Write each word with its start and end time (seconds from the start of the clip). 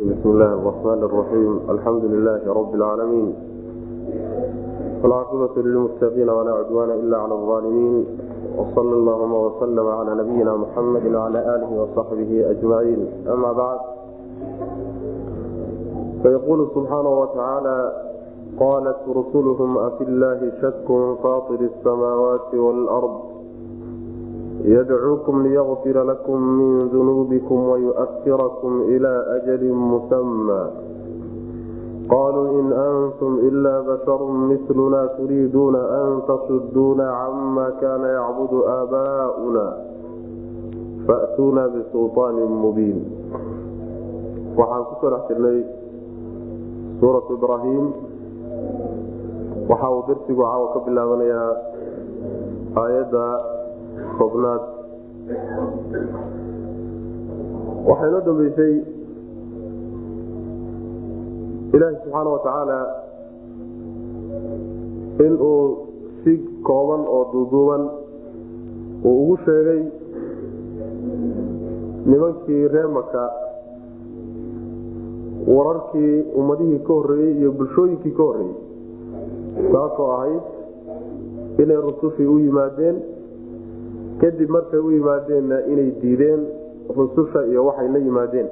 bismi 0.00 0.32
illaahi 0.32 0.56
araxmaan 0.56 1.02
araxiim 1.06 1.54
alxamdu 1.72 2.06
lilaahi 2.12 2.52
rabbi 2.58 2.76
alcaalamiin 2.76 3.28
alcaaqibatu 5.04 5.64
lilmuttaqiina 5.66 6.32
walaa 6.38 6.54
cudwaana 6.60 6.94
ila 7.02 7.16
cala 7.22 7.34
alaalimiin 7.40 8.06
wsala 8.60 8.94
allahuma 9.00 9.38
wasalama 9.46 9.90
calaa 9.98 10.14
nabiyina 10.20 10.56
muxamedi 10.62 11.08
wacala 11.16 11.40
aalihi 11.52 11.74
wasaxbihi 11.82 12.44
ajmaciin 12.52 13.02
ama 13.34 13.50
bacd 13.60 13.82
fayaquulu 16.22 16.70
subxaanahu 16.76 17.20
watacaala 17.22 17.76
qalat 18.62 19.00
rusuluhum 19.20 19.70
afi 19.88 20.02
illaahi 20.08 20.48
shakun 20.62 21.04
faatiri 21.24 21.68
asamaawaati 21.72 22.56
waalard 22.64 23.29
yadcuukum 24.64 25.42
liyfira 25.48 26.04
lakum 26.04 26.36
min 26.36 26.72
dunuubikum 26.92 27.58
wayuakirakum 27.72 28.92
ilaa 28.92 29.40
ajali 29.40 29.72
musamaa 29.72 30.68
qaluu 32.12 32.60
in 32.60 32.68
antum 32.72 33.32
ilaa 33.48 33.80
basharun 33.88 34.36
miluna 34.52 35.00
turiiduuna 35.16 35.80
an 36.02 36.10
tasuduuna 36.28 37.06
cama 37.08 37.66
kaana 37.80 38.08
yacbudu 38.18 38.58
aabaa'una 38.68 39.64
fa'tuuna 41.08 41.62
bisulaanin 41.74 42.52
mubiin 42.62 42.98
waxaan 44.60 44.84
ku 44.88 44.94
soo 45.00 45.10
dhex 45.14 45.24
jirnay 45.30 45.58
suuratu 47.00 47.32
ibraahim 47.38 47.84
waxa 49.72 49.88
uu 49.94 50.02
darsigu 50.08 50.42
caawa 50.44 50.66
ka 50.74 50.78
bilaabanayaa 50.84 51.50
aayadda 52.82 53.24
tobnaad 54.20 54.62
waxaa 57.88 58.08
inoo 58.10 58.22
dambeysay 58.28 58.74
ilaahi 61.76 61.96
subxaana 62.02 62.30
watacaala 62.36 62.78
inuu 65.26 65.60
si 66.24 66.32
kooban 66.68 67.02
oo 67.16 67.22
duuduuban 67.32 67.82
uu 69.04 69.14
ugu 69.22 69.36
sheegay 69.44 69.82
nimankii 72.10 72.62
reer 72.74 72.88
maka 72.98 73.22
wararkii 75.56 76.14
ummadihii 76.40 76.78
ka 76.88 76.92
horreeyey 76.98 77.34
iyo 77.40 77.50
bulshooyinkii 77.58 78.14
ka 78.18 78.22
horreeyey 78.22 78.56
taasoo 79.72 80.10
ahayd 80.16 80.42
inay 81.62 81.80
rusushii 81.86 82.26
u 82.34 82.38
yimaadeen 82.44 82.96
kadib 84.20 84.50
markay 84.56 84.80
u 84.80 84.90
yimaadeenna 84.96 85.56
inay 85.72 85.90
diideen 86.02 86.40
rususha 86.96 87.40
iyo 87.50 87.64
waxay 87.68 87.88
la 87.94 87.98
yimaadeen 87.98 88.48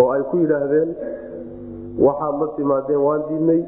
oo 0.00 0.10
ay 0.14 0.22
ku 0.30 0.36
yidhaahdeen 0.42 0.88
waxaad 2.06 2.34
la 2.42 2.46
timaadeen 2.56 3.00
waan 3.06 3.22
diidnay 3.28 3.60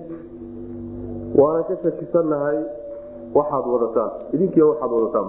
waana 1.40 1.62
ka 1.68 1.74
shakisannahay 1.82 2.58
waxaad 3.34 3.64
wadataan 3.74 4.10
idinkiiya 4.34 4.66
waxaad 4.70 4.90
wadataan. 4.96 5.28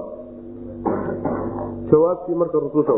Jawaabtii 1.92 2.36
marka 2.42 2.58
rususha 2.66 2.94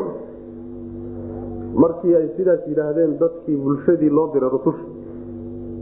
markii 1.83 2.15
ay 2.19 2.27
sidaas 2.37 2.61
yidhaahdeen 2.67 3.17
dadkii 3.21 3.55
bulshadii 3.63 4.09
loo 4.17 4.27
diray 4.33 4.49
rususha 4.49 4.85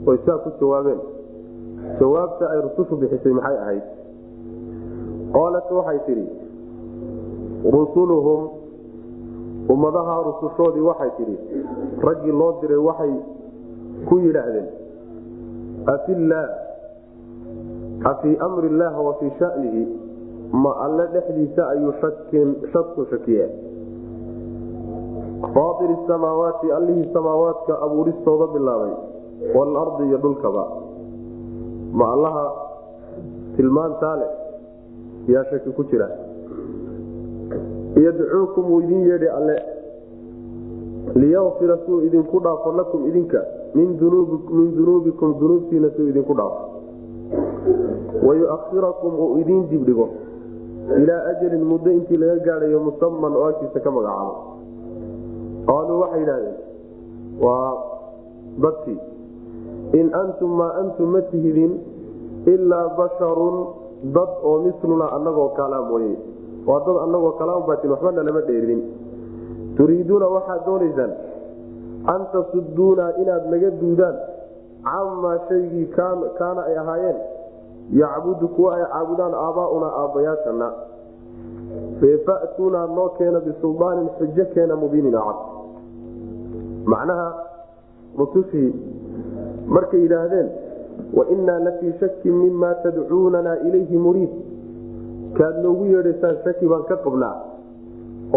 oy 0.08 0.18
saa 0.26 0.38
ku 0.44 0.50
jawaabeen. 0.62 1.00
Jawaabta 2.00 2.46
ay 2.54 2.60
rusushu 2.68 2.96
bixisay 3.02 3.34
maxay 3.34 3.58
ahayd? 3.64 3.84
Qaalat 5.36 5.68
waxay 5.78 6.00
tidhi 6.08 6.26
rusuluhum 7.72 8.50
ummadaha 9.70 10.16
rusushoodii 10.28 10.82
waxay 10.90 11.12
tidhi 11.18 11.38
raggii 12.08 12.32
loo 12.32 12.52
diray 12.62 12.78
waxay 12.88 13.14
ku 14.10 14.20
yidhaahdeen 14.20 14.68
afii 18.12 18.36
amri 18.48 18.68
illaah 18.70 18.96
wa 19.06 19.14
fii 19.20 19.32
shanihi 19.40 19.84
ma 20.64 20.72
alle 20.86 21.08
dhexdiisa 21.14 21.68
ayuu 21.70 21.94
shadku 22.74 23.06
shakiye 23.10 23.50
faatir 25.56 25.92
samaawaati 26.08 26.72
allihii 26.72 27.10
samaawaadka 27.14 27.82
abuuristooda 27.82 28.48
bilaabay 28.54 28.94
waalardi 29.56 30.04
iyo 30.08 30.18
dhulkaba. 30.18 30.68
Ma 31.94 32.06
allaha 32.14 32.46
tilmaantaa 33.56 34.16
leh 34.16 34.32
yaa 35.28 35.46
shaki 35.52 35.70
ku 35.70 35.84
jira 35.84 36.10
yadcuukum 38.04 38.66
wuu 38.72 38.82
idin 38.82 39.02
yeedhi 39.08 39.28
alle. 39.28 39.58
Liyakfira 41.16 41.78
suu 41.86 42.02
idinku 42.02 42.40
dhaafo 42.40 42.72
lakum 42.72 43.08
idinka 43.08 43.40
min 43.76 43.98
dunuubikum 44.00 45.40
dunuubtiina 45.40 45.90
suu 45.96 46.08
idinku 46.10 46.34
dhaafo. 46.34 46.62
Wayuakhirakum 48.28 49.20
uu 49.20 49.38
idiin 49.40 49.68
dibdhigo. 49.70 50.10
Ilaa 50.98 51.24
ajalin 51.32 51.64
muddo 51.64 51.92
intii 51.92 52.18
laga 52.18 52.36
gaadhayo 52.46 52.80
musaman 52.80 53.34
oo 53.36 53.46
agtiisa 53.50 53.80
ka 53.80 53.92
magacaabo. 53.92 54.34
Qaaluu 55.68 56.00
waxay 56.02 56.20
yidhahdeen 56.20 56.56
waa 57.42 57.74
dadkii 58.62 59.00
in 60.00 60.08
antum 60.14 60.52
maa 60.60 60.74
antum 60.82 61.10
ma 61.16 61.22
tihidin 61.32 61.74
ilaa 62.46 62.90
basharun 62.98 63.58
dad 64.14 64.30
oo 64.44 64.58
misluna 64.66 65.10
anagoo 65.18 65.50
kalaa 65.58 65.82
mooye 65.90 66.16
waa 66.68 66.80
dad 66.86 66.98
anagoo 67.06 67.32
kalaabatin 67.40 67.92
waxbana 67.92 68.24
lama 68.24 68.42
dheerinin. 68.48 68.82
Turiiduuna 69.78 70.28
waxaad 70.36 70.66
doonaysaan 70.66 71.12
an 72.14 72.22
tasuduuna 72.34 73.06
inaad 73.22 73.46
naga 73.54 73.70
duudaan 73.82 74.16
camaa 74.90 75.38
shaygii 75.50 75.86
kaana 76.40 76.62
ay 76.70 76.78
ahaayeen. 76.84 77.18
Yacbudu 78.02 78.48
kuwa 78.48 78.76
ay 78.78 78.84
caabudaan 78.94 79.34
aabaauna 79.46 79.88
aabbayaashana 80.02 80.68
fafa'tuunaa 82.02 82.88
noo 82.96 83.10
keena 83.18 83.40
bisuldaanin 83.48 84.10
xujo 84.20 84.46
keena 84.54 84.76
mubiinin 84.76 85.14
cad. 85.26 85.38
Macnaha 86.94 87.28
rusushii 88.20 88.72
markay 89.68 90.02
yidhaahdeen 90.02 90.50
wainaa 91.18 91.60
lafii 91.68 91.94
shakin 92.00 92.34
mima 92.34 92.74
tadcuunana 92.84 93.60
ilayhi 93.68 93.98
muriid 93.98 94.30
kaad 95.38 95.56
noogu 95.64 95.86
yeedhaysaan 95.94 96.38
shaki 96.46 96.66
baan 96.72 96.84
ka 96.90 96.96
qabnaa 97.06 97.36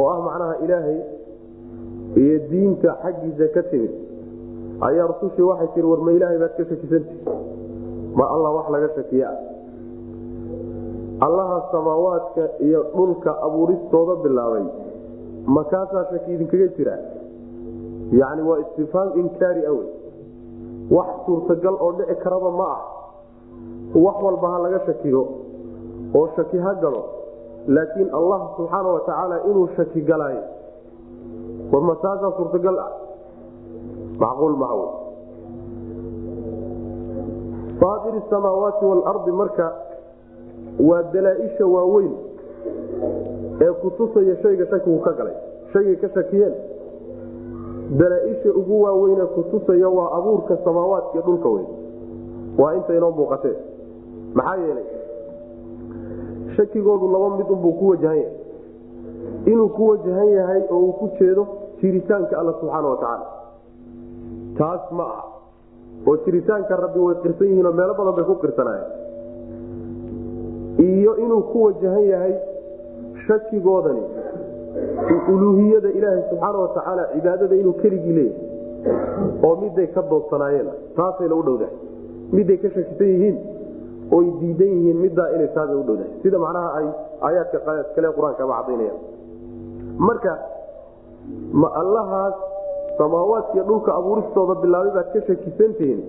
oo 0.01 0.07
ah 0.15 0.19
macnaha 0.27 0.55
ilaahay 0.65 0.99
iyo 2.23 2.37
diinta 2.51 2.91
xaggiisa 3.03 3.47
ka 3.55 3.63
timid. 3.71 3.93
Ayaa 4.89 5.07
rusushii 5.11 5.47
waxay 5.51 5.69
tii 5.75 5.87
war 5.91 6.01
ma 6.07 6.13
ilaahay 6.17 6.39
baad 6.43 6.55
ka 6.59 6.65
shakisanti 6.71 7.15
ma 8.19 8.25
allah 8.35 8.51
wax 8.59 8.67
laga 8.75 8.89
shakiya 8.97 9.29
allaha 11.27 11.57
samaawaadka 11.73 12.43
iyo 12.67 12.81
dhulka 12.97 13.31
abuuristooda 13.47 14.15
bilaabay. 14.23 14.67
Makaasaa 15.47 16.05
shaki 16.11 16.35
idinkaga 16.35 16.69
jira? 16.77 16.95
Yacni 18.21 18.43
waa 18.49 18.59
istifhaam 18.65 19.09
inkaari 19.21 19.63
awe 19.71 19.85
wax 20.97 21.09
suurtagal 21.27 21.75
oo 21.81 21.93
dhici 21.99 22.15
karaba 22.23 22.51
ma 22.61 22.69
ah. 22.77 22.81
Wax 24.05 24.17
walba 24.27 24.49
ha 24.53 24.59
laga 24.65 24.81
shakiyo 24.87 25.23
oo 26.15 26.29
shaki 26.37 26.59
ha 26.59 26.75
galo 26.83 27.03
laakiin 27.69 28.11
allah 28.21 28.41
subxaana 28.57 28.89
wa 28.89 29.01
tacaala 29.01 29.37
inuu 29.51 29.69
shaki 29.77 30.01
galaayo 30.01 30.43
war 31.73 31.83
ma 31.83 31.95
taasaa 31.97 32.33
suurtagal 32.37 32.79
ah. 32.79 32.91
Macquul 34.19 34.57
maha 34.61 34.75
w 34.75 34.85
faatir 37.81 38.15
samaawaati 38.31 38.85
waalardi 38.85 39.33
marka 39.33 39.67
waa 40.89 41.03
dalaa-isha 41.03 41.67
waaweyn 41.67 42.13
ee 43.61 43.73
kutusaya 43.83 44.37
shayga 44.43 44.67
shakigu 44.71 44.99
ka 45.01 45.13
galay. 45.13 45.35
Shaygay 45.73 45.97
ka 45.97 46.09
shakiyeen. 46.15 46.55
Dalaa-isha 48.01 48.51
ugu 48.61 48.83
waaweyne 48.83 49.25
kutusaya 49.27 49.89
waa 49.89 50.11
abuurka 50.19 50.57
samaawaadka 50.65 51.21
dhulka 51.21 51.49
weyn. 51.49 51.67
Waa 52.59 52.75
inta 52.75 52.95
inoo 52.97 53.11
muuqatee. 53.11 53.57
Maxaa 54.35 54.57
yeelay 54.57 54.85
shakigoodu 56.59 57.07
laba 57.15 57.29
mid 57.39 57.49
unbuu 57.57 57.73
ku 57.81 57.85
wajahan 57.95 58.19
yahay. 58.19 58.37
Inuu 59.53 59.69
ku 59.79 59.83
wajahan 59.91 60.29
yahay 60.39 60.61
oo 60.71 60.79
uu 60.87 60.93
ku 61.01 61.07
jeedo 61.19 61.47
jiritaanka 61.81 62.35
alla 62.41 62.53
subxaana 62.61 62.89
watacaala 62.95 63.27
taas 64.59 64.85
ma 64.99 65.05
ah 65.19 65.25
oo 66.09 66.17
jiritaanka 66.25 66.77
rabbi 66.85 66.99
way 67.07 67.15
qirsan 67.25 67.47
yihiinoo 67.51 67.73
meelo 67.81 67.95
badan 67.99 68.15
bay 68.19 68.25
ku 68.31 68.35
qirsanayeen 68.45 68.87
iyo 70.79 71.13
inuu 71.25 71.43
ku 71.53 71.59
wajahan 71.67 72.05
yahay 72.13 72.35
shakigoodani 73.27 74.03
uluuhiyada 75.35 75.89
ilaahay 75.99 76.23
subxaana 76.31 76.59
watacaala 76.65 77.03
cibaadada 77.15 77.55
inuu 77.63 77.73
keligii 77.83 78.13
leeyahay 78.19 79.45
oo 79.47 79.55
miday 79.63 79.87
ka 79.97 80.03
doodsanaayeen 80.11 80.69
taasayna 80.97 81.35
u 81.35 81.43
dhowdahay. 81.49 81.75
Miday 82.33 82.57
ka 82.63 82.69
shakisan 82.77 83.09
yihiin 83.15 83.37
oy 84.17 84.27
diidan 84.41 84.71
yihiin 84.77 84.99
middaa 85.05 85.29
inay 85.37 85.49
taasa 85.57 85.73
u 85.77 85.83
dhowdahay 85.89 86.11
sida 86.23 86.39
macnaha 86.45 86.69
ay 86.81 86.87
aayaadka 87.29 87.59
kale 87.95 88.09
qur'aanka 88.19 88.43
ama 88.47 88.55
cadaynayaan 88.61 89.01
marka 90.09 90.33
ma 91.63 91.69
allahaas 91.83 92.37
samaawaadkiiyo 93.01 93.65
dhulka 93.71 93.91
abuuristooda 94.01 94.55
bilaabay 94.63 94.93
baad 94.97 95.09
ka 95.15 95.21
shakisantihiin 95.29 96.01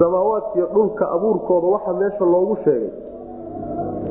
samaawaadkiiyo 0.00 0.66
dhulka 0.74 1.04
abuurkooda 1.16 1.66
waxa 1.74 1.92
meesha 2.00 2.24
loogu 2.34 2.56
sheegay. 2.64 2.90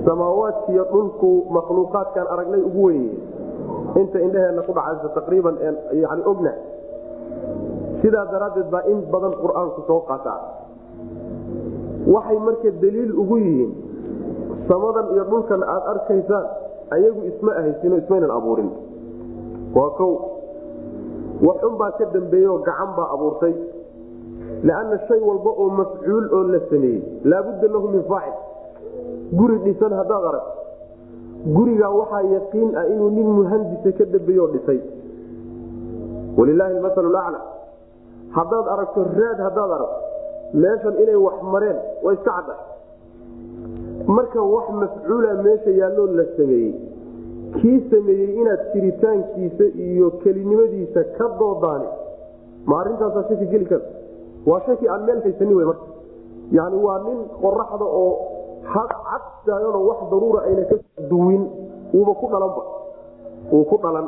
Samaawaadkiiyo 0.07 0.83
dhulku 0.91 1.30
makhluuqaadkaan 1.57 2.27
aragnay 2.33 2.62
ugu 2.69 2.83
wenyihiin 2.88 4.01
inta 4.01 4.18
indhaheenna 4.25 4.62
ku 4.68 4.73
dhacaysa 4.77 5.09
taqriiban 5.19 5.56
yani 6.03 6.23
ogna. 6.31 6.53
Sidaa 8.01 8.25
daraaddeed 8.31 8.69
baa 8.73 8.83
in 8.91 9.00
badan 9.13 9.33
qur'aanku 9.44 9.81
soo 9.88 10.00
qaataa 10.09 10.39
waxay 12.13 12.38
marka 12.48 12.69
daliil 12.81 13.12
ugu 13.21 13.38
yihiin 13.38 13.71
samadan 14.68 15.06
iyo 15.13 15.24
dhulkan 15.31 15.62
aad 15.63 15.83
arkaysaan 15.94 16.45
ayagu 16.95 17.21
isma 17.30 17.51
ahaysino 17.59 17.95
ismaynan 18.01 18.31
abuurin. 18.31 18.69
Waa 19.75 19.89
kow 20.00 20.12
waxunbaa 21.48 21.92
ka 22.00 22.06
dambeeyeoo 22.15 22.59
gacan 22.68 22.89
baa 22.98 23.09
abuurtay. 23.15 23.54
Lanna 24.63 24.98
shay 25.07 25.19
walba 25.30 25.51
oo 25.51 25.69
mafcuul 25.80 26.25
oo 26.33 26.44
la 26.54 26.59
sameeyey 26.69 27.01
laabudda 27.24 27.68
lahu 27.74 27.88
min 27.95 28.04
faacil. 28.12 28.36
Guri 29.38 29.57
dhisan 29.68 29.92
haddaad 30.00 30.24
arag 30.31 30.45
gurigaa 31.56 31.92
waxaa 32.00 32.24
yaqiin 32.36 32.69
ah 32.80 32.86
inuu 32.94 33.09
nin 33.18 33.27
muhandisa 33.38 33.92
ka 34.00 34.06
dambeeyo 34.15 34.48
dhisay. 34.56 34.80
Walilaahi 36.38 36.80
masalu 36.80 37.09
lacla 37.12 37.39
haddaad 38.38 38.65
aragto 38.74 39.00
raad 39.19 39.39
haddaad 39.48 39.71
aragto 39.77 40.00
meeshan 40.53 40.95
inay 41.03 41.15
wax 41.15 41.38
mareen 41.53 41.77
waa 42.03 42.13
iska 42.13 42.31
cadda. 42.38 42.55
Marka 44.07 44.41
wax 44.41 44.69
mafcuula 44.81 45.33
meesha 45.44 45.69
yaalloo 45.79 46.07
la 46.19 46.25
sameeyey 46.38 46.73
kii 47.61 47.79
sameeyey 47.91 48.29
inaad 48.41 48.61
jiritaankiisa 48.73 49.63
iyo 49.88 50.11
kelinimadiisa 50.23 51.03
ka 51.17 51.27
doodaani 51.39 51.88
ma 52.65 52.79
arintaasaa 52.81 53.23
shaki 53.29 53.45
geli 53.45 53.65
karta 53.65 53.89
waa 54.45 54.61
shaki 54.65 54.88
aan 54.89 55.03
meel 55.05 55.21
haysanin 55.21 55.57
w 55.57 55.65
marka. 55.65 55.85
Yani 56.51 56.77
waa 56.85 56.99
nin 57.07 57.17
qoraxda 57.41 57.85
oo 57.85 58.11
cadtaaganoo 58.73 59.85
wax 59.89 59.99
daruura 60.11 60.41
ayna 60.47 60.63
ka 60.69 60.75
duwin 61.09 61.44
uuba 61.94 62.13
ku 62.19 62.27
dhalanba 62.31 62.63
uu 63.51 63.63
ku 63.69 63.77
dhalan 63.83 64.07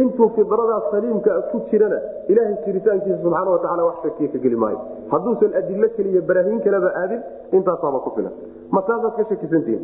intuu 0.00 0.28
fidradaa 0.36 0.80
saliimka 0.90 1.32
ku 1.50 1.60
jirana 1.70 1.98
ilaahay 2.28 2.56
jiritaankiisa 2.66 3.18
subxaana 3.22 3.50
watacaala 3.50 3.84
wax 3.88 3.96
shakiya 4.02 4.28
ka 4.32 4.38
geli 4.44 4.56
maayo. 4.56 4.78
Hadduusan 5.12 5.54
adilo 5.60 5.88
keliya 5.96 6.22
baraahiin 6.28 6.60
kaleba 6.66 6.90
aadin 7.02 7.20
intaasaaba 7.52 7.98
ku 8.04 8.10
filan. 8.16 8.32
Ma 8.70 8.80
taasaad 8.88 9.14
ka 9.18 9.24
shakisantihin 9.30 9.82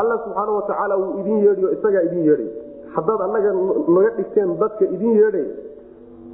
alla 0.00 0.18
subxaana 0.24 0.52
watacaala 0.58 0.94
wuu 1.02 1.12
idin 1.20 1.38
yeedhiyo 1.46 1.68
isagaa 1.76 2.02
idin 2.08 2.24
yeedhay. 2.28 2.48
Haddaad 2.94 3.20
annaga 3.26 3.50
naga 3.96 4.10
dhigteen 4.18 4.56
dadka 4.62 4.84
idin 4.84 5.12
yeedhay 5.20 5.46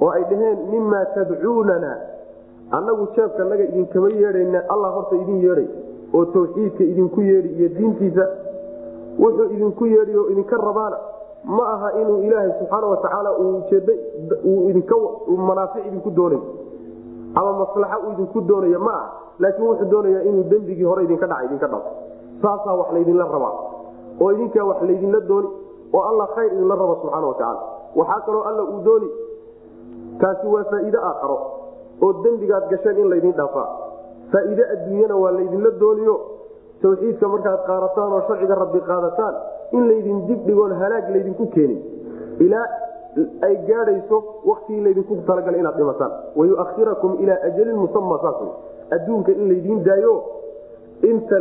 oo 0.01 0.09
ay 0.17 0.23
dhaheen 0.31 0.57
mimaa 0.71 1.05
tadcuunana 1.15 1.91
annagu 2.77 3.07
jeebka 3.15 3.43
naga 3.51 3.63
idinkama 3.69 4.09
yeedhayna 4.21 4.59
allah 4.73 4.89
horta 4.95 5.15
idin 5.23 5.37
yeedhay 5.45 5.67
oo 6.17 6.25
tawxiidka 6.33 6.83
idinku 6.83 7.21
yeedhi 7.29 7.49
iyo 7.59 7.69
diintiisa 7.77 8.25
wuxuu 9.21 9.47
idinku 9.55 9.85
yeedhi 9.93 10.13
idinka 10.33 10.57
rabaana 10.67 10.97
ma 11.55 11.63
aha 11.73 11.89
inuu 12.01 12.19
ilaahay 12.27 12.51
subxaana 12.59 12.87
watacaala 12.87 13.29
manaafic 15.49 15.85
idinku 15.87 16.09
doonay 16.11 16.39
ama 17.35 17.51
maslaxa 17.61 17.97
uu 18.05 18.11
idinku 18.13 18.41
doonayo 18.41 18.79
ma 18.79 18.91
aha. 18.93 19.07
Laakiin 19.39 19.67
wuxuu 19.69 19.85
doonaya 19.91 20.23
inuu 20.23 20.43
dembigii 20.49 20.83
hore 20.83 21.03
idinka 21.03 21.27
dhaca 21.27 21.45
idinka 21.45 21.67
dhao 21.67 21.81
saasaa 22.41 22.73
wax 22.79 22.87
laydinla 22.93 23.23
rabaa 23.33 23.53
oo 24.21 24.31
idinkaa 24.31 24.63
wax 24.69 24.81
laydinla 24.81 25.19
dooni 25.29 25.47
oo 25.93 26.01
alla 26.09 26.25
khayr 26.35 26.51
idinla 26.53 26.75
raba 26.75 26.95
subxaana 27.01 27.27
watacaala 27.27 27.61
waxaa 27.95 28.21
kaloo 28.25 28.43
alla 28.49 28.63
uu 28.63 28.79
dooni 28.87 29.09
taasi 30.21 30.47
waa 30.47 30.63
faa'iide 30.71 30.97
aakharo 31.09 31.37
oo 32.03 32.13
dembigaad 32.23 32.65
gasheen 32.71 32.97
in 33.03 33.09
laydin 33.09 33.33
dhaafaa 33.39 33.67
faa'iide 34.33 34.63
adduunyana 34.73 35.15
waa 35.23 35.31
laydinla 35.37 35.71
dooniyo 35.83 36.15
tawxiidka 36.81 37.27
markaad 37.33 37.61
qaadataan 37.69 38.13
oo 38.17 38.21
sharciga 38.27 38.55
rabbi 38.63 38.79
qaadataan 38.89 39.35
in 39.71 39.87
laydin 39.89 40.19
dibdhigoon 40.27 40.73
halaag 40.81 41.09
laydinku 41.15 41.45
keenin. 41.55 41.79
Ilaa 42.45 42.65
ay 43.47 43.55
gaadhayso 43.67 44.17
waktigii 44.49 44.83
laydinku 44.87 45.15
talagalay 45.27 45.59
inaad 45.59 45.77
dhimataan. 45.79 46.11
Wayuahirakum 46.37 47.17
ilaa 47.23 47.39
ajalin 47.49 47.77
musama 47.85 48.19
saas 48.23 48.39
adduunka 48.95 49.31
in 49.31 49.49
laydiin 49.51 49.83
daayo 49.87 50.13
inta 51.09 51.39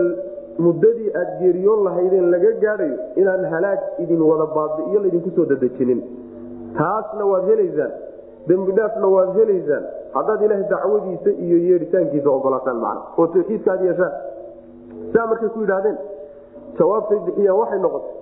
muddadii 0.66 1.10
aad 1.20 1.30
geeriyoon 1.40 1.84
lahaydeen 1.84 2.30
laga 2.34 2.50
gaadhayo 2.64 2.96
inaan 3.20 3.44
halaag 3.52 3.80
idin 4.04 4.22
wada 4.30 4.46
baabi'iyo 4.56 5.00
laydinku 5.04 5.30
soo 5.36 5.46
dadejinin. 5.50 6.00
Taasna 6.78 7.24
waad 7.32 7.44
helaysaan. 7.50 7.92
Dembidhaafna 8.48 9.08
waad 9.14 9.30
helaysaan. 9.38 9.84
Haddaad 10.16 10.42
ilaahay 10.42 10.66
dacwadiisa 10.72 11.30
iyo 11.44 11.58
yeedhitaankiisa 11.68 12.30
ogolaataan 12.30 12.78
macna. 12.84 13.02
Oo 13.18 13.26
tawxiidka 13.26 13.74
yeeshaan. 13.86 14.12
Saa 15.12 15.26
markay 15.30 15.48
ku 15.54 15.60
yidhaahdeen 15.64 15.98
jawaabtay 16.78 17.18
bixiyaan 17.26 17.58
waxay 17.60 17.78
noqotay. 17.84 18.14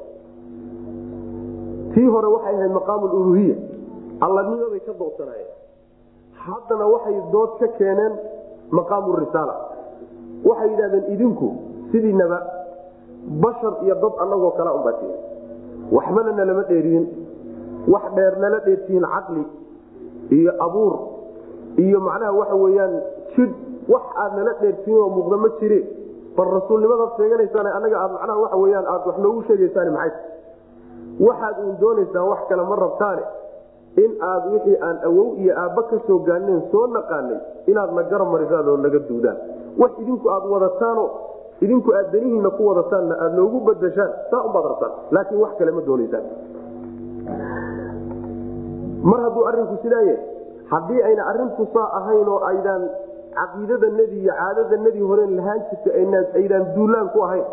Tii 1.95 2.06
hore 2.15 2.29
waxay 2.35 2.55
ahayd 2.59 2.73
maqaamu 2.79 3.06
uluhiya 3.19 3.56
allanimabay 4.25 4.81
ka 4.87 4.93
doodsanaayeen 5.01 5.53
haddana 6.45 6.87
waxay 6.95 7.17
dood 7.33 7.51
ka 7.61 7.67
keeneen 7.79 8.12
maqaamu 8.79 9.17
risaala. 9.23 9.55
Waxay 10.49 10.69
yidhahdeen 10.73 11.05
idinku 11.15 11.49
sidiinaba 11.93 12.39
bashar 13.43 13.75
iyo 13.85 13.95
dad 14.03 14.15
annagoo 14.23 14.51
kala 14.59 14.71
unbaatihin 14.79 15.17
waxbana 15.97 16.33
nalama 16.39 16.62
dheeriyin 16.71 17.05
wax 17.93 18.05
dheer 18.17 18.35
nala 18.43 18.59
dheertihiin 18.67 19.06
caqli 19.15 19.45
iyo 20.39 20.53
abuur. 20.67 20.95
Iyo 21.85 21.99
macnaha 22.01 22.33
waxa 22.41 22.55
weyaan 22.65 22.95
jid 23.37 23.51
wax 23.93 24.05
aad 24.23 24.33
nala 24.39 24.53
dheertihiin 24.61 24.99
oo 25.03 25.09
muuqda 25.17 25.37
ma 25.45 25.49
jire 25.61 25.81
bal 26.37 26.49
rasuulnimadaad 26.59 27.11
sheeganaysaan 27.19 27.67
anaga 27.79 27.97
aad 28.05 28.13
macnaha 28.17 28.39
waxa 28.45 28.57
weyaan 28.63 28.87
aad 28.95 29.03
wax 29.09 29.17
noogu 29.25 29.41
sheegaysaan 29.49 29.93
maxay? 29.97 30.13
Waxaad 31.27 31.57
uun 31.65 31.77
doonaysaan 31.81 32.27
wax 32.33 32.41
kale 32.49 32.63
ma 32.71 32.77
rabtaane 32.85 33.23
in 34.05 34.11
aad 34.31 34.45
wixii 34.53 34.77
aan 34.87 34.97
awow 35.09 35.29
iyo 35.43 35.53
aabba 35.63 35.83
ka 35.91 35.97
soo 36.07 36.19
gaaneen 36.29 36.63
soo 36.73 36.87
naqaanay 36.97 37.39
inaad 37.71 37.91
na 37.95 38.03
garab 38.11 38.29
marisaan 38.35 38.69
oo 38.69 38.77
naga 38.77 38.99
duudaan. 39.09 39.39
Wax 39.79 39.93
idinku 40.03 40.27
aad 40.35 40.45
wadataano 40.55 41.05
idinku 41.65 41.91
aad 41.99 42.09
danihiina 42.13 42.51
ku 42.59 42.63
wadataanna 42.71 43.15
aad 43.25 43.33
noogu 43.39 43.61
badashaan 43.69 44.11
saa 44.31 44.43
unbaad 44.47 44.65
rabtaan. 44.71 44.93
Laakiin 45.15 45.41
wax 45.45 45.53
kale 45.59 45.71
ma 45.71 45.83
doonaysaan. 45.87 46.25
Mar 49.05 49.21
hadduu 49.21 49.45
arinku 49.49 49.77
sidaaya 49.85 50.17
haddii 50.73 51.03
ayna 51.09 51.23
arintu 51.31 51.67
saa 51.75 51.89
ahayn 52.01 52.29
oo 52.29 52.41
aydaan 52.51 52.83
caqiidadanadii 53.39 54.20
iyo 54.25 54.32
caadadanadii 54.41 55.05
horeen 55.11 55.32
lahaan 55.39 55.61
jirta 55.70 55.91
aydaan 56.41 56.65
duulaan 56.77 57.08
ku 57.15 57.19
ahayn 57.27 57.44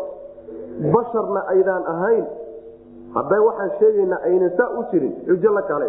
basharna 0.94 1.40
aydaan 1.54 1.84
ahayn. 1.94 2.24
Hadday 3.14 3.40
waxaan 3.48 3.70
sheegaynaa 3.78 4.20
aynan 4.28 4.50
saa 4.58 4.68
u 4.78 4.84
jirin 4.90 5.12
xujo 5.26 5.50
la 5.56 5.62
kale 5.70 5.88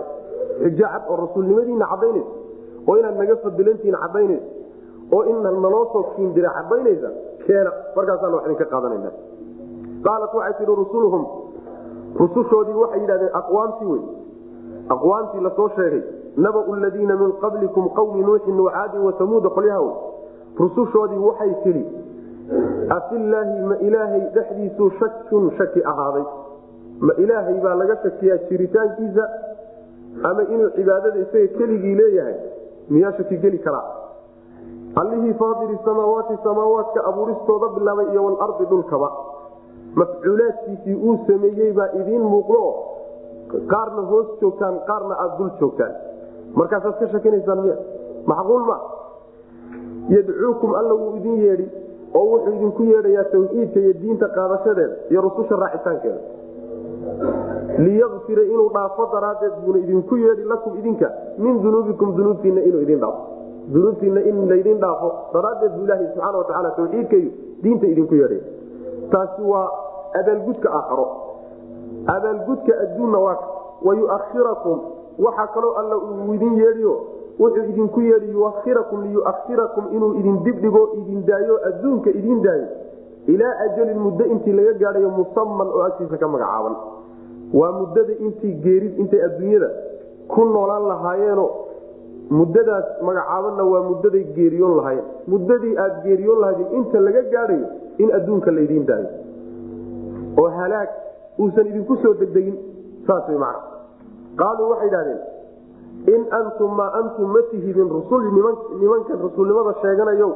xujo 0.63 0.86
cad 0.94 1.03
oo 1.12 1.15
rasuulnimadiina 1.24 1.86
cadaynays 1.91 2.29
oo 2.88 2.96
inaad 3.00 3.15
naga 3.22 3.36
fadilantihiin 3.44 3.98
cadaynays 4.03 4.44
oo 5.15 5.22
in 5.32 5.38
naloo 5.44 5.86
soo 5.94 6.03
kiindira 6.15 6.50
cadaynaysa 6.58 7.10
keena. 7.46 7.72
Markaasaan 7.96 8.34
wax 8.36 8.44
idinka 8.46 8.65
qaadanana 8.74 9.12
qaalat 10.06 10.34
waxay 10.39 10.53
tihi 10.60 10.75
rusuluhum 10.84 11.24
rusushoodii 12.22 12.77
waxay 12.84 13.00
yidhahdeen 13.03 13.32
aqwaamtii 13.41 13.88
wey 13.94 14.01
aqwaamtii 14.96 15.41
la 15.48 15.51
soo 15.58 15.70
sheegay 15.77 16.03
nabau 16.38 16.75
ladiina 16.75 17.16
min 17.16 17.32
qablikum 17.42 17.90
qawmi 17.96 18.22
nuuxin 18.24 18.60
wacaadin 18.60 19.02
wasamuuda 19.08 19.50
qolyaha 19.50 19.82
wey 19.82 19.96
rusushoodii 20.60 21.18
waxay 21.28 21.54
tidhi 21.63 21.86
afilaahi 22.98 23.62
ma 23.72 23.75
ilaahay 23.88 24.22
dhexdiisuu 24.36 24.90
shakun 25.00 25.52
shaki 25.58 25.84
ahaaday. 25.92 26.24
Ma 27.00 27.13
ilaahay 27.24 27.58
baa 27.63 27.75
laga 27.75 27.96
shakiyaa 28.04 28.38
jiritaankiisa 28.50 29.24
ama 30.30 30.44
inuu 30.44 30.70
cibaadada 30.75 31.20
isaga 31.20 31.48
keligii 31.58 31.96
leeyahay? 31.96 32.36
Miyaa 32.90 33.13
shaki 33.18 33.38
geli 33.38 33.60
karaa 33.60 33.86
allihii 35.02 35.34
faadiri 35.34 35.80
samaawaati 35.86 36.38
samaawaadka 36.44 37.04
abuuristooda 37.06 37.68
bilaabay 37.75 38.06
iyo 38.12 38.25
walardi 38.25 38.66
dhulkaba. 38.66 39.12
Mafcuulaadkiisii 39.96 40.96
uu 40.96 41.18
sameeyey 41.28 41.74
baa 41.74 41.90
idiin 42.02 42.22
muuqdo. 42.22 42.63
Qaarna 43.72 44.02
hoos 44.12 44.28
joogtaan 44.42 44.80
qaarna 44.88 45.16
aad 45.24 45.38
dul 45.38 45.50
joogtaan 45.60 45.94
markaasaad 46.60 46.95
ka 47.00 47.07
shakinaysaan 47.13 47.62
miya 47.65 47.77
macquul 48.25 48.63
ma. 48.69 48.77
Yadcuukum 50.10 50.75
alla 50.79 50.93
wuu 50.93 51.15
idin 51.17 51.38
yeedhi 51.43 51.67
oo 52.13 52.24
wuxuu 52.31 52.53
idinku 52.55 52.83
yeedhayaa 52.83 53.24
tawxiidka 53.33 53.79
iyo 53.79 53.93
diinta 54.01 54.27
qaadashadeeda 54.36 54.95
iyo 55.12 55.22
rususha 55.22 55.55
raacitaankeeda. 55.55 56.19
Liyakfira 57.86 58.43
inuu 58.43 58.69
dhaafo 58.74 59.05
daraaddeed 59.13 59.53
buuna 59.65 59.79
idinku 59.79 60.15
yeedhi 60.17 60.43
lakum 60.43 60.77
idinka 60.79 61.07
min 61.38 61.62
dunuubikum 61.63 62.15
dunuubtiinna 62.17 62.62
inuu 62.62 62.81
idin 62.81 63.00
dhaafo. 63.00 63.22
Dunuubtiinna 63.74 64.22
in 64.29 64.48
laydin 64.50 64.77
dhaafo 64.83 65.10
daraaddeed 65.33 65.72
buu 65.77 65.86
ilaaha 65.86 66.03
subxaana 66.13 66.38
watacaala 66.38 66.72
tawxiidkayo 66.77 67.29
diinta 67.63 67.86
idinku 67.88 68.15
yeedhay. 68.15 68.41
Taasi 69.12 69.41
waa 69.41 69.67
abaalgudka 70.19 70.69
aakharo. 70.79 71.07
Abaalgudka 72.15 72.74
adduunna 72.83 73.19
waa 73.25 73.38
wayuakhirakum 73.88 74.79
waxaa 75.20 75.48
kaloo 75.55 75.74
alla 75.82 75.98
uu 75.98 76.34
idin 76.34 76.58
yeedhiyo 76.62 76.93
wuxuu 77.39 77.63
idinku 77.72 78.01
yeedhi 78.01 78.32
yuakhirakum 78.32 79.03
liyuakhirakum 79.03 79.86
inuu 79.96 80.13
idin 80.20 80.43
dibdhigo 80.43 80.84
idin 81.01 81.25
daayo 81.25 81.60
adduunka 81.70 82.10
idin 82.10 82.41
daayo. 82.43 82.67
Ilaa 83.27 83.53
ajalin 83.65 84.00
muddo 84.00 84.25
intii 84.25 84.53
laga 84.53 84.74
gaadhayo 84.82 85.10
musaman 85.10 85.67
oo 85.67 85.82
agtiisa 85.88 86.17
ka 86.17 86.27
magacaaban. 86.27 86.75
Waa 87.53 87.72
muddada 87.79 88.13
intii 88.25 88.53
geerid 88.63 89.00
intay 89.00 89.22
adduunyada 89.27 89.70
ku 90.27 90.46
noolaan 90.46 90.88
lahaayeeno 90.91 91.46
muddadaas 92.29 92.86
magacaabanna 93.01 93.63
waa 93.63 93.84
muddaday 93.89 94.24
geeriyoon 94.38 94.75
lahaayeen. 94.77 95.05
Muddadii 95.27 95.77
aad 95.77 95.96
geeriyoon 96.03 96.39
lahaydin 96.41 96.67
inta 96.79 97.00
laga 97.00 97.22
gaadhayo 97.34 97.67
in 97.98 98.12
adduunka 98.17 98.51
laydiin 98.51 98.86
daayo. 98.86 99.08
Oo 100.41 100.50
halaag 100.60 100.89
uusan 101.39 101.67
idinku 101.67 101.96
soo 102.03 102.13
degdegin 102.22 102.58
saas 103.08 103.27
way 103.29 103.38
qaaluu 104.42 104.70
waxay 104.72 104.88
idhahdeen 104.92 105.22
in 106.16 106.22
antum 106.40 106.72
maa 106.80 106.90
antum 107.02 107.32
ma 107.36 107.42
tihidin 107.52 107.90
rusul 107.98 108.22
nimankan 108.82 109.20
rasuulnimada 109.25 109.74
sheeganayo 109.84 110.30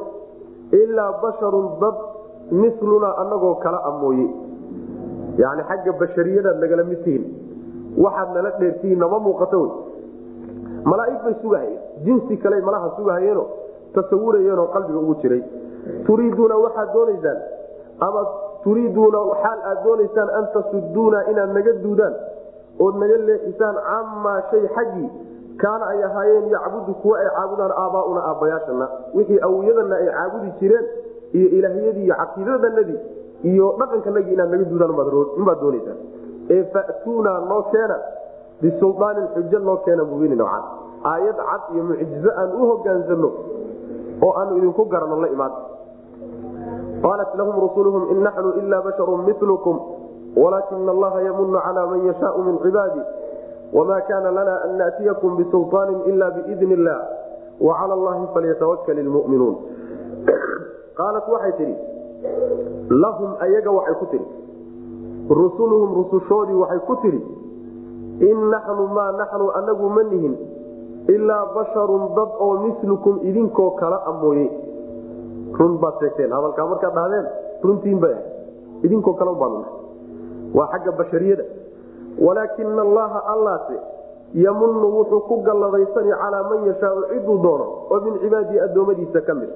ilaa 0.82 1.10
basharun 1.22 1.66
dad 1.82 1.96
milunaa 2.60 3.14
anagoo 3.22 3.54
kala 3.64 3.80
a 3.90 3.90
mooye 4.02 4.28
yani 5.42 5.62
xagga 5.70 5.92
bashariyadaad 6.02 6.58
nagala 6.64 6.84
mid 6.90 7.00
tihin 7.04 7.24
waxaad 8.04 8.28
nala 8.36 8.50
dheertihiin 8.60 8.98
nama 9.04 9.18
muuqato 9.26 9.60
wy 9.62 9.70
malaaig 10.90 11.18
bay 11.24 11.34
sugahayeen 11.42 11.78
jinsi 12.06 12.36
kale 12.42 12.60
malaha 12.68 12.88
sugahayeeno 12.96 13.44
tasawurayeenoo 13.94 14.66
qalbiga 14.74 14.98
ugu 15.04 15.14
jiray 15.22 15.42
turiiduuna 16.06 16.56
waxaad 16.64 16.88
doonaysaan 16.96 17.38
ama 18.06 18.22
turiiduuna 18.64 19.18
xaal 19.42 19.60
aad 19.70 19.78
doonaysaan 19.86 20.30
an 20.38 20.44
tasuduuna 20.56 21.18
inaad 21.32 21.52
naga 21.58 21.72
duudaan 21.84 22.14
ood 22.84 22.94
naga 23.02 23.16
leexisaan 23.28 23.76
camaa 23.88 24.40
shay 24.50 24.64
xaggii 24.76 25.08
kaana 25.62 25.84
ay 25.92 26.02
ahaayeen 26.08 26.46
yacbudu 26.54 26.94
kuwa 27.02 27.18
ay 27.22 27.28
caabudaan 27.36 27.72
aabaauna 27.82 28.20
aabbayaashana. 28.30 28.86
Wixii 29.14 29.40
awiyadana 29.46 29.96
ay 29.96 30.06
caabudi 30.16 30.50
jireen 30.60 30.86
iyo 31.38 31.48
ilaahyadii 31.58 32.04
iyo 32.04 32.14
caqiidadanadii 32.20 33.00
iyo 33.50 33.66
dhaqankanagii 33.78 34.32
inaad 34.32 34.50
naga 34.50 34.64
duudaan 34.70 34.90
unbaad 35.38 35.60
doonaysaan 35.62 35.98
ee 36.50 36.64
fatuuna 36.74 37.32
noo 37.50 37.62
keena 37.72 37.96
bisulaanin 38.62 39.26
xujo 39.34 39.58
noo 39.58 39.76
keena 39.86 40.04
mubinin 40.04 40.38
cad 40.38 40.64
aayad 41.12 41.36
cad 41.50 41.62
iyo 41.74 41.82
mucjizo 41.88 42.30
aan 42.40 42.50
u 42.60 42.68
hogaansano 42.70 43.30
oo 44.26 44.32
aanu 44.40 44.56
idinku 44.58 44.84
garano 44.92 45.20
la 45.22 45.28
imaan. 45.34 45.52
Qaalat 47.02 47.30
lahum 47.38 47.56
rusuluhum 47.64 48.10
in 48.12 48.18
naxnu 48.26 48.50
ila 48.60 48.82
basharun 48.86 49.20
milkum 49.26 49.76
walaakina 50.42 50.90
allaha 50.96 51.22
yamunu 51.28 51.58
cala 51.66 51.86
man 51.86 52.00
yashaau 52.06 52.42
min 52.48 52.58
cibaadi 52.64 53.00
wma 53.72 54.00
kana 54.08 54.30
lana 54.30 54.54
an 54.64 54.76
naatiyakum 54.80 55.36
bisulطaani 55.36 55.96
ila 56.10 56.30
biidn 56.30 56.70
illah 56.76 57.00
wacala 57.60 57.94
allahi 57.98 58.24
falyatawakal 58.34 58.96
lmuminuun 58.96 59.56
qaalat 60.98 61.26
waxay 61.34 61.52
tidhi 61.58 61.76
lahum 63.04 63.34
ayaga 63.46 63.70
waxay 63.78 63.94
ku 64.02 64.06
tidhi 64.12 64.28
rusuluhum 65.40 65.90
rusushoodii 66.00 66.58
waxay 66.62 66.80
ku 66.86 66.94
tidhi 67.02 67.20
in 68.30 68.38
naxnu 68.54 68.84
maa 68.96 69.10
naxnu 69.20 69.50
anagu 69.60 69.86
ma 69.96 70.02
nihin 70.12 70.34
ilaa 71.08 71.44
basharun 71.54 72.14
dad 72.16 72.30
oo 72.40 72.54
milukum 72.64 73.20
idinkoo 73.22 73.70
kala 73.80 74.00
a 74.06 74.12
mooye 74.22 74.46
run 75.58 75.78
baad 75.82 75.94
sheegteen 76.00 76.32
hadalkaa 76.32 76.66
markaad 76.72 76.94
dhahdeen 76.98 77.26
runtiin 77.64 77.98
bay 78.00 78.12
ahay 78.12 78.86
idinkoo 78.86 79.14
kale 79.20 79.32
baanu 79.42 79.64
waa 80.54 80.68
xagga 80.72 80.92
bashariyada. 80.92 81.44
Walaakina 82.26 82.82
allaha 82.82 83.20
allaase 83.32 83.76
yamunu 84.34 84.88
wuxuu 84.98 85.20
ku 85.28 85.36
galladaysani 85.42 86.10
calaa 86.22 86.42
man 86.50 86.66
yashaau 86.66 87.02
ciduu 87.10 87.38
doono 87.42 87.66
oo 87.90 88.00
min 88.00 88.18
cibaadihi 88.22 88.60
addoommadiisa 88.60 89.20
ka 89.20 89.34
mid. 89.34 89.50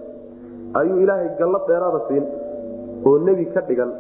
Ayuu 0.75 1.01
ilaahay 1.05 1.29
gallad 1.39 1.63
dheeraada 1.69 2.01
siin 2.09 2.25
oo 3.07 3.19
nebi 3.19 3.47
ka 3.55 3.61
dhigan 3.61 3.91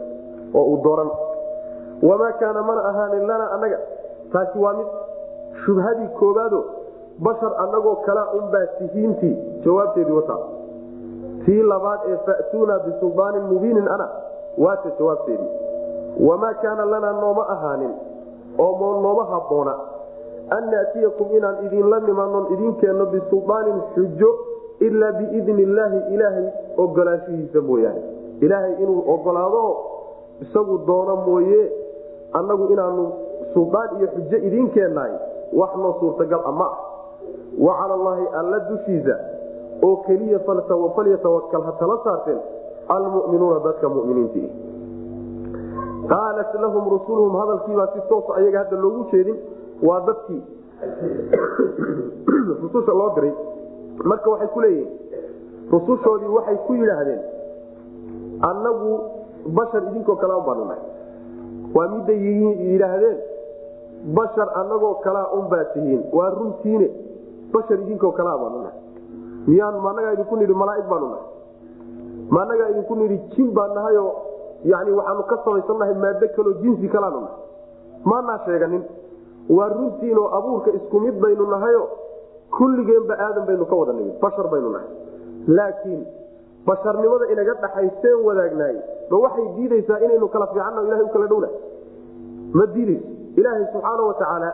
oo 0.55 0.65
uu 0.73 0.79
dooran. 0.85 1.11
Wamaa 2.03 2.33
kaana 2.41 2.63
mana 2.63 2.81
ahaanin 2.91 3.27
lana 3.29 3.51
annaga. 3.57 3.79
Taasi 4.33 4.59
waa 4.59 4.73
mid 4.79 4.87
shubhadii 5.65 6.09
koobaado 6.19 6.65
bashar 7.19 7.53
annagoo 7.65 7.97
kala 8.07 8.23
unbaa 8.39 8.67
tihiintii 8.79 9.35
jawaabteedii 9.65 10.13
wata. 10.13 10.37
Tii 11.45 11.63
labaad 11.63 12.01
ee 12.09 12.17
fa'tuuna 12.27 12.79
bisulaanin 12.79 13.43
mubiinin 13.51 13.89
ana 13.89 14.09
waata 14.59 14.91
jawaabteedii 14.99 15.51
wamaa 16.21 16.55
kaana 16.55 16.85
lanaa 16.85 17.13
nooma 17.13 17.49
ahaanin 17.49 17.91
oo 18.59 19.01
nooma 19.03 19.25
habboona 19.25 19.75
an 20.57 20.71
naatiyakum 20.71 21.37
inaan 21.37 21.67
idinla 21.67 22.01
nimanon 22.01 22.53
idin 22.53 22.75
keenno 22.75 23.07
bisulaanin 23.07 23.81
xujo 23.95 24.31
ilaa 24.81 25.13
biidni 25.13 25.63
illaahi 25.63 26.15
ilaahay 26.15 26.47
ogolaanshihiisa 26.77 27.61
mooyaane 27.61 28.03
ilaahay 28.41 28.73
inuu 28.83 29.05
ogolaado 29.15 29.77
isagu 30.41 30.79
doono 30.87 31.17
mooye 31.17 31.73
annagu 32.33 32.67
inaanu 32.73 33.13
suldaan 33.55 33.89
iyo 33.99 34.09
xujo 34.17 34.37
idiin 34.37 34.71
keennahay 34.71 35.13
wax 35.61 35.77
noo 35.77 35.95
suurtagal 36.01 36.41
a 36.45 36.53
ma 36.53 36.65
ah 36.67 36.77
wa 37.65 37.75
cala 37.79 37.95
allaahi 37.95 38.27
alla 38.41 38.59
dushiisa 38.59 39.17
oo 39.83 39.97
keliya 39.97 40.39
falyatawakal 40.97 41.63
ha 41.63 41.73
tala 41.81 41.99
saarteen 42.05 42.39
almuminuuna 42.89 43.59
dadka 43.65 43.89
muminiintii 43.89 44.49
qaalat 46.11 46.55
lahum 46.65 46.85
rusuluhum 46.97 47.37
hadalkiibaa 47.41 47.87
si 47.95 48.01
toosa 48.09 48.35
ayaga 48.41 48.59
hadda 48.65 48.77
loogu 48.85 49.05
jeedin 49.13 49.37
waa 49.89 50.01
dadkii 50.07 50.43
rususha 52.63 52.93
loo 53.01 53.11
diray 53.17 53.33
marka 54.05 54.31
waxay 54.31 54.49
ku 54.55 54.61
leeyihiin 54.61 54.91
rusushoodii 55.73 56.33
waxay 56.37 56.57
ku 56.67 56.75
yidhaahdeen 56.81 57.21
annagu 58.51 58.91
bashar 59.59 59.83
idinkoo 59.91 60.17
kale 60.23 60.35
baanu 60.47 60.65
nahay 60.71 60.83
waa 61.75 61.89
midday 61.95 62.19
yidhaahdeen 62.73 63.19
bashar 64.19 64.49
annagoo 64.61 64.95
kalea 65.05 65.27
unbaa 65.39 65.65
tihiin 65.75 66.03
waa 66.13 66.31
runtiine 66.39 66.89
bashar 67.55 67.79
idinkoo 67.85 68.13
kalea 68.19 68.39
baanu 68.43 68.59
nahay 68.67 68.79
miyaan 69.47 69.79
maanagaa 69.87 70.13
idinku 70.19 70.37
nidhi 70.37 70.55
malaaig 70.63 70.87
baanu 70.93 71.07
nahay 71.15 71.27
maanagaa 72.37 72.69
idinku 72.75 72.95
nidhi 73.03 73.19
jin 73.37 73.51
baan 73.59 73.75
nahayo 73.79 74.05
yani 74.65 74.91
waxaanu 74.99 75.23
ka 75.31 75.37
samaysannahay 75.45 75.95
maado 76.05 76.27
kaloo 76.37 76.55
jinsi 76.63 76.89
kalaanu 76.95 77.21
nahay 77.21 77.37
maanaa 78.11 78.39
sheeganin 78.47 78.83
waa 79.57 79.69
runtiinoo 79.77 80.29
abuurka 80.39 80.71
isku 80.79 81.01
mid 81.05 81.17
baynu 81.25 81.47
nahayo 81.55 81.83
kulligeenba 82.57 83.15
aadan 83.27 83.47
baynu 83.49 83.65
ka 83.71 83.77
wada 83.81 83.93
nimid 83.99 84.15
bashar 84.23 84.47
baynu 84.53 84.71
nahay. 84.75 84.89
Laakiin 85.57 86.03
basharnimada 86.67 87.27
inaga 87.35 87.55
dhaxayseen 87.63 88.19
wadaagnaay 88.27 88.77
ma 89.11 89.19
waxay 89.25 89.47
diidaysaa 89.57 89.99
inaynu 90.07 90.29
kala 90.35 90.47
fiicanna 90.53 90.83
ilahay 90.87 91.05
u 91.05 91.13
kala 91.15 91.27
dhowna? 91.33 91.49
Ma 92.59 92.67
diidayso? 92.75 93.09
Ilaahay 93.41 93.65
subxaana 93.73 94.03
wa 94.11 94.15
tacaala 94.21 94.51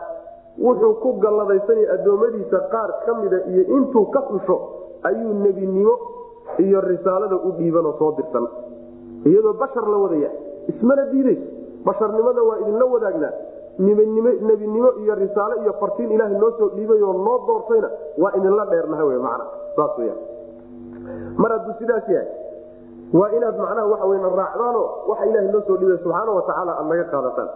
wuxuu 0.65 0.93
ku 1.03 1.09
galladaysanaya 1.23 1.93
addoommadiisa 1.95 2.59
qaar 2.73 2.89
ka 3.05 3.11
mida 3.21 3.37
iyo 3.51 3.63
intuu 3.77 4.05
ka 4.15 4.21
xusho 4.29 4.57
ayuu 5.09 5.33
nebinimo 5.43 5.93
iyo 6.65 6.81
risaalada 6.81 7.35
u 7.35 7.51
dhiibanoo 7.59 7.93
soo 7.99 8.11
dirsan 8.17 8.47
iyadoo 9.25 9.53
bashar 9.61 9.85
la 9.93 9.97
wadaya. 9.97 10.29
Ismana 10.71 11.05
diidayso 11.11 11.41
basharnimada 11.85 12.41
waa 12.43 12.57
idinla 12.61 12.85
wadaagnaa. 12.85 13.33
Nebinimo 13.79 14.89
iyo 15.03 15.15
risaalo 15.15 15.55
iyo 15.63 15.73
fartiin 15.79 16.11
ilaaha 16.11 16.33
noo 16.39 16.51
soo 16.57 16.69
dhiibayoo 16.75 17.13
noo 17.13 17.37
doortayna 17.47 17.89
waa 18.17 18.31
idinla 18.37 18.65
dheernaha 18.65 19.03
w 19.05 19.19
man 19.25 19.41
saas 19.75 19.97
wya 19.97 20.13
mar 21.41 21.51
hadduu 21.51 21.73
sidaas 21.79 22.07
yahay 22.09 22.27
waa 23.13 23.29
inaad 23.37 23.57
macnaha 23.57 23.87
waxa 23.91 24.05
weyna 24.11 24.29
raacdaanoo 24.39 24.85
waxa 25.09 25.25
ilaha 25.25 25.51
noo 25.53 25.61
soo 25.67 25.77
dhiibay 25.79 25.97
subxaana 26.03 26.31
wa 26.37 26.41
tacaala 26.47 26.71
aad 26.79 26.87
naga 26.91 27.03
qaadataan. 27.13 27.49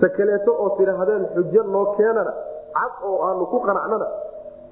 Ta 0.00 0.08
kaleeto 0.16 0.50
oo 0.62 0.68
tidhaahdeen 0.78 1.26
xujo 1.34 1.62
noo 1.74 1.84
keenana 1.96 2.32
cad 2.78 2.92
oo 3.08 3.18
aanu 3.28 3.46
ku 3.52 3.58
qanacnana 3.66 4.06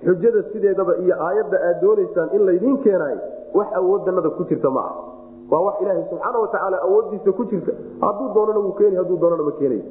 xujada 0.06 0.40
sideedaba 0.52 0.96
iyo 1.04 1.14
aayadda 1.26 1.58
aad 1.68 1.78
doonaysaan 1.84 2.28
in 2.36 2.42
laydiin 2.48 2.78
keenaayo 2.84 3.18
wax 3.54 3.68
awooddanada 3.80 4.30
ku 4.38 4.42
jirta 4.50 4.70
ma 4.70 4.80
ah 4.80 4.92
waa 5.50 5.60
wax 5.66 5.74
ilaahay 5.82 6.04
subxaana 6.10 6.38
wa 6.44 6.48
tacaala 6.54 6.76
awooddiisa 6.86 7.32
ku 7.38 7.44
jirta. 7.50 7.72
Hadduu 8.00 8.28
doonana 8.34 8.58
wuu 8.64 8.72
keeni 8.78 8.96
hadduu 9.00 9.16
doonana 9.22 9.42
ma 9.48 9.52
keenayo 9.58 9.82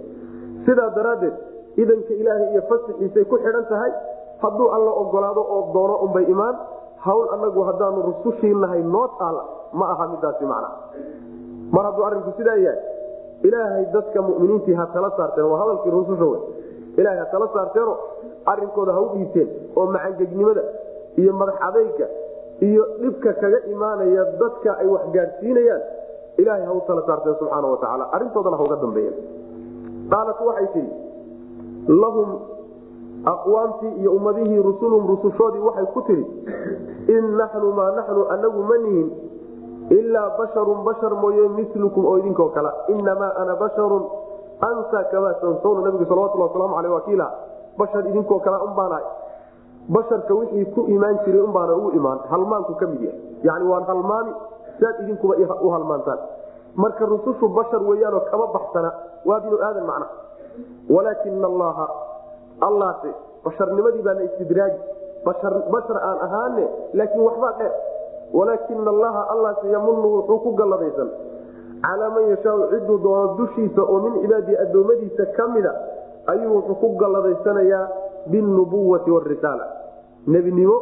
sidaa 0.65 0.89
daraaddeed 0.97 1.33
idanka 1.83 2.13
ilaahay 2.21 2.47
iyo 2.53 2.61
fasixiisay 2.69 3.25
ku 3.31 3.37
xidhan 3.43 3.65
tahay 3.71 3.91
hadduu 4.43 4.67
alla 4.75 4.91
ogolaado 5.03 5.41
oo 5.55 5.61
doono 5.73 5.95
unbay 6.05 6.25
imaan 6.33 6.55
hawl 7.05 7.25
anagu 7.35 7.61
haddaanu 7.69 7.99
rusushii 8.09 8.53
nahay 8.63 8.81
noo 8.95 9.07
taala 9.19 9.43
ma 9.79 9.85
aha 9.93 10.07
midaasi 10.13 10.45
macna. 10.51 10.69
Mar 11.75 11.83
hadduu 11.89 12.05
arrinku 12.09 12.31
sidaa 12.37 12.55
yahay 12.65 12.79
ilaahay 13.47 13.85
dadka 13.93 14.21
muminiintii 14.27 14.73
ha 14.79 14.85
tala 14.93 15.09
saarteen 15.17 15.45
waa 15.51 15.59
hadalkii 15.63 15.91
rususha 15.97 16.25
wey 16.33 16.41
ilahay 16.97 17.19
ha 17.19 17.25
tala 17.33 17.47
saarteeno 17.55 17.93
arrinkooda 18.51 18.93
ha 18.95 19.01
u 19.01 19.07
dhiibteen 19.13 19.49
oo 19.75 19.85
macangegnimada 19.95 20.63
iyo 21.21 21.33
madax 21.39 21.55
adayga 21.67 22.07
iyo 22.67 22.83
dhibka 23.01 23.33
kaga 23.41 23.59
imaanaya 23.73 24.23
dadka 24.41 24.71
ay 24.81 24.87
wax 24.93 25.03
gaadhsiinayaan 25.15 25.81
ilaahay 26.41 26.65
ha 26.69 26.73
u 26.73 26.81
tala 26.87 27.01
saarteen 27.07 27.35
subxaana 27.39 27.67
wa 27.73 27.77
tacaala. 27.81 28.05
Arrintoodana 28.15 28.57
hauga 28.61 28.75
dambeeya 28.83 29.11
qaalat 30.13 30.39
waxay 30.47 30.67
tihi 30.73 30.89
lahum 32.03 32.29
aqwaamtii 33.33 33.93
iyo 34.01 34.11
ummadihii 34.17 34.61
rusulum 34.69 35.07
rusushoodii 35.11 35.63
waxay 35.67 35.85
ku 35.93 36.01
tidhi 36.07 36.25
in 37.15 37.23
naxnu 37.41 37.71
maa 37.79 37.91
naxnu 37.99 38.21
anagu 38.35 38.61
ma 38.69 38.77
nihin 38.85 39.09
ilaa 39.97 40.29
basharun 40.39 40.83
bashar 40.87 41.13
mooye 41.23 41.47
milukum 41.57 42.05
oo 42.05 42.17
idinkoo 42.19 42.49
kale. 42.55 42.71
Inamaa 42.95 43.31
ana 43.41 43.55
basharun 43.55 44.03
ansa 44.69 45.03
kamaa 45.11 45.33
tansawna 45.43 45.81
nabigu 45.87 46.05
salawatulhi 46.05 46.43
waslamu 46.47 46.77
aleh 46.79 46.91
wakiila 46.91 47.27
bashar 47.77 48.03
idinkoo 48.07 48.39
kale 48.39 48.57
unbaanahay 48.67 49.03
basharka 49.89 50.33
wixii 50.33 50.65
ku 50.75 50.87
imaan 50.87 51.19
jiray 51.25 51.41
unbaana 51.41 51.75
ugu 51.75 51.91
imaan. 51.97 52.19
Halmaanku 52.29 52.75
ka 52.75 52.87
mid 52.87 53.01
yahay. 53.01 53.19
Yani 53.43 53.65
waan 53.67 53.83
halmaami 53.83 54.31
saad 54.79 54.95
idinkuba 55.03 55.35
u 55.61 55.69
halmaantaan. 55.69 56.19
Marka 56.75 57.05
rusushu 57.05 57.49
bashar 57.49 57.83
weyaanoo 57.83 58.23
kama 58.31 58.47
baxsana 58.47 58.91
waa 59.25 59.39
binu 59.39 59.57
aadan 59.61 59.85
macna. 59.85 60.07
Walaakina 60.89 61.47
allaha 61.47 61.85
allaase 62.61 63.11
basharnimadii 63.43 64.01
baa 64.01 64.21
istidraaji 64.23 64.79
bashar 65.25 65.97
aan 65.97 66.17
ahaane 66.27 66.65
laakiin 66.93 67.23
waxbaa 67.23 67.53
dheer. 67.59 67.73
Walaakina 68.33 68.89
allaha 68.89 69.21
allaase 69.29 69.67
yamunu 69.69 70.07
wuxuu 70.15 70.39
ku 70.39 70.51
galladaysan. 70.55 71.09
Calaa 71.83 72.09
man 72.09 72.29
yashaau 72.31 72.69
ciduu 72.71 72.97
doono 73.03 73.35
dushiisa 73.37 73.81
oo 73.81 73.99
min 73.99 74.21
cibaadii 74.21 74.55
addoommadiisa 74.55 75.25
ka 75.35 75.47
mida 75.47 75.73
ayuu 76.31 76.55
wuxuu 76.55 76.75
ku 76.79 76.87
galladaysanayaa 76.95 77.87
binubuwati 78.31 79.11
warisaala 79.11 79.65
nebinimo 80.27 80.77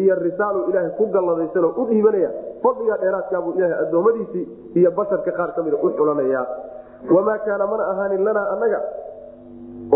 iyo 0.00 0.14
risaalu 0.14 0.60
ilaahay 0.70 0.90
ku 0.98 1.06
galladaysanoo 1.14 1.72
u 1.80 1.84
dhiibanaya 1.90 2.30
fadliga 2.62 2.96
dheeraadkaabuu 3.02 3.52
ilaahay 3.58 3.78
addoommadiisii 3.86 4.44
iyo 4.74 4.90
basharka 4.90 5.32
qaar 5.38 5.50
ka 5.56 5.62
mida 5.62 5.76
u 5.82 5.90
xulanaya 5.98 6.46
wamaa 7.16 7.38
kaana 7.46 7.66
mana 7.72 7.84
ahaanin 7.92 8.24
lanaa 8.24 8.46
annaga 8.54 8.80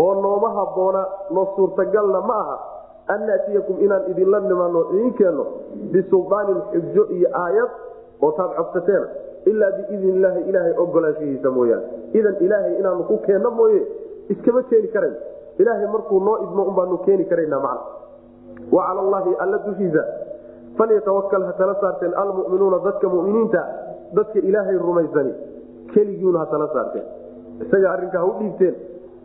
oo 0.03 0.13
nooma 0.23 0.49
habboona 0.57 1.01
noo 1.35 1.45
suurtagalna 1.55 2.21
ma 2.29 2.35
aha 2.43 2.57
an 3.13 3.21
naatiyakum 3.27 3.75
inaan 3.85 4.03
idinla 4.11 4.39
nimaano 4.39 4.81
idiin 4.93 5.13
keenno 5.19 5.45
bisulaanin 5.93 6.59
xujo 6.73 7.03
iyo 7.17 7.29
aayad 7.43 7.71
oo 8.21 8.31
taad 8.37 8.51
codsateen 8.57 9.05
ilaa 9.51 9.71
biidn 9.77 10.09
illaahi 10.15 10.41
ilaahay 10.49 10.73
ogolaanshihiisa 10.83 11.49
mooyaane 11.57 11.85
idan 12.19 12.35
ilaahay 12.45 12.73
inaanu 12.79 13.03
ku 13.09 13.17
keenno 13.27 13.51
mooye 13.59 13.81
iskama 14.33 14.63
keeni 14.69 14.87
karayn 14.95 15.15
ilaahay 15.59 15.87
markuu 15.93 16.19
noo 16.19 16.37
idmo 16.45 16.63
unbaanu 16.71 16.97
keeni 17.05 17.25
karayna 17.25 17.59
macna. 17.59 17.81
Wa 18.71 18.81
cala 18.87 18.99
allaahi 19.05 19.35
alla 19.43 19.57
dushiisa. 19.67 20.03
Falyatawakal 20.77 21.43
ha 21.47 21.53
tala 21.59 21.75
saarteen 21.81 22.13
almuminuuna 22.13 22.79
dadka 22.85 23.09
muminiinta 23.09 23.61
dadka 24.13 24.39
ilaahay 24.39 24.77
rumaysani. 24.77 25.33
Keligiuna 25.93 26.39
ha 26.39 26.45
saarteen. 26.73 27.05
Isaga 27.65 27.91
arrinkaa 27.95 28.19
ha 28.19 28.25
u 28.25 28.33
dhiibteen. 28.39 28.75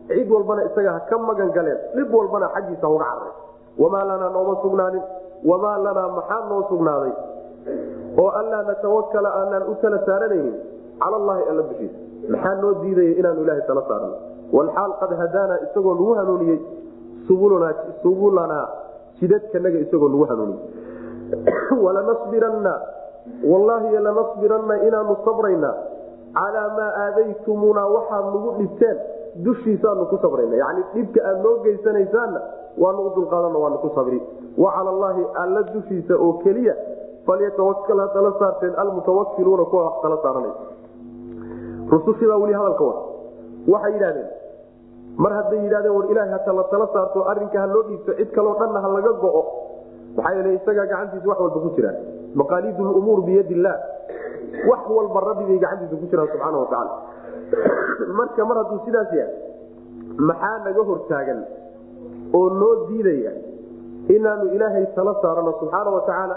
Cid 0.08 0.30
walbana 0.30 0.64
isaga 0.68 0.90
ha 0.92 1.00
ka 1.10 1.18
magan 1.18 1.50
galeen. 1.56 1.78
Dhib 1.96 2.14
walbana 2.14 2.48
xaggiisa 2.54 2.86
hauga 2.86 3.04
carray. 3.04 3.32
Wamaa 3.78 4.04
lanaa 4.04 4.30
nooma 4.36 4.54
sugnaanin? 4.62 5.02
Wamaa 5.50 5.78
lanaa 5.84 6.08
maxaa 6.18 6.42
noo 6.48 6.62
sugnaaday? 6.68 7.12
Oo 8.18 8.28
allaa 8.40 8.62
natawakala 8.62 9.28
aanaan 9.40 9.64
u 9.70 9.74
tala 9.82 9.98
saaranaynin? 10.06 10.54
Cala 11.02 11.16
allaahi 11.16 11.42
alla 11.50 11.62
dushiisa. 11.70 11.98
Maxaa 12.32 12.54
noo 12.62 12.72
diidaya 12.82 13.12
inaanu 13.20 13.42
ilaahay 13.44 13.64
tala 13.70 13.82
saarno 13.88 14.16
walxaal 14.56 14.92
qad 15.00 15.12
hadaanaa 15.23 15.58
isagoo 15.66 15.94
nagu 15.94 16.14
hanuuniyey 16.20 16.61
subulanaa 18.02 18.66
jidadkanaga 19.20 19.78
isagoo 19.78 20.08
nagu 20.08 20.25
hanuuniyey. 20.25 20.62
Walanasbiranna 21.84 22.75
wallaahi 23.50 23.99
lanasbiranna 24.06 24.75
inaanu 24.88 25.16
sabraynaa 25.25 25.75
calaa 26.34 26.68
maa 26.76 26.92
aadaytumuunaa 27.04 27.87
waxaad 27.96 28.25
nagu 28.34 28.54
dhibteen 28.58 28.99
dushiisaanu 29.44 30.06
ku 30.06 30.18
sabrayna. 30.23 30.56
Yani 30.56 30.84
dhibka 30.94 31.20
aad 31.28 31.42
noo 31.42 31.56
geysanaysaanna 31.64 32.40
waanu 32.78 33.11
dulqaadan 33.16 33.56
waanu 33.56 33.78
ku 33.78 33.90
sabri. 33.94 34.23
Wa 34.58 34.73
cala 34.76 34.90
allaahi 34.90 35.26
alla 35.42 35.62
dushiisa 35.75 36.14
oo 36.18 36.32
keliya 36.44 36.75
falyatawakal 37.26 38.00
ha 38.00 38.32
saarteen 38.38 38.75
almutawakiluuna 38.76 39.64
kuwa 39.64 39.84
wax 39.84 40.02
tala 40.02 40.19
saaranay. 40.23 40.54
Rusushiibaa 41.90 42.36
weli 42.36 42.52
hadalka 42.52 42.84
wada. 42.84 43.02
Waxay 43.69 43.93
yidhahdeen 43.93 44.28
mar 45.16 45.32
hadday 45.32 45.60
yidhahdeen 45.64 45.94
war 45.96 46.06
ilaahay 46.10 46.32
hatala 46.32 46.64
tala 46.72 46.86
saarto 46.94 47.24
arrinka 47.30 47.60
ha 47.60 47.66
loo 47.66 47.82
dhiibto 47.88 48.12
cid 48.18 48.30
kaloo 48.34 48.56
dhanna 48.60 48.80
ha 48.80 48.88
laga 48.88 49.12
go'o. 49.22 49.42
Maxaa 50.16 50.34
yeele 50.36 50.54
isagaa 50.54 50.86
gacantiisa 50.86 51.28
wax 51.28 51.38
walba 51.40 51.60
ku 51.60 51.70
jiraan 51.76 51.96
maqaaliid 52.34 52.78
lumuur 52.78 53.20
biyad 53.26 53.50
illaah 53.50 53.78
wax 54.70 54.82
walba 54.96 55.18
rabbi 55.30 55.44
bay 55.50 55.58
gacantiisa 55.58 55.96
ku 56.02 56.06
jiraan 56.10 56.28
subxaana 56.32 56.56
wa 56.58 56.66
tacaala 56.70 56.94
marka 58.18 58.42
mar 58.44 58.56
hadduu 58.62 58.80
sidaas 58.86 59.10
yahay 59.18 59.34
maxaa 60.18 60.58
naga 60.66 60.82
hortaagan 60.90 61.40
oo 62.34 62.48
noo 62.60 62.74
diidaya 62.88 63.32
inaanu 64.16 64.44
ilaahay 64.54 64.86
tala 64.96 65.14
saarano 65.22 65.52
subxaana 65.60 65.90
wa 65.96 66.02
tacaala 66.08 66.36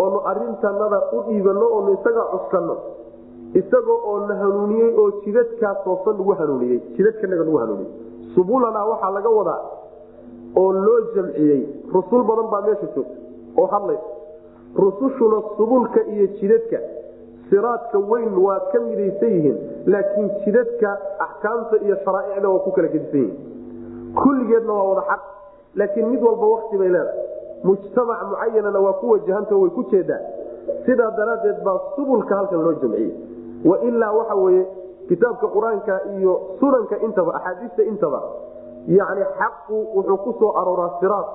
oonu 0.00 0.18
arintanada 0.30 0.98
u 1.16 1.22
dhiibanno 1.28 1.66
oonu 1.76 1.90
isaga 1.98 2.22
cuskanno 2.32 2.76
isagoo 3.54 3.98
oo 4.10 4.18
na 4.28 4.34
hanuuniyey 4.34 4.90
oo 4.98 5.10
jidadkaa 5.24 5.74
toosan 5.84 6.16
nagu 6.18 6.32
hanuuniyey 6.40 6.78
jidadkanaga 6.96 7.44
nagu 7.44 7.56
hanuuniyey. 7.62 7.92
Subulana 8.34 8.84
waxaa 8.90 9.10
laga 9.16 9.28
wadaa 9.38 9.60
oo 10.56 10.72
loo 10.72 11.00
jamciyey 11.14 11.60
rusul 11.94 12.22
badan 12.28 12.48
baa 12.52 12.62
meesha 12.66 12.86
joogta 12.94 13.16
oo 13.60 13.66
hadlaysa 13.66 14.08
rusushuna 14.82 15.38
subulka 15.56 16.00
iyo 16.14 16.26
jidadka 16.38 16.78
siraadka 17.50 17.98
weyn 18.10 18.34
waa 18.46 18.60
ka 18.72 18.80
midaysan 18.80 19.30
yihiin 19.36 19.58
laakiin 19.86 20.30
jidadka 20.44 20.90
axkaamta 21.26 21.76
iyo 21.86 21.96
sharaaicda 22.04 22.48
waa 22.48 22.58
ku 22.66 22.70
kala 22.76 22.88
gedisan 22.88 23.20
yihiin. 23.20 24.14
Kulligeedna 24.22 24.72
waa 24.72 24.86
wada 24.90 25.02
xaq 25.10 25.22
laakiin 25.74 26.06
mid 26.12 26.22
walba 26.22 26.46
wakti 26.54 26.78
bay 26.78 26.88
leedahay. 26.88 27.18
Mujtamac 27.64 28.20
mucayanana 28.30 28.78
waa 28.86 28.92
ku 29.00 29.10
wajahanta 29.10 29.56
way 29.56 29.70
ku 29.70 29.82
jeedaa 29.90 30.20
sidaa 30.86 31.10
daraaddeed 31.18 31.58
baa 31.66 31.78
subulka 31.96 32.36
halkan 32.38 32.62
loo 32.64 32.72
jamciyey 32.82 33.10
wailaa 33.64 34.12
waxa 34.18 34.34
weye 34.34 34.62
kitaabka 35.08 35.46
qur'aanka 35.56 35.94
iyo 36.18 36.32
sunanka 36.60 36.98
intaba 37.06 37.34
axaadiista 37.38 37.82
intaba 37.82 38.20
yani 38.86 39.22
xaqu 39.38 39.76
wuxuu 39.96 40.16
ku 40.24 40.32
soo 40.40 40.52
arooraa 40.60 40.90
siraad 41.00 41.26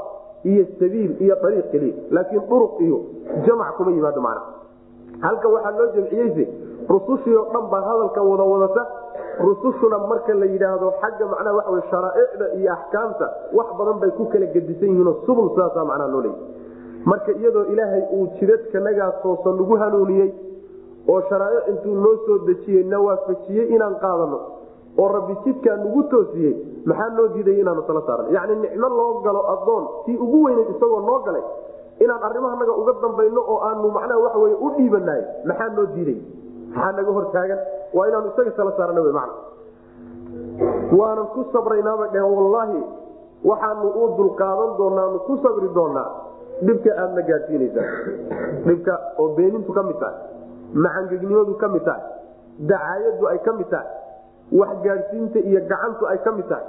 iyo 0.52 0.66
sabiil 0.80 1.12
iyo 1.22 1.36
ariiq 1.48 1.68
keliya 1.72 1.96
laakiin 2.12 2.44
uruq 2.50 2.80
iyo 2.82 2.98
jamac 3.46 3.76
kuma 3.78 3.92
yimaado 3.92 4.22
macna. 4.22 4.42
Halkan 5.22 5.52
waxaa 5.56 5.72
loo 5.78 5.88
jamciyeyse 5.96 6.44
rusushii 6.90 7.36
oo 7.36 7.46
dhan 7.54 7.66
baa 7.72 7.82
hadalkan 7.90 8.24
wada 8.32 8.44
wadata 8.44 8.84
rusushuna 9.40 9.98
marka 10.10 10.34
la 10.34 10.46
yidhaahdo 10.46 10.94
xagga 11.02 11.26
macnaha 11.34 11.56
waxa 11.58 11.72
wey 11.76 11.84
sharaaicda 11.92 12.46
iyo 12.60 12.72
axkaamta 12.74 13.26
wax 13.58 13.68
badan 13.80 14.00
bay 14.02 14.12
ku 14.18 14.26
kala 14.34 14.46
gedisan 14.56 14.90
yihiinoo 14.90 15.16
subul 15.26 15.50
sidaasaa 15.54 15.86
macnaha 15.92 16.10
loo 16.14 16.22
leeyay 16.22 16.42
marka 17.06 17.32
iyadoo 17.32 17.64
ilaahay 17.74 18.04
uu 18.18 18.28
jidadkanagaa 18.40 19.12
toosan 19.24 19.56
nagu 19.62 19.76
hanuuniyey 19.84 20.30
oo 21.12 21.22
sharaa'ic 21.30 21.68
intuu 21.72 21.96
noo 22.04 22.16
soo 22.26 22.38
dejiyey 22.48 22.84
na 22.92 22.98
waafajiyey 23.06 23.66
inaan 23.76 23.96
qaadano 24.04 24.40
oo 25.02 25.08
rabbi 25.18 25.34
jidkaa 25.46 25.76
nagu 25.84 26.04
toosiyey 26.14 26.54
maxaa 26.90 27.10
noo 27.18 27.28
diiday 27.36 27.58
inaanu 27.62 27.82
tala 27.88 28.02
saaran? 28.08 28.28
Yacni 28.36 28.56
nicmo 28.64 28.88
loo 29.00 29.12
galo 29.26 29.42
adoon 29.54 29.84
tii 30.06 30.18
ugu 30.26 30.38
weyneyd 30.46 30.70
isagoo 30.76 31.02
noo 31.10 31.20
galay 31.28 31.44
inaan 32.04 32.24
arrimahanaga 32.28 32.74
uga 32.82 32.94
dambayno 33.04 33.42
oo 33.54 33.58
aanu 33.68 33.90
macnaha 33.98 34.20
waxa 34.26 34.40
wey 34.44 34.54
u 34.66 34.70
dhiibanahay 34.78 35.22
maxaa 35.50 35.70
noo 35.78 35.86
diiday 35.96 36.18
maxaa 36.76 36.92
naga 36.98 37.12
hortaagan 37.18 37.60
waa 37.98 38.08
inaanu 38.10 38.28
isaga 38.34 38.52
tala 38.60 38.72
saarana 38.78 39.02
w 39.08 39.12
man 39.20 39.30
waanan 41.00 41.28
ku 41.36 41.42
sabraynaaba 41.54 42.08
dhehen 42.14 42.32
wallaahi 42.38 42.80
waxaanu 43.50 43.88
u 44.02 44.04
dulqaadan 44.18 44.72
doonaanu 44.80 45.20
ku 45.28 45.34
sabri 45.44 45.68
doonaa 45.78 46.08
dhibka 46.68 46.92
aadna 47.04 47.22
gaadsiinaysaa 47.30 47.88
dhibka 48.68 48.94
oo 49.22 49.28
beenintu 49.38 49.72
ka 49.78 49.84
mid 49.90 49.98
tahay 50.00 50.18
macangegnimadu 50.76 51.56
ka 51.56 51.68
mid 51.68 51.84
tahay 51.88 52.04
dacaayadu 52.60 53.28
ay 53.32 53.40
ka 53.48 53.52
mid 53.60 53.70
tahay 53.72 53.90
wax 54.52 54.72
gaadhsiinta 54.84 55.40
iyo 55.40 55.60
gacantu 55.72 56.04
ay 56.12 56.20
ka 56.24 56.32
mid 56.32 56.48
tahay 56.52 56.68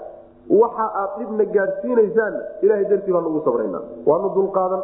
waxa 0.50 0.86
aad 1.02 1.10
dhibna 1.18 1.44
gaadhsiinaysaan 1.54 2.34
ilahay 2.62 2.86
dartii 2.90 3.12
baanu 3.12 3.28
ugu 3.34 3.40
sabraynaa 3.44 3.84
waanu 4.06 4.28
dulqaadan 4.36 4.82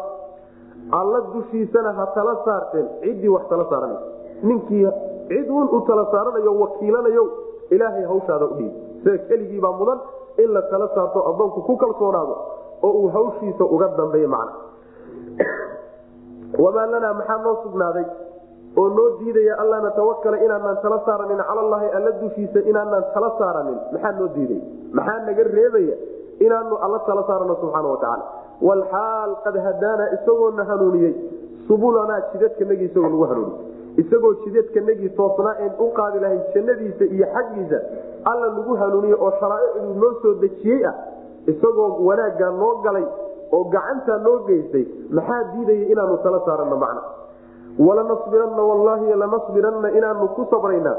alla 1.00 1.20
dushiisana 1.35 1.92
ha 1.98 2.06
tala 2.14 2.35
saarteen 2.44 2.88
ciddii 3.02 3.32
wax 3.35 3.46
tala 3.48 3.64
saaranaysa 3.70 4.06
ninkii 4.42 4.87
cid 5.28 5.50
un 5.50 5.68
u 5.76 5.80
tala 5.87 6.04
saaranayo 6.14 6.54
wakiilanayo 6.61 7.24
ilaahay 7.70 8.04
hawshaada 8.04 8.44
udhiib 8.52 8.72
sida 9.04 9.18
keligiibaa 9.28 9.72
mudan 9.78 10.00
in 10.38 10.50
la 10.52 10.62
tala 10.62 10.88
saarto 10.94 11.22
adoonku 11.30 11.62
ku 11.68 11.76
kalsoonaado 11.76 12.35
oo 12.82 12.92
uu 13.00 13.08
hawshiisa 13.08 13.64
uga 13.64 13.88
dambeeyo 13.96 14.28
macna. 14.28 14.52
Wamaa 16.62 16.87
lanaa 16.87 17.14
maxaa 17.14 17.38
noo 17.44 17.56
sugnaaday 17.62 18.04
oo 18.80 18.88
noo 18.96 19.08
diidaya 19.18 19.54
allaa 19.62 19.80
natawakala 19.87 20.37
inaanaan 20.46 20.78
tala 20.85 20.98
saaranin 21.06 21.40
calallaahi 21.48 21.88
alla 21.98 22.11
dushiisa 22.22 22.61
inaanaan 22.70 23.04
tala 23.14 23.30
saaranin. 23.38 23.78
Maxaa 23.92 24.12
noo 24.18 24.28
diiday? 24.37 24.61
Maxaa 24.98 25.18
naga 25.26 25.42
reebaya 25.56 25.96
inaanu 26.46 26.74
alla 26.85 26.98
tala 27.08 27.22
saarano 27.28 27.54
subxaana 27.62 27.88
watacaala 27.94 28.24
walxaal 28.68 29.30
qad 29.44 29.56
hadaana 29.66 30.04
isagoona 30.16 30.64
hanuuniyey. 30.70 31.12
Subulanaa 31.68 32.20
jidadkanagii 32.32 32.88
isagoo 32.90 33.08
nagu 33.14 33.24
hanuuniyey. 33.32 33.61
Isagoo 34.02 34.32
jidadkanagii 34.44 35.11
toosnaa 35.18 35.54
een 35.64 35.72
u 35.78 35.90
qaadi 35.98 36.18
lahayn 36.24 36.40
jannadiisa 36.54 37.04
iyo 37.16 37.26
xaggiisa 37.35 37.78
alla 38.30 38.46
nagu 38.56 38.74
hanuuniye 38.82 39.14
oo 39.24 39.30
sharaaicdu 39.40 39.94
noo 40.02 40.12
soo 40.22 40.35
dejiyey 40.44 40.87
ah 40.90 40.94
isagoo 41.52 41.88
wanaaggaa 42.08 42.50
noo 42.62 42.72
galay 42.87 43.04
oo 43.56 43.64
gacantaa 43.74 44.18
noo 44.26 44.38
geystay 44.48 44.85
maxaa 45.18 45.42
diidaya 45.52 45.85
inaanu 45.92 46.16
tala 46.24 46.40
saarano 46.46 46.76
macna 46.85 47.02
walanasbiranna 47.78 48.62
wallaahi 48.62 49.14
lanasbiranna 49.14 49.90
inaanu 49.90 50.28
ku 50.28 50.46
sabraynaa 50.50 50.96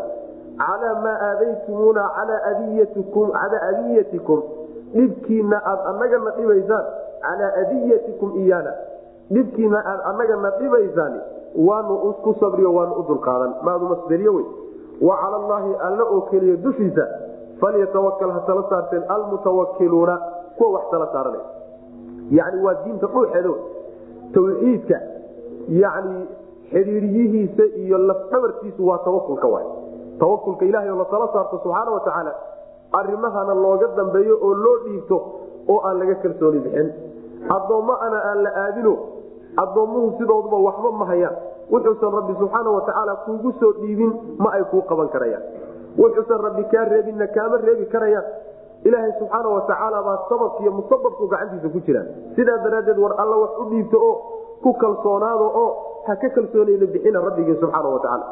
calaa 0.57 1.01
maa 1.05 1.17
aadaytumuuna 1.29 2.09
calaa 2.15 3.62
adiyatikum 3.71 4.43
dhibkiina 4.93 5.62
aad 5.65 5.79
anagana 5.91 6.31
dhibaysaan 6.38 6.86
calaa 7.21 7.51
adiyatikum 7.62 8.38
iyaana. 8.38 8.73
Dhibkiina 9.33 9.79
aad 9.86 10.01
anagana 10.12 10.49
dhibaysaan 10.59 11.13
waanu 11.67 12.13
ku 12.23 12.36
sabriyo 12.39 12.73
waanu 12.73 12.93
u 13.01 13.03
dulqaadan. 13.07 13.53
Maadu 13.62 13.86
masderiyo 13.93 14.33
wey. 14.33 14.45
Wa 15.01 15.17
cala 15.21 15.38
allaahi 15.38 15.75
alla 15.88 16.03
oo 16.03 16.21
keliya 16.29 16.55
dushiisa 16.65 17.07
falyatawakal 17.62 18.31
ha 18.31 18.39
tala 18.47 18.63
saarteen 18.69 19.03
almutawakiluuna 19.07 20.17
kuwa 20.57 20.69
wax 20.71 20.83
tala 20.91 21.07
saaranay. 21.13 21.41
Yani 22.31 22.63
waa 22.65 22.75
diinta 22.86 23.07
dhuuxeedo 23.07 23.57
tawxiidka 24.33 24.99
yani 25.69 26.27
xidhiiriyihiisa 26.71 27.63
iyo 27.84 27.97
lafdhabarkiisu 27.97 28.88
waa 28.88 28.97
tawakulka 28.97 29.47
waay 29.47 29.65
tawakulka 30.19 30.65
ilahay 30.65 30.89
oo 30.89 30.97
la 30.97 31.08
saarto 31.34 31.58
subxaana 31.63 31.91
wa 31.91 31.99
tacaala 31.99 32.34
arrimahana 32.99 33.54
looga 33.54 33.88
dambeeyo 33.97 34.36
oo 34.41 34.54
loo 34.54 34.78
dhiibto 34.86 35.17
oo 35.69 35.80
aan 35.88 35.99
laga 35.99 36.15
kalsooni 36.15 36.60
bixin. 36.60 36.89
Addoommaana 37.49 38.17
aan 38.30 38.43
la 38.43 38.52
aadino 38.65 38.93
addoommuhu 39.58 40.15
sidooduba 40.19 40.58
waxba 40.67 40.91
ma 40.91 41.06
hayaan 41.06 41.36
wuxuusan 41.71 42.12
rabbi 42.17 42.34
subxaana 42.39 42.69
wa 42.71 42.82
tacaala 42.82 43.15
kuugu 43.26 43.52
soo 43.60 43.71
dhiibin 43.82 44.12
ma 44.38 44.52
ay 44.54 44.63
kuu 44.71 44.82
qaban 44.82 45.10
karayaan. 45.10 45.43
Wuxuusan 45.97 46.41
rabbi 46.47 46.63
kaa 46.71 46.86
reebinna 46.86 47.28
kaama 47.28 47.58
reebi 47.58 47.86
karayaan. 47.86 48.26
Ilaahay 48.84 49.12
subxaana 49.19 49.49
wa 49.49 49.62
tacaala 49.62 50.02
baa 50.04 50.17
sababkiiyo 50.30 50.71
musababku 50.71 51.28
gacantiisa 51.28 51.69
ku 51.73 51.80
jiraan. 51.88 52.08
Sidaa 52.36 52.58
daraaddeed 52.63 52.97
war 52.99 53.13
alla 53.17 53.36
wax 53.43 53.52
u 53.60 53.65
dhiibto 53.69 53.97
oo 54.10 54.15
ku 54.63 54.73
kalsoonaada 54.84 55.47
oo 55.63 55.69
ha 56.08 56.15
ka 56.15 56.30
kalsoonayda 56.38 56.86
bixina 56.95 57.19
rabbigii 57.28 57.60
subxaana 57.62 57.89
watacaala 57.95 58.26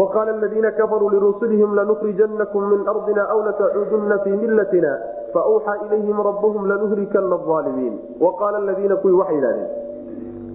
waqaala 0.00 0.32
aladiina 0.36 0.70
kafaruu 0.78 1.10
lirusulihim 1.10 1.74
lanukrijanakum 1.74 2.70
min 2.72 2.88
ardina 2.94 3.28
aw 3.34 3.38
latacuudunna 3.48 4.18
fii 4.24 4.36
millatina 4.42 4.90
fauuxaa 5.34 5.76
ilayhim 5.86 6.18
rabbuhum 6.28 6.66
lanuhlikanna 6.72 7.38
aalimiin 7.56 7.94
waqaala 8.20 8.58
ladiina 8.70 8.96
kuwii 8.96 9.20
waxay 9.20 9.36
yidhahdeen 9.36 9.70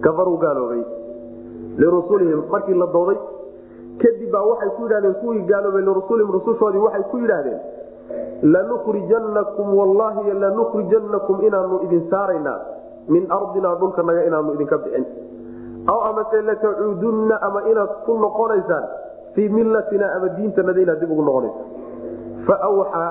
kafaruu 0.04 0.36
gaaloobay 0.44 0.82
lirusulihim. 1.82 2.42
Markii 2.50 2.74
la 2.74 2.86
dooday 2.86 3.18
kadib 4.02 4.30
baa 4.32 4.44
waxay 4.50 4.70
ku 4.76 4.82
yidhahdeen 4.86 5.14
kuwii 5.22 5.42
gaaloobay 5.50 5.82
lirusulihim 5.82 6.32
rusushoodii 6.38 6.84
waxay 6.86 7.04
ku 7.10 7.18
yidhaahdeen 7.18 7.60
lanukrijanakum 8.54 9.78
wallaahi 9.78 10.32
lanukrijanakum 10.44 11.42
inaanu 11.48 11.80
idin 11.86 12.06
saaraynaa 12.10 12.60
min 13.08 13.26
ardina 13.30 13.74
dhulkanaga 13.80 14.24
inaanu 14.24 14.54
idinka 14.54 14.78
bixin. 14.78 15.04
Aw 15.86 16.00
amase 16.10 16.42
latacuudunna 16.42 17.36
ama 17.42 17.62
inaad 17.70 17.90
ku 18.06 18.18
noqonaysaan 18.18 18.84
fii 19.34 19.48
millatina 19.48 20.12
ama 20.16 20.28
diintanada 20.28 20.80
inaad 20.80 21.00
dib 21.00 21.10
ugu 21.10 21.22
noqonaysa 21.22 21.62
faawxaa 22.46 23.10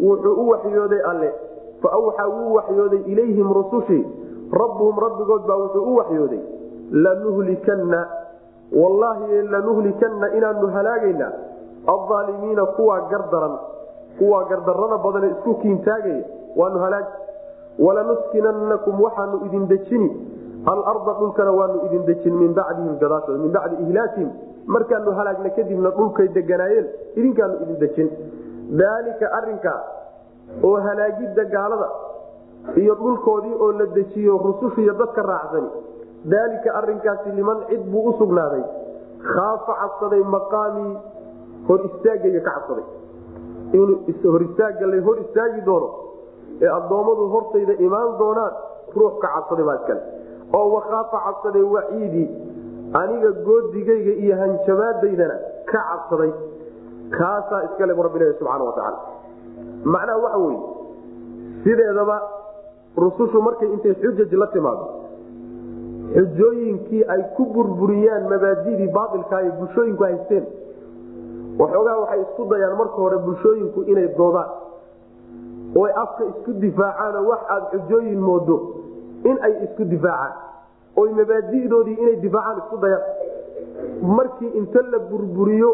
wuxuu 0.00 0.34
u 0.42 0.48
waxyooday 0.48 1.02
alle. 1.10 1.34
Faawxaa 1.82 2.28
wuu 2.28 2.54
waxyooday 2.54 3.02
ilayhim 3.12 3.52
rusushii 3.52 4.04
rabbuhum 4.52 4.98
rabbigood 5.06 5.42
baa 5.46 5.56
wuxuu 5.56 5.84
u 5.92 5.96
waxyooday. 5.96 6.40
Lanuhlikanna 6.92 8.06
wallaahi 8.72 9.42
lanuhlikanna 9.42 10.32
inaanu 10.34 10.66
halaagaynaa 10.66 11.32
aaalimiina 11.88 12.66
kuwaa 12.66 13.00
gardaran 13.10 13.58
kuwaa 14.18 14.44
gardarada 14.44 14.98
badane 14.98 15.30
isku 15.30 15.54
kiintaagaya 15.54 16.24
waanu 16.56 16.78
halaagi 16.78 17.06
walanuskinannakum 17.78 19.00
waxaanu 19.00 19.44
idin 19.46 19.66
dejini. 19.68 20.10
Alarda 20.66 21.12
dhulkana 21.20 21.52
waanu 21.52 21.84
idin 21.86 22.04
dejin 22.06 22.34
min 22.34 22.54
bacdihim 22.54 22.98
gadaashooda 23.02 23.38
min 23.38 23.52
bacdi 23.52 23.76
ihlaakihim 23.84 24.30
markaanu 24.66 25.10
halaagna 25.18 25.50
kadibna 25.56 25.90
dhulkay 25.98 26.28
deganaayeen 26.36 26.86
idinkaanu 27.16 27.54
idin 27.62 27.78
dejin. 27.82 28.08
Daalika 28.80 29.26
arinkaa 29.38 29.80
oo 30.62 30.76
halaagidda 30.86 31.44
gaalada 31.54 31.88
iyo 32.82 32.94
dhulkoodii 32.94 33.54
oo 33.60 33.72
la 33.72 33.86
dejiyo 33.98 34.38
rusushiiyo 34.46 34.94
dadka 35.02 35.22
raacsani 35.22 35.70
daalika 36.32 36.74
arinkaasi 36.80 37.30
liman 37.38 37.58
cid 37.68 37.82
buu 37.92 38.08
u 38.10 38.12
sugnaaday. 38.18 38.64
Khaafa 39.22 39.72
cabsaday 39.82 40.22
maqaamii 40.34 40.96
hor 41.68 41.80
istaagayga 41.88 42.40
ka 42.40 42.50
cabsaday. 42.50 42.84
Inuu 43.72 44.32
hor 44.32 44.42
istaaga 44.48 44.86
la 44.86 44.98
hor 45.06 45.16
istaagi 45.24 45.60
doono 45.68 45.88
ee 46.64 46.70
addoommadu 46.78 47.24
hortayda 47.34 47.74
imaan 47.86 48.10
doonaan 48.20 48.52
ruux 48.98 49.14
ka 49.22 49.28
cabsaday 49.34 49.64
baa 49.68 49.76
iskale. 49.80 50.02
Oo 50.58 50.66
wakaafa 50.76 51.18
cabsaday 51.26 51.62
waciidii 51.76 52.26
aniga 53.00 53.30
goodigayga 53.48 54.12
iyo 54.24 54.34
hanjabaadaydana 54.42 55.36
ka 55.70 55.80
cabsaday. 55.90 56.32
Kaasaa 57.18 57.62
iskale 57.68 57.92
bu 57.96 58.02
rabbi 58.06 58.18
ilahi 58.18 58.38
subxana 58.38 58.64
watacaala 58.68 58.98
macnaha 59.94 60.18
waxa 60.24 60.38
weye 60.44 60.60
sideedaba 61.64 62.16
rusushu 63.04 63.38
markay 63.46 63.68
intay 63.74 63.94
xujaj 64.02 64.32
la 64.42 64.46
timaado 64.54 64.86
xujooyinkii 66.14 67.02
ay 67.14 67.22
ku 67.36 67.44
burburiyaan 67.54 68.24
mabaadidii 68.32 68.88
baailka 68.96 69.36
ay 69.42 69.48
bulshooyinku 69.58 70.02
haysteen 70.08 70.44
waxoogaa 71.60 71.96
waxay 72.02 72.20
isku 72.26 72.42
dayaan 72.52 72.76
marka 72.80 72.96
hore 73.04 73.18
bulshooyinku 73.26 73.80
inay 73.92 74.08
doodaan 74.18 74.50
oy 75.82 75.90
afka 76.02 76.24
isku 76.32 76.52
difaacaanoo 76.64 77.24
wax 77.30 77.40
aad 77.54 77.64
xujooyin 77.72 78.20
moodo 78.28 78.56
in 79.24 79.36
ay 79.46 79.52
isku 79.64 79.84
difaacaan. 79.84 80.34
Oy 81.00 81.10
mabaadi'doodii 81.18 81.96
inay 82.02 82.16
difaacaan 82.24 82.58
isku 82.62 82.76
dayaan 82.84 83.04
markii 84.16 84.50
inta 84.60 84.82
la 84.92 84.98
burburiyo 85.10 85.70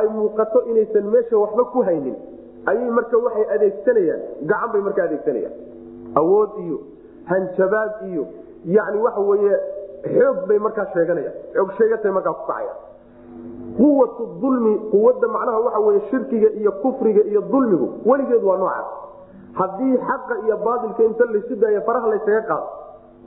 ay 0.00 0.08
muuqato 0.16 0.62
inaysan 0.70 1.04
meesha 1.12 1.36
waxba 1.38 1.64
ku 1.72 1.82
haynin. 1.82 2.16
Ayay 2.66 2.90
marka 2.90 3.16
waxay 3.18 3.44
adeegsanayaan 3.54 4.20
gacan 4.50 4.72
bay 4.72 4.80
marka 4.86 5.02
adeegsanayaan. 5.08 5.54
Awood 6.20 6.50
iyo 6.64 6.78
hanjabaad 7.30 7.92
iyo 8.10 8.24
yani 8.76 8.98
waxa 9.06 9.20
weye 9.20 9.54
xoog 10.14 10.38
bay 10.48 10.58
markaa 10.58 10.86
sheeganayaan. 10.94 11.34
Xoog 11.54 11.70
sheegatay 11.78 12.10
markaa 12.16 12.32
ku 12.38 12.44
kacayaan 12.46 12.78
quwatu 13.76 14.22
dulmi 14.40 14.78
quwadda 14.90 15.28
macnaha 15.28 15.58
waxa 15.60 16.00
shirkiga 16.10 16.48
iyo 16.60 16.72
kufriga 16.82 17.22
iyo 17.24 17.40
dulmigu 17.40 17.88
weligeed 18.06 18.44
waa 18.44 18.56
noocaas. 18.56 18.86
Haddii 19.52 19.96
xaqa 20.08 20.34
iyo 20.46 20.56
baailka 20.64 21.02
inta 21.04 21.24
laysu 21.24 21.56
daayo 21.56 21.80
faraha 21.86 22.08
laysaga 22.08 22.42
qaado 22.42 22.66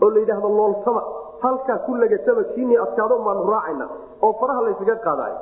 oo 0.01 0.09
la 0.09 0.19
yidhaahdo 0.19 0.49
looltama 0.49 1.01
halkaa 1.41 1.77
ku 1.85 1.95
lagatama 1.95 2.43
kiinii 2.53 2.77
adkaado 2.77 3.19
maanu 3.25 3.49
raacayna 3.51 3.85
oo 4.21 4.33
faraha 4.39 4.61
laysaga 4.67 4.95
qaadayo 5.05 5.37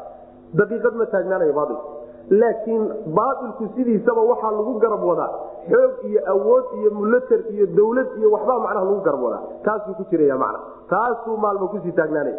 daqiiqad 0.60 0.93
ma 1.02 1.06
taagnaanayo 1.06 1.54
baailku 1.54 1.88
laakiin 2.30 2.84
baailku 3.17 3.63
sidiisaba 3.76 4.21
waxaa 4.32 4.52
lagu 4.52 4.73
garab 4.84 5.04
wadaa 5.04 5.30
xoog 5.71 5.91
iyo 6.10 6.21
awood 6.34 6.65
iyo 6.80 6.91
mulatar 6.91 7.39
iyo 7.54 7.65
dawlad 7.78 8.08
iyo 8.19 8.32
waxbaa 8.36 8.60
macnaha 8.65 8.86
lagu 8.86 9.02
garab 9.08 9.23
wadaa. 9.23 9.41
Taasuu 9.65 9.93
ku 9.99 10.04
jiraya 10.12 10.38
macna. 10.38 10.60
Taasuu 10.89 11.38
maalma 11.38 11.67
ku 11.67 11.78
sii 11.84 11.91
taagnaanaya 11.91 12.38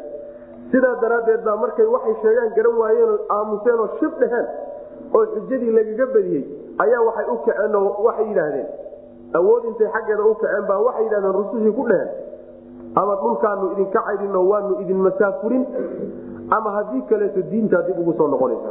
sidaa 0.73 0.95
daraaddeed 1.03 1.43
baa 1.49 1.57
markay 1.65 1.87
waxay 1.95 2.15
sheegaan 2.23 2.51
garan 2.57 2.77
waayeenoo 2.83 3.19
aamuseen 3.37 3.81
oo 3.85 3.89
shib 4.01 4.13
dheheen 4.23 4.47
oo 5.19 5.25
xujadii 5.35 5.73
lagaga 5.79 6.07
badiyey 6.15 6.43
ayaa 6.85 7.03
waxay 7.09 7.27
u 7.35 7.37
kaceen 7.47 7.75
oo 7.81 7.91
waxay 8.07 8.27
yidhaahdeen 8.31 8.69
awood 9.41 9.65
intay 9.71 9.89
xaggeeda 9.97 10.25
u 10.33 10.35
kaceen 10.43 10.67
baa 10.71 10.79
waxay 10.87 11.05
yidhahdeen 11.07 11.37
rusushii 11.41 11.75
ku 11.79 11.87
dheheen 11.91 12.11
ama 13.03 13.15
dhulkaanu 13.23 13.71
idinka 13.73 14.01
caydhino 14.09 14.41
waanu 14.49 14.81
idin 14.83 14.97
masaafurin. 15.07 15.65
Ama 16.57 16.71
haddii 16.71 17.01
kaleeto 17.11 17.41
diintaa 17.51 17.81
dib 17.87 17.99
ugu 17.99 18.13
soo 18.19 18.27
noqonaysa. 18.29 18.71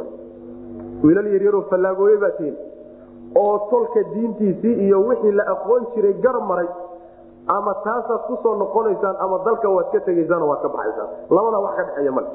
Wiilal 1.04 1.26
yaryaroo 1.32 1.62
fallaagooye 1.70 2.16
baa 2.22 2.30
tihin 2.38 2.54
oo 3.40 3.58
tolka 3.70 4.02
diintiisii 4.14 4.74
iyo 4.86 5.00
wixii 5.08 5.32
la 5.40 5.44
aqoon 5.54 5.84
jiray 5.94 6.12
gar 6.24 6.36
maray 6.50 6.66
ama 7.46 7.74
taasaad 7.84 8.20
ku 8.26 8.36
soo 8.42 8.54
noqonaysaan 8.62 9.16
ama 9.20 9.38
dalka 9.44 9.68
waad 9.68 9.90
ka 9.92 10.00
tegaysaanoo 10.00 10.48
waad 10.48 10.62
ka 10.62 10.68
baxaysaan. 10.68 11.08
Labadaa 11.30 11.60
wax 11.66 11.74
ka 11.76 11.82
dhexeeya 11.88 12.12
male 12.12 12.28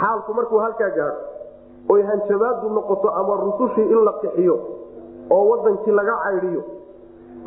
xaalku 0.00 0.34
markuu 0.34 0.58
halkaa 0.64 0.90
gaado 0.96 1.20
oy 1.92 2.02
hanjabaadu 2.02 2.68
noqoto 2.78 3.08
ama 3.20 3.34
rusushii 3.44 3.86
in 3.94 4.00
la 4.08 4.12
qixiyo 4.22 4.56
oo 5.30 5.42
wadankii 5.50 5.92
laga 5.98 6.14
caydhiyo 6.24 6.62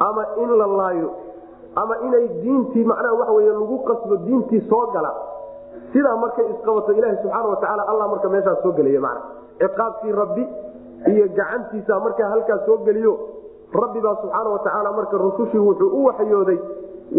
ama 0.08 0.24
in 0.44 0.50
la 0.60 0.68
laayo 0.80 1.10
ama 1.76 1.96
inay 2.08 2.28
diintii 2.44 2.86
macnaha 2.92 3.14
waxa 3.20 3.34
wey 3.38 3.50
lagu 3.50 3.78
qasbo 3.90 4.16
diintii 4.28 4.62
soo 4.70 4.86
gala 4.94 5.12
sidaa 5.94 6.16
markay 6.24 6.46
isqabato 6.54 6.92
ilaaha 6.94 7.16
subxaana 7.24 7.48
watacaala 7.50 7.84
alla 7.92 8.08
marka 8.14 8.30
meeshaas 8.30 8.62
soo 8.64 8.72
gelaya 8.78 9.02
mana 9.02 9.22
ciqaabkii 9.62 10.12
rabbi 10.22 10.44
iyo 11.14 11.26
gacantiisa 11.38 12.00
markaa 12.06 12.30
halkaas 12.34 12.66
soo 12.66 12.78
geliyo 12.88 13.14
rabbibaa 13.74 14.16
subxaana 14.22 14.50
watacaala 14.50 14.92
marka 14.92 15.18
rusushii 15.18 15.58
wuxuu 15.68 15.90
u 16.02 16.06
waxyooday 16.06 16.60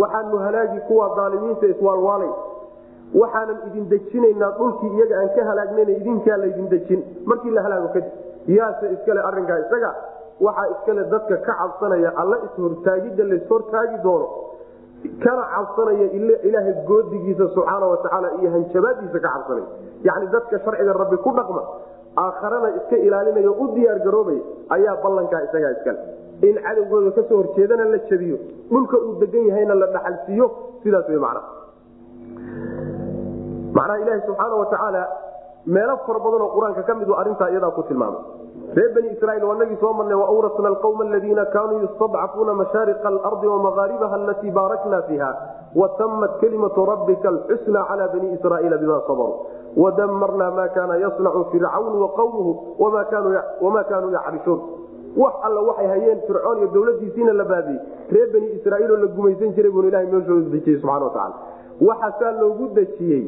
waxaanu 0.03 0.39
halaagi 0.39 0.81
kuwa 0.89 1.07
aalimiinta 1.25 1.67
iswaalwaalay. 1.67 2.31
Waxaanan 3.21 3.57
idin 3.67 3.89
dejinaynaa 3.91 4.51
dhulkii 4.59 4.91
iyaga 4.97 5.17
aan 5.21 5.31
ka 5.37 5.45
halaagnayna 5.45 5.91
idinkaa 6.01 6.37
laydin 6.43 6.69
dejin. 6.71 7.01
Markii 7.27 7.51
la 7.51 7.63
halaago 7.63 7.89
kadib 7.89 8.13
yaase 8.47 8.93
iskale 8.95 9.21
arinkaa 9.21 9.59
isaga 9.65 9.91
waxaa 10.41 10.67
iskale 10.75 11.05
dadka 11.13 11.37
ka 11.47 11.53
cabsanaya 11.61 12.13
alla 12.23 12.37
ishortaagidda 12.47 13.25
laishortaagi 13.31 13.99
doono. 14.05 14.29
Kana 15.25 15.43
cabsanaya 15.55 16.07
ilaahay 16.49 16.75
goodigiisa 16.89 17.49
subxaana 17.55 17.87
watacaala 17.93 18.29
iyo 18.41 18.51
hanjabaadiisa 18.51 19.19
ka 19.25 19.29
cabsanaya. 19.29 19.67
Yacni 20.07 20.27
dadka 20.35 20.59
sharciga 20.65 20.93
rabbi 21.03 21.17
ku 21.17 21.31
dhaqma 21.39 21.63
aakharana 22.25 22.69
iska 22.79 22.97
ilaalinaya 23.07 23.51
u 23.51 23.65
diyaargaroobaya 23.75 24.41
ayaa 24.77 24.97
ballankaa 25.03 25.43
isagaa 25.49 25.71
iskale 25.77 25.99
in 26.49 26.57
cadowgooda 26.67 27.11
ka 27.19 27.23
soo 27.29 27.37
horjeedana 27.43 27.85
la 27.93 27.99
jabiyo 28.11 28.39
dhulka 28.71 28.97
uu 29.07 29.15
degan 29.23 29.47
yahayna 29.51 29.75
la 29.75 29.87
dhaxalsiiyo 29.97 30.47
sidaas 30.83 31.09
w 31.09 31.19
man 31.27 31.37
macnaha 33.77 33.99
ilaahi 34.03 34.23
subxaana 34.27 34.55
watacaala 34.63 35.03
meelo 35.67 35.97
fara 36.07 36.19
badan 36.25 36.49
qur'aanka 36.57 36.83
ka 36.89 36.95
midu 37.01 37.15
arrintaa 37.21 37.51
iyadaa 37.51 37.71
ku 37.77 37.83
tilmaamay. 37.89 38.23
Reer 38.77 38.91
bani 38.95 39.09
israiil 39.15 39.45
waa 39.45 39.59
nagii 39.61 39.79
soo 39.83 39.93
marnay 39.99 40.17
waawrasna 40.23 40.69
alqawma 40.73 41.05
aladiina 41.05 41.45
kaanuu 41.55 41.81
yustadcafuuna 41.85 42.55
mashaariqa 42.63 43.09
alardi 43.09 43.47
wamagaaribaha 43.47 44.15
alatii 44.21 44.51
baarakna 44.59 45.03
fiiha 45.09 45.31
watamat 45.75 46.39
kelimatu 46.41 46.85
rabbika 46.93 47.29
alxusna 47.29 47.85
cala 47.89 48.09
bani 48.15 48.33
israiila 48.37 48.77
bima 48.83 49.01
sabaruu 49.07 49.47
wadamarna 49.77 50.51
ma 50.59 50.69
kaana 50.77 50.97
yasnacu 51.05 51.45
fircawn 51.53 51.95
waqawmuhu 52.03 52.53
wama 52.79 53.85
kaanuu 53.91 54.13
yacrishuun 54.17 54.61
wax 55.17 55.35
alla 55.43 55.61
waxay 55.69 55.87
hayeen 55.87 56.21
fircoon 56.27 56.59
iyo 56.59 56.69
dowladiisiina 56.75 57.33
la 57.33 57.45
baabiyey 57.45 57.81
reer 58.13 58.29
bani 58.33 58.49
israiiloo 58.59 58.97
la 58.97 59.07
gumaysan 59.07 59.53
jiray 59.57 59.71
bun 59.73 59.89
ilahay 59.89 60.07
meeshooda 60.07 60.51
dejiyey 60.57 60.81
subana 60.81 61.05
wataala 61.05 61.35
waxaasaa 61.89 62.33
loogu 62.41 62.69
dejiyey 62.79 63.25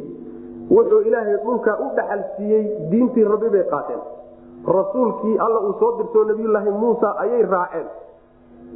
wuxuu 0.71 1.01
ilaahay 1.09 1.37
dhulka 1.45 1.79
u 1.85 1.91
dhaxal 1.97 2.23
siiyey 2.37 2.65
diintii 2.91 3.25
rabbi 3.25 3.49
bay 3.55 3.65
qaateen. 3.71 4.01
Rasuulkii 4.77 5.39
alla 5.39 5.61
uu 5.61 5.73
soo 5.81 5.91
dirtoo 5.99 6.25
nabiyulaahi 6.25 6.71
muusa 6.71 7.09
ayay 7.19 7.43
raaceen. 7.43 7.87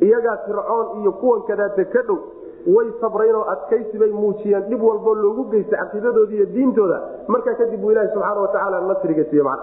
Iyagaa 0.06 0.36
fircoon 0.46 1.00
iyo 1.00 1.12
kuwan 1.12 1.42
kadaate 1.48 1.84
ka 1.84 2.02
dhow 2.08 2.18
way 2.74 2.88
sabreen 3.00 3.34
oo 3.34 3.44
adkaysi 3.54 3.98
bay 3.98 4.10
muujiyeen. 4.10 4.62
Dhib 4.68 4.82
walboo 4.82 5.14
loogu 5.14 5.44
geysta 5.50 5.76
caqiidadooda 5.76 6.34
iyo 6.34 6.46
diintooda. 6.46 7.00
Markaa 7.28 7.54
kadib 7.54 7.80
buu 7.80 7.90
ilahi 7.92 8.08
subxaana 8.14 8.40
watacaala 8.40 8.80
nasriga 8.80 9.24
siiye 9.30 9.42
man 9.42 9.58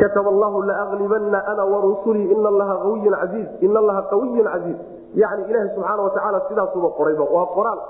katab 0.00 0.26
allahu 0.32 0.62
laaglibana 0.70 1.38
ana 1.52 1.64
warusulii 1.72 2.26
in 2.34 2.46
allaha 2.52 2.74
awiyun 2.86 3.14
caiiz 3.22 3.48
in 3.66 3.76
allaha 3.76 4.02
qawiyun 4.12 4.46
casiiz 4.52 4.76
yani 5.22 5.42
ilaaha 5.50 5.68
subxaana 5.74 6.02
watacaala 6.06 6.40
sidaasuba 6.48 6.88
qorayba 6.98 7.24
waa 7.36 7.46
qoraal 7.56 7.80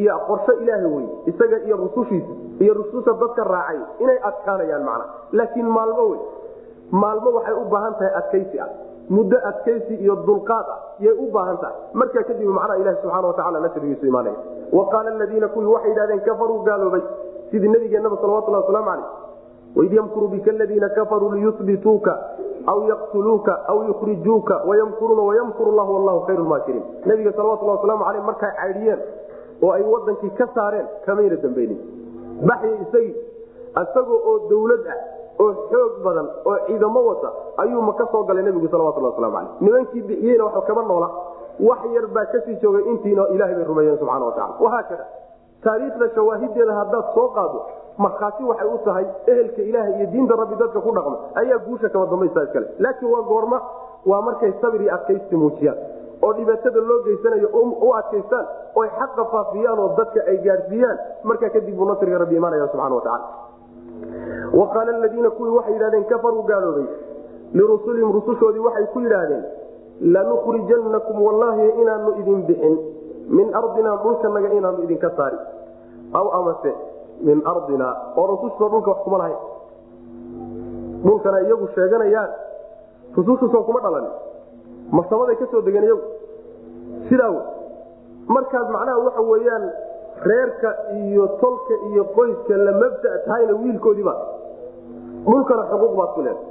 iyo 0.00 0.18
qorsho 0.28 0.52
ilaaha 0.62 0.88
wey 0.96 1.06
isaga 1.32 1.58
iyo 1.66 1.76
rusushiisa 1.76 2.32
iyo 2.64 2.74
rususha 2.80 3.12
dadka 3.22 3.44
raacay 3.44 3.80
inay 4.04 4.18
adkaanayaan 4.30 4.84
macna 4.88 5.04
laakiin 5.32 5.68
maalmo 5.76 6.04
wey 6.10 6.20
maalmo 7.02 7.30
waxay 7.36 7.54
u 7.54 7.64
baahan 7.74 7.94
tahay 8.00 8.12
adkaysi 8.20 8.60
ah 8.60 8.68
muddo 9.16 9.36
adkaysi 9.50 9.94
iyo 10.04 10.14
dulqaad 10.28 10.66
ah 10.74 10.78
yay 11.06 11.14
u 11.24 11.26
baahan 11.36 11.56
tahay 11.62 11.76
markaa 12.00 12.22
kadib 12.30 12.48
macnaha 12.58 12.78
ilahi 12.82 12.96
subxana 13.02 13.26
wataala 13.32 13.60
nasrigiisu 13.66 14.06
imaanaya 14.12 14.36
wa 14.78 14.84
qaala 14.92 15.10
aladiina 15.16 15.48
kuwii 15.54 15.72
waxay 15.74 15.90
yidhahdeen 15.90 16.20
kafaruu 16.28 16.58
gaaloobay 16.68 17.02
sidii 17.50 17.68
nabigeenaba 17.74 18.16
salawatulhi 18.22 18.60
waslamu 18.62 18.86
caleyh 18.90 19.08
waid 19.76 19.92
yamkuru 19.92 20.28
bika 20.28 20.50
aladiina 20.50 20.88
kafaruu 20.88 21.30
liyubituuka 21.36 22.14
aw 22.72 22.78
yaqtuluuka 22.90 23.54
aw 23.72 23.78
yukhrijuuka 23.88 24.54
wayamkuruuna 24.68 25.22
wayamkuru 25.30 25.72
llah 25.78 25.88
wallahu 25.94 26.20
khayru 26.26 26.44
maakiriin 26.52 26.84
nabiga 27.04 27.32
salawatulhi 27.32 27.72
waslamu 27.76 28.04
caleyh 28.04 28.22
markay 28.30 28.52
caydhiyeen 28.60 29.00
oo 29.62 29.70
ay 29.76 29.82
wadankii 29.94 30.30
ka 30.38 30.46
saareen 30.54 30.86
kamayna 31.06 31.36
dambeynin 31.44 31.78
baxyi 32.48 32.72
isagii 32.86 33.14
isagoo 33.82 34.18
oo 34.30 34.36
dawlad 34.50 34.82
ah 34.94 34.98
oo 35.44 35.52
xoog 35.70 35.92
badan 36.04 36.26
oo 36.50 36.56
ciidamo 36.66 37.04
wata 37.10 37.30
ayuu 37.62 37.82
maka 37.90 38.06
soo 38.12 38.24
galay 38.30 38.42
nabigu 38.48 38.68
salawatulhi 38.74 39.08
waslamu 39.12 39.36
caleyh 39.36 39.50
nimankii 39.60 40.02
bixiyeyna 40.08 40.44
waxba 40.44 40.62
kama 40.70 40.82
noola 40.90 41.08
wax 41.68 41.78
yar 41.94 42.06
baa 42.16 42.24
ka 42.32 42.40
sii 42.46 42.56
joogay 42.62 42.84
intiina 42.92 43.28
ilahay 43.34 43.54
bay 43.54 43.64
rumeeyeen 43.64 43.98
subxana 43.98 44.24
watacala 44.24 44.54
wahaakada 44.64 45.06
taariikhda 45.64 46.08
shawaahideeda 46.14 46.72
haddaad 46.80 47.04
soo 47.14 47.28
qaado 47.38 47.60
markhaati 48.04 48.42
waxay 48.44 48.68
u 48.74 48.78
tahay 48.84 49.06
ehelka 49.26 49.62
ilaah 49.62 49.86
iyo 49.96 50.06
diinta 50.12 50.36
rabbi 50.36 50.54
dadka 50.62 50.80
ku 50.80 50.90
dhaqma. 50.96 51.16
Ayaa 51.40 51.58
guusha 51.66 51.88
kama 51.88 52.06
dambaysa 52.06 52.42
iskale. 52.46 52.66
Laakiin 52.78 53.10
waa 53.12 53.22
goorma 53.30 53.58
waa 54.06 54.20
markay 54.22 54.52
sabir 54.60 54.80
iyo 54.82 54.94
adkaysi 54.94 55.36
muujiyaan. 55.36 55.78
Oo 56.22 56.32
dhibaatada 56.32 56.80
loo 56.80 56.98
geysanayo 57.06 57.48
u 57.86 57.92
adkaystaan 58.00 58.46
oy 58.74 58.88
xaqa 58.98 59.24
faafiyaan 59.32 59.78
oo 59.78 59.88
dadka 59.98 60.20
ay 60.30 60.36
gaadhsiiyaan 60.46 60.98
markaa 61.24 61.50
kadib 61.56 61.76
buu 61.76 61.84
nasriga 61.88 62.18
rabbi 62.22 62.36
imaanaya 62.36 62.68
subxana 62.72 62.94
watacala 62.94 63.26
wa 64.58 64.66
qaala 64.74 64.90
aladiina 64.96 65.30
kuwii 65.30 65.54
waxay 65.58 65.72
yidhahdeen 65.74 66.04
kafaruu 66.12 66.42
gaaloobay 66.50 66.86
lirusulihim 67.52 68.12
rusushoodii 68.16 68.64
waxay 68.68 68.86
ku 68.94 69.00
yidhaahdeen 69.04 69.44
lanukhrijannakum 70.16 71.16
wallaahi 71.26 71.68
inaanu 71.82 72.10
idin 72.20 72.42
bixin. 72.48 72.76
Min 73.28 73.54
ardinaa 73.54 73.96
dhulkanaga 74.02 74.48
inaanu 74.58 74.82
idinka 74.86 75.10
saari. 75.16 75.38
Aw 76.14 76.26
amase 76.38 76.72
min 77.20 77.42
ardina 77.52 77.88
oo 78.16 78.26
rususha 78.26 78.68
dhulka 78.72 78.90
wax 78.90 79.00
kuma 79.04 79.18
lahayn 79.18 79.38
dhulkana 81.04 81.40
iyagu 81.46 81.68
sheeganayaan 81.74 82.30
rusushuso 83.16 83.62
kuma 83.64 83.80
dhalan. 83.80 84.06
Masamaday 84.92 85.36
ka 85.36 85.46
soo 85.50 85.60
degeen 85.62 85.84
iyagu. 85.84 86.02
Sidaa 87.08 87.30
w 87.30 87.36
markaad 88.28 88.68
macnaha 88.74 88.98
waxa 89.06 89.22
weyaan 89.30 89.64
reerka 90.28 90.70
iyo 91.00 91.26
tolka 91.40 91.74
iyo 91.90 92.04
qoyska 92.16 92.56
la 92.56 92.72
mabda 92.72 93.10
tahayna 93.26 93.52
wiilkoodiiba. 93.62 94.14
Dhulkana 95.26 95.62
xuquuq 95.70 95.94
baad 95.98 96.10
ku 96.14 96.20
leeda 96.22 96.42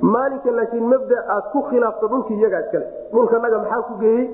maalinka 0.00 0.50
laakiin 0.50 0.86
mabda 0.92 1.16
aad 1.34 1.44
ku 1.52 1.62
khilaafto 1.70 2.06
dhulkii 2.08 2.36
iyagaa 2.40 2.60
iskale 2.66 2.86
dhulkanaga 3.12 3.58
maxaa 3.58 3.82
ku 3.88 3.94
geeyey? 4.02 4.24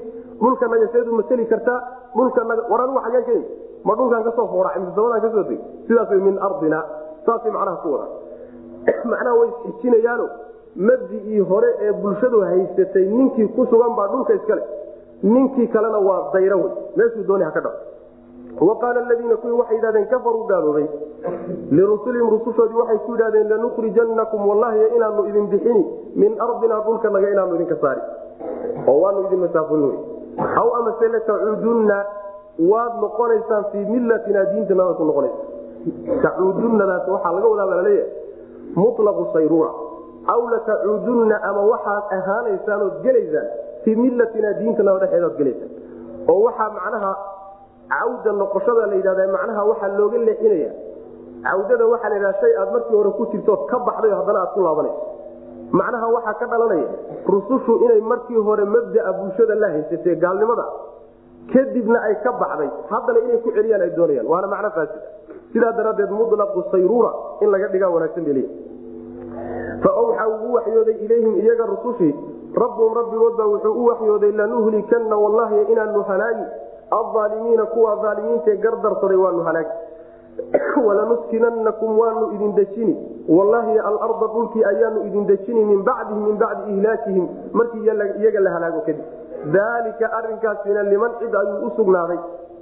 Dhulkanaga 0.41 0.87
seedu 0.93 1.13
maseli 1.17 1.47
kartaa? 1.47 1.81
Dhulkanaga 2.17 2.63
war 2.71 2.81
anigu 2.85 3.01
xageen 3.07 3.25
ka 3.25 3.33
ma 3.85 3.95
dhulkaan 3.95 4.25
ka 4.25 4.33
soo 4.37 4.47
foora 4.53 4.71
misamadaan 4.79 5.21
ka 5.21 5.31
soo 5.35 5.45
deg 5.51 5.61
sidaas 5.87 6.11
min 6.11 6.39
ardina 6.49 6.85
saasay 7.27 7.51
macnaha 7.51 7.77
ku 7.83 7.89
wada 7.95 8.07
macnaha 9.13 9.35
way 9.41 9.49
isxijinayaano 9.69 10.27
mabdigii 10.77 11.41
hore 11.41 11.71
ee 11.81 11.93
bulshadu 11.93 12.41
haysatay 12.41 13.07
ninkii 13.07 13.49
ku 13.57 13.67
sugan 13.71 13.97
baa 13.97 14.09
dhulka 14.09 14.35
iskale 14.35 14.63
ninkii 15.23 15.69
kalena 15.69 15.99
waa 15.99 16.31
dayro 16.33 16.57
wey 16.57 16.73
meeshuu 16.97 17.25
dooni 17.29 17.45
ha 17.45 17.51
ka 17.51 17.61
dhaco. 17.61 17.89
Wa 18.67 18.77
qaala 18.79 19.01
aladiina 19.01 19.37
kuwii 19.37 19.59
waxay 19.59 19.77
yidhahdeen 19.77 20.07
kafaruu 20.07 20.45
gaaloobay 20.45 20.87
lirusulihim 21.71 22.31
rusushoodii 22.31 22.81
waxay 22.83 22.99
ku 23.07 23.13
yidhahdeen 23.13 23.49
lanukhrijannakum 23.49 24.49
wallahi 24.49 24.81
inaanu 24.97 25.27
idin 25.29 25.47
bixini. 25.47 25.85
Min 26.15 26.41
ardina 26.41 26.81
dhulkanaga 26.81 27.31
inaanu 27.31 27.55
idinka 27.55 27.77
saari. 27.81 28.01
Oo 28.87 29.01
waanu 29.01 29.27
idin 29.27 29.41
masaafulin 29.41 29.85
wey 29.89 29.99
aw 30.61 30.69
amase 30.79 31.09
latacuudunna 31.09 32.05
waad 32.59 32.93
noqonaysaan 33.05 33.65
fii 33.73 33.85
millatina 33.95 34.45
diintanada 34.53 34.93
ku 34.99 35.05
noqonaysa. 35.05 35.43
Tacuudunadaas 36.23 37.09
waxaa 37.09 37.33
laga 37.37 37.49
wadaa 37.49 37.67
la 37.75 37.83
leeyahay 37.83 38.11
mulaqu 38.77 39.23
sayruura. 39.33 39.71
Aw 40.33 40.41
latacuudunna 40.53 41.37
ama 41.49 41.63
waxaad 41.73 42.05
ahaanaysaan 42.19 42.81
ood 42.87 42.97
gelaysaan 43.05 43.47
fii 43.85 43.97
millatina 43.97 44.53
diintanada 44.61 44.99
dhexeedaad 45.07 45.35
gelaysaan. 45.41 45.71
Oo 46.29 46.41
waxaa 46.47 46.71
macnaha 46.77 47.13
cawda 47.91 48.33
noqoshada 48.43 48.87
la 48.91 48.95
yidhahda 48.99 49.27
macnaha 49.37 49.63
waxaa 49.71 49.97
looga 49.99 50.19
leexinaya 50.29 50.71
cawdada 51.47 51.85
waxaa 51.93 52.09
la 52.13 52.17
yidhahda 52.17 52.39
shay 52.41 52.53
aad 52.61 52.69
markii 52.75 52.97
hore 52.97 53.11
ku 53.19 53.25
jirtood 53.33 53.61
ka 53.71 53.77
baxday 53.89 54.13
haddana 54.19 54.39
aad 54.45 54.53
ku 54.55 54.61
laabanayso. 54.67 55.01
Macnaha 55.73 56.07
waxaa 56.17 56.35
ka 56.41 56.47
dhalanaya 56.53 56.89
rusushu 57.33 57.73
inay 57.85 58.01
markii 58.13 58.37
hore 58.49 58.65
mabdaa 58.65 59.13
bulshada 59.19 59.55
la 59.63 59.69
haysatee 59.75 60.15
gaalnimada 60.25 60.67
kadibna 61.53 61.99
ay 62.09 62.15
ka 62.23 62.33
baxday. 62.33 62.71
Haddana 62.91 63.19
inay 63.27 63.39
ku 63.45 63.51
celiyaan 63.53 63.83
ay 63.83 63.91
doonayaan. 63.97 64.27
Waana 64.27 64.47
macno 64.47 64.71
faasida. 64.71 65.01
Sidaa 65.53 65.73
daraaddeed 65.73 66.11
mulaqu 66.11 66.63
sayruura 66.71 67.11
in 67.43 67.51
laga 67.51 67.69
dhigaa 67.69 67.91
wanaagsan 67.91 68.25
beliya 68.25 68.49
fa 69.83 69.91
awxa 69.91 70.25
ugu 70.29 70.53
waxyooday 70.55 70.97
ilayhim 71.05 71.35
iyaga 71.41 71.65
rusushii 71.67 72.15
rabbuhum 72.55 72.93
rabbigood 72.95 73.35
baa 73.39 73.47
wuxuu 73.47 73.75
u 73.75 73.85
waxyooday 73.91 74.33
lanuhlikanna 74.33 75.17
wallahi 75.17 75.73
inaanu 75.73 76.03
halaagi. 76.03 76.47
Alaalimiina 76.91 77.67
kuwa 77.67 77.99
aalimiintae 78.03 78.57
gardarsaday 78.57 79.17
waanu 79.17 79.43
halaagi. 79.43 79.71
Walanuskinannakum 80.87 81.99
waanu 81.99 82.33
idin 82.35 82.55
dejini. 82.55 82.95
Wallaahi 83.29 83.79
alarda 83.79 84.27
dhulkii 84.35 84.65
ayaanu 84.65 85.07
idin 85.07 85.27
dejini 85.27 85.65
min 85.65 85.83
bacdihim 85.83 86.23
min 86.27 86.37
bacdi 86.39 86.73
ihlaakihim. 86.73 87.29
Markii 87.53 87.83
iyaga 87.87 88.41
la 88.41 88.51
halaago 88.51 88.81
kadib 88.81 89.05
daalika 89.45 90.07
arinkaasina 90.19 90.83
liman 90.83 91.11
cid 91.21 91.35
ayuu 91.35 91.67
u 91.67 91.71
sugnaaday. 91.77 92.19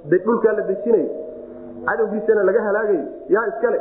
Dhulkaa 0.09 0.53
la 0.57 0.61
dejinayo 0.61 1.09
cadowgiisana 1.85 2.43
laga 2.43 2.61
halaagayo 2.67 3.03
yaa 3.29 3.47
iskale. 3.51 3.79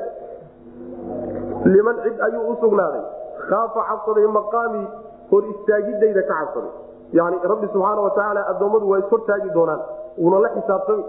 Liman 1.65 1.97
cid 2.05 2.17
ayuu 2.27 2.49
u 2.53 2.57
sugnaaday. 2.61 3.03
Khaafa 3.49 3.81
cabsaday 3.89 4.27
maqaamii 4.39 4.87
hor 5.31 5.43
istaagidayda 5.53 6.23
ka 6.23 6.35
cabsaday. 6.41 6.71
Yani 7.13 7.37
rabbi 7.51 7.67
subxaana 7.73 8.01
watacaala 8.07 8.41
addoommadu 8.53 8.91
waa 8.91 8.99
ishortaagi 9.05 9.51
doonaan. 9.57 9.81
Uuna 10.19 10.39
la 10.45 10.49
xisaabtami. 10.57 11.05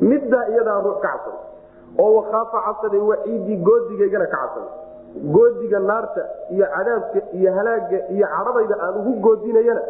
Middaa 0.00 0.44
iyadaa 0.52 0.80
ruux 0.84 0.98
ka 1.04 1.08
cabsaday. 1.08 1.40
Oo 2.02 2.14
wakaafa 2.16 2.58
cabsaday 2.66 3.00
waciidii 3.10 3.56
goodigaygana 3.68 4.26
ka 4.26 4.36
cabsaday. 4.36 4.72
Goodiga 5.34 5.78
naarta 5.80 6.22
iyo 6.54 6.66
cadaabka 6.74 7.20
iyo 7.38 7.50
halaaga 7.56 7.98
iyo 8.14 8.26
cadhadayda 8.34 8.76
aan 8.84 8.94
ugu 9.00 9.12
goodinayana 9.24 9.82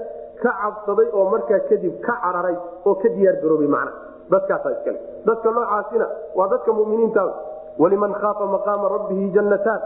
ka 0.43 0.51
cabsaday 0.63 1.09
oo 1.19 1.25
markaa 1.33 1.61
kadib 1.71 1.95
ka 2.07 2.15
cararay 2.25 2.57
oo 2.87 2.95
ka 3.03 3.09
diyaar 3.17 3.37
garoobay 3.43 3.67
macna. 3.75 3.93
Dadkaasaa 4.31 4.73
iskale. 4.77 4.99
Dadka 5.27 5.51
noocaasina 5.57 6.07
waa 6.39 6.49
dadka 6.53 6.71
muminiinta 6.73 7.23
waliman 7.83 8.13
khaafa 8.21 8.45
maqaama 8.55 8.87
rabbihi 8.95 9.31
jannataan. 9.37 9.81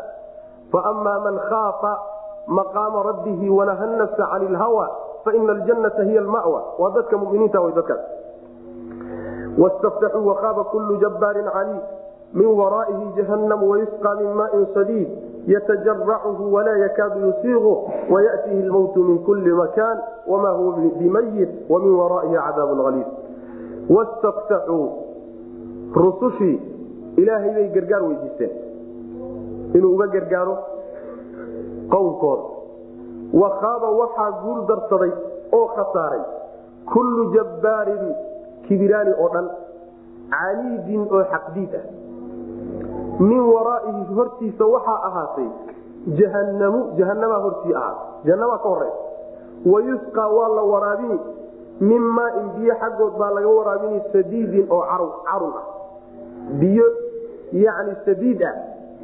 Faama 0.72 1.14
man 1.26 1.36
khaafa 1.48 1.92
maqaama 2.58 3.02
rabbihi 3.08 3.46
wanaha 3.58 3.86
nafsa 4.00 4.24
cani 4.32 4.48
lhawa 4.56 4.86
faina 5.24 5.52
aljannata 5.56 6.02
hiya 6.08 6.20
almawa. 6.20 6.60
Waa 6.78 6.90
dadka 6.98 7.16
muminiinta 7.22 7.60
way 7.64 7.72
dadkaas. 7.78 8.02
Wastaftaxuu 9.58 10.26
waqaaba 10.26 10.64
kullu 10.72 10.98
jabbaarin 11.02 11.46
caliim 11.56 11.80
min 12.34 12.48
waraa'ihi 12.60 13.06
jahannam 13.16 13.62
wayusqaa 13.70 14.14
min 14.20 14.30
maain 14.38 14.64
sadiid 14.74 15.08
yatajarachu 15.46 16.52
walaa 16.54 16.76
yakaadu 16.76 17.20
yusiiqu 17.26 17.90
wayatihi 18.10 18.62
lmowtu 18.62 19.04
min 19.04 19.18
kulli 19.18 19.52
makaan 19.52 19.98
wama 20.26 20.50
huwa 20.50 20.76
bimayit 20.98 21.50
wamin 21.68 21.94
waraa'ihi 22.00 22.34
cadaabun 22.46 22.86
aliid 22.86 23.06
wastaftaxuu 23.96 24.88
rusushii 25.94 26.60
ilaahay 27.16 27.52
bay 27.54 27.68
gargaar 27.74 28.02
weydiisteen 28.02 28.50
inuu 29.74 29.94
uga 29.94 30.06
gargaaro 30.06 30.56
qowmkooda 31.92 32.44
wakhaaba 33.42 33.88
waxaa 34.00 34.30
guul 34.42 34.66
darsaday 34.70 35.12
oo 35.52 35.66
khasaaray 35.76 36.22
kullu 36.92 37.24
jabbaarin 37.34 38.14
kibiraani 38.68 39.12
oo 39.22 39.28
dhan 39.34 39.48
caniidin 40.34 41.00
oo 41.10 41.24
xaqdiid 41.32 41.74
ah 41.80 41.84
min 43.20 43.40
waraa'ihi 43.40 44.14
hortiisa 44.14 44.66
waxaa 44.66 45.00
ahaatay 45.08 45.48
jahannamu 46.18 46.80
jahanamaa 46.98 47.38
hortii 47.46 47.74
ahaatay 47.74 48.24
jahanamaa 48.24 48.58
ka 48.58 48.68
horeysa 48.68 49.04
wayusqaa 49.72 50.28
waa 50.28 50.48
la 50.48 50.62
waraabini 50.62 51.18
min 51.80 52.02
maain 52.02 52.50
biyo 52.58 52.74
xaggood 52.80 53.18
baa 53.18 53.30
laga 53.30 53.48
waraabini 53.48 54.02
sadiidin 54.12 54.66
oo 54.70 54.82
carun 55.24 55.52
ah. 55.60 55.66
Biyo 56.60 56.84
yani 57.52 57.96
sadiid 58.04 58.42
ah 58.42 58.54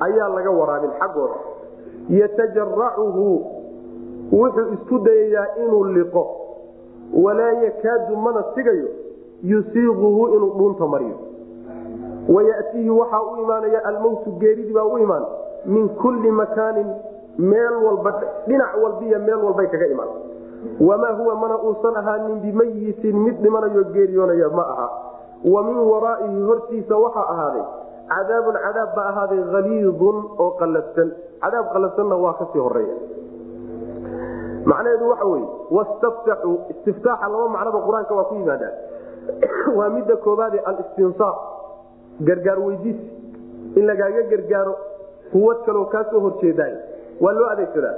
ayaa 0.07 0.29
laga 0.29 0.51
waraabin 0.51 0.91
xaggooda 1.01 1.39
yatajaracuhu 2.09 3.27
wuxuu 4.33 4.73
isku 4.75 4.99
dayayaa 4.99 5.47
inuu 5.65 5.85
liqo. 5.85 6.25
Walaa 7.15 7.53
yakaadu 7.63 8.17
mana 8.17 8.45
sigayo. 8.55 8.89
Yusiiquhu 9.43 10.29
inuu 10.37 10.51
dhuunta 10.59 10.87
mariyo 10.87 11.30
wayatiihi 12.35 12.91
waxaa 13.01 13.23
u 13.33 13.37
imaanaya 13.43 13.85
almowtu 13.91 14.31
geeridii 14.43 14.73
baa 14.79 14.85
u 14.85 14.99
imaan 14.99 15.25
min 15.65 15.89
kulli 16.03 16.31
makaanin 16.41 16.89
meel 17.39 17.75
walba 17.87 18.13
dhinac 18.47 18.73
walbiya 18.83 19.19
meel 19.19 19.41
walbay 19.47 19.67
kaga 19.75 19.87
imaan 19.87 20.09
wamaa 20.89 21.13
huwa 21.19 21.35
mana 21.43 21.57
uusan 21.69 21.97
ahaanin 21.97 22.41
bimayitin 22.45 23.17
mid 23.27 23.37
dhimanayo 23.43 23.85
geeriyoonaya 23.95 24.49
ma 24.59 24.65
aha 24.75 24.89
wa 25.53 25.63
min 25.69 25.79
waraa'ihi 25.93 26.43
hortiisa 26.49 26.97
waxaa 27.05 27.27
ahaaday 27.35 27.65
cadaabun 28.13 28.57
cadaab 28.65 28.91
baa 28.97 29.07
ahaaday 29.13 29.43
haliidun 29.55 30.17
oo 30.45 30.51
qalafsan 30.61 31.09
cadaab 31.45 31.67
qalafsanna 31.75 32.17
waa 32.25 32.35
ka 32.41 32.47
sii 32.53 32.63
horreeya 32.67 32.97
macnaheedu 34.71 35.09
waxa 35.11 35.25
weye 35.33 35.47
wastaftaxuu 35.77 36.57
istiftaaxa 36.75 37.29
laba 37.33 37.49
macnoba 37.57 37.79
qur'aanka 37.87 38.15
waa 38.19 38.25
ku 38.31 38.35
yimaadaan 38.35 38.75
waa 39.79 39.89
midda 39.97 40.17
koobaade 40.27 40.59
alistinsaar 40.71 41.35
gargaar 42.29 42.59
weydiisi 42.67 43.07
in 43.79 43.85
lagaaga 43.91 44.23
gargaaro 44.33 44.75
quwad 45.33 45.59
kaloo 45.67 45.85
kaa 45.93 46.05
soo 46.11 46.21
horjeedaay. 46.27 46.75
Waa 47.21 47.33
loo 47.39 47.49
adeegsadaa. 47.55 47.95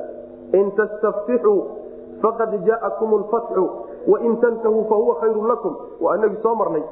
In 0.58 0.70
tastaftixuu 0.78 1.58
faqad 2.22 2.52
jaa'akum 2.68 3.10
lfatxu 3.22 3.64
wain 4.12 4.36
tantahuu 4.42 4.84
fahuwa 4.90 5.14
khayru 5.20 5.46
lakum. 5.52 5.74
Waa 6.00 6.16
inagii 6.16 6.42
soo 6.42 6.54
marnay. 6.54 6.82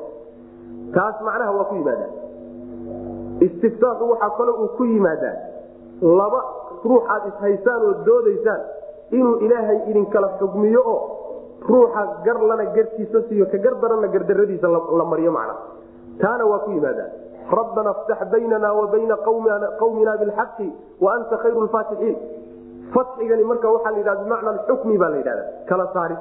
Taas 0.94 1.16
macnaha 1.26 1.52
waa 1.58 1.64
ku 1.70 1.74
yimaadaan. 1.74 2.12
Istiftaaxu 3.46 4.04
waxaa 4.10 4.30
kale 4.38 4.50
uu 4.62 4.68
ku 4.76 4.84
yimaadaa 4.84 5.36
laba 6.20 6.40
ruux 6.84 7.04
aad 7.14 7.24
ishaysaan 7.30 7.82
oo 7.88 7.94
doodaysaan 8.06 8.60
inuu 9.18 9.36
ilaahay 9.46 9.78
idinkala 9.90 10.28
xugmiyo 10.40 10.82
oo 10.94 11.00
ruuxa 11.68 12.02
garlana 12.24 12.64
garkiisa 12.76 13.22
siiyo 13.28 13.46
ka 13.52 13.58
gardaranna 13.64 14.08
gardaradiisa 14.14 14.68
la 14.98 15.04
mariyo 15.12 15.32
macna 15.32 15.54
taana 16.22 16.44
waa 16.50 16.58
ku 16.64 16.70
yimaadaan 16.76 17.10
rabbana 17.58 17.94
ftax 18.00 18.20
baynana 18.32 18.72
wa 18.78 18.86
bayna 18.94 19.16
qawmina 19.80 20.16
bilxaqi 20.22 20.68
wa 21.04 21.14
anta 21.16 21.36
khayru 21.42 21.64
lfaatixiin 21.66 22.16
fatxigani 22.94 23.44
marka 23.50 23.68
waxaa 23.74 23.90
la 23.94 23.98
yidhahda 23.98 24.22
bimacna 24.24 24.50
alxukmi 24.54 24.98
baa 25.02 25.08
la 25.10 25.16
yidhahda 25.20 25.44
kala 25.70 25.86
saari 25.94 26.16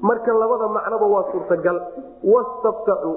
marka 0.00 0.32
labada 0.42 0.68
macnoba 0.76 1.06
waa 1.14 1.24
suurtagal 1.32 1.78
wastaftaxu 2.32 3.12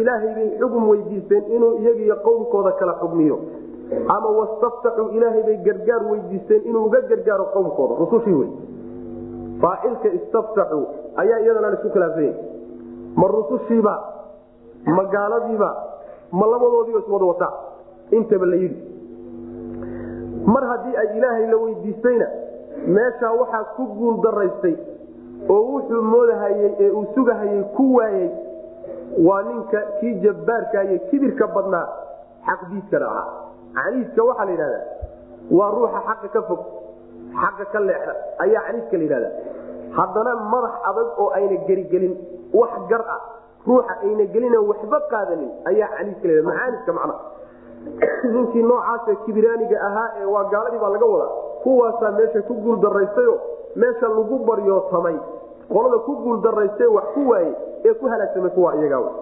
ilaahay 0.00 0.32
bay 0.38 0.48
xugum 0.60 0.88
weydiisteen 0.90 1.44
inuu 1.56 1.72
iyagiyo 1.82 2.16
qowmkooda 2.26 2.72
kala 2.80 2.94
xugmiyo 3.02 3.38
ama 4.16 4.28
wastaftaxuu 4.40 5.08
ilaahay 5.16 5.42
bay 5.48 5.56
gargaar 5.66 6.02
weydiisteen 6.10 6.62
inuu 6.70 6.84
uga 6.90 7.00
gargaaro 7.10 7.44
qowmkooda 7.54 7.94
rusushii 8.02 8.36
wey 8.40 8.50
faacilka 9.62 10.08
istaftaxuu 10.18 10.84
ayaa 11.22 11.38
iyadana 11.44 11.70
la 11.70 11.76
isku 11.78 11.90
khilaafsanya 11.90 12.34
ma 13.20 13.26
rusushiiba 13.36 13.94
ma 14.86 15.04
gaaladiiba 15.14 15.70
ma 16.32 16.46
labadoodiiba 16.52 16.98
iswada 17.04 17.24
wataa 17.24 17.52
intaba 18.10 18.46
la 18.46 18.56
yidhi. 18.56 18.78
Mar 20.46 20.64
haddii 20.70 20.96
ay 20.96 21.08
ilaahay 21.18 21.46
la 21.50 21.56
weydiistayna 21.56 22.26
meeshaa 22.86 23.32
waxaa 23.40 23.64
ku 23.76 23.84
guul 23.98 24.16
daraystay 24.24 24.76
oo 25.48 25.62
wuxuu 25.72 26.02
moodahayey 26.02 26.74
ee 26.84 26.90
uu 26.90 27.06
sugahayey 27.14 27.62
ku 27.76 27.94
waayey 27.96 28.30
waa 29.26 29.42
ninka 29.42 29.80
kii 30.00 30.14
jabbaarkaiyo 30.24 30.98
kibirka 31.10 31.46
badnaa 31.46 31.86
xaqdiidkana 32.48 33.06
ahaa. 33.06 33.26
Caniidka 33.74 34.22
waxaa 34.28 34.44
la 34.44 34.52
yidhahdaa 34.52 34.84
waa 35.58 35.70
ruuxa 35.76 36.00
xaqa 36.08 36.28
ka 36.34 36.42
fog 36.48 36.60
xaqa 37.42 37.64
ka 37.72 37.80
leexda 37.88 38.12
ayaa 38.44 38.62
caniidka 38.66 38.96
la 38.96 39.02
yidhahda 39.04 39.30
haddana 39.98 40.32
madax 40.52 40.74
adag 40.90 41.08
oo 41.22 41.28
ayna 41.38 41.56
gerigelin 41.68 42.14
wax 42.60 42.72
gar 42.90 43.02
ah 43.16 43.20
ruuxa 43.66 43.94
ayna 44.04 44.24
gelina 44.34 44.58
waxba 44.70 44.98
qaadanin. 45.12 45.50
Ayaa 45.70 45.88
caniidka 45.96 46.28
la 46.28 46.42
macaanidka 46.48 46.92
macna. 46.98 47.14
Ninkii 48.32 48.62
noocaasa 48.62 49.14
kibiraaniga 49.24 49.76
ahaa 49.88 50.08
ee 50.20 50.24
waa 50.34 50.44
gaaladii 50.52 50.78
baa 50.84 50.90
laga 50.94 51.06
wadaa. 51.06 51.32
Kuwaasaa 51.62 52.10
meesha 52.18 52.42
ku 52.48 52.54
guul 52.54 52.76
daraystayo 52.84 53.34
meesha 53.76 54.08
lagu 54.08 54.38
baryootamay 54.48 55.16
qolada 55.72 55.98
ku 56.06 56.12
guul 56.22 56.38
daraystae 56.46 56.86
wax 56.96 57.04
ku 57.14 57.28
waayey 57.30 57.52
ee 57.84 57.94
ku 58.00 58.04
halaagsamay 58.12 58.50
kuwa 58.56 58.74
iyagaa 58.76 59.12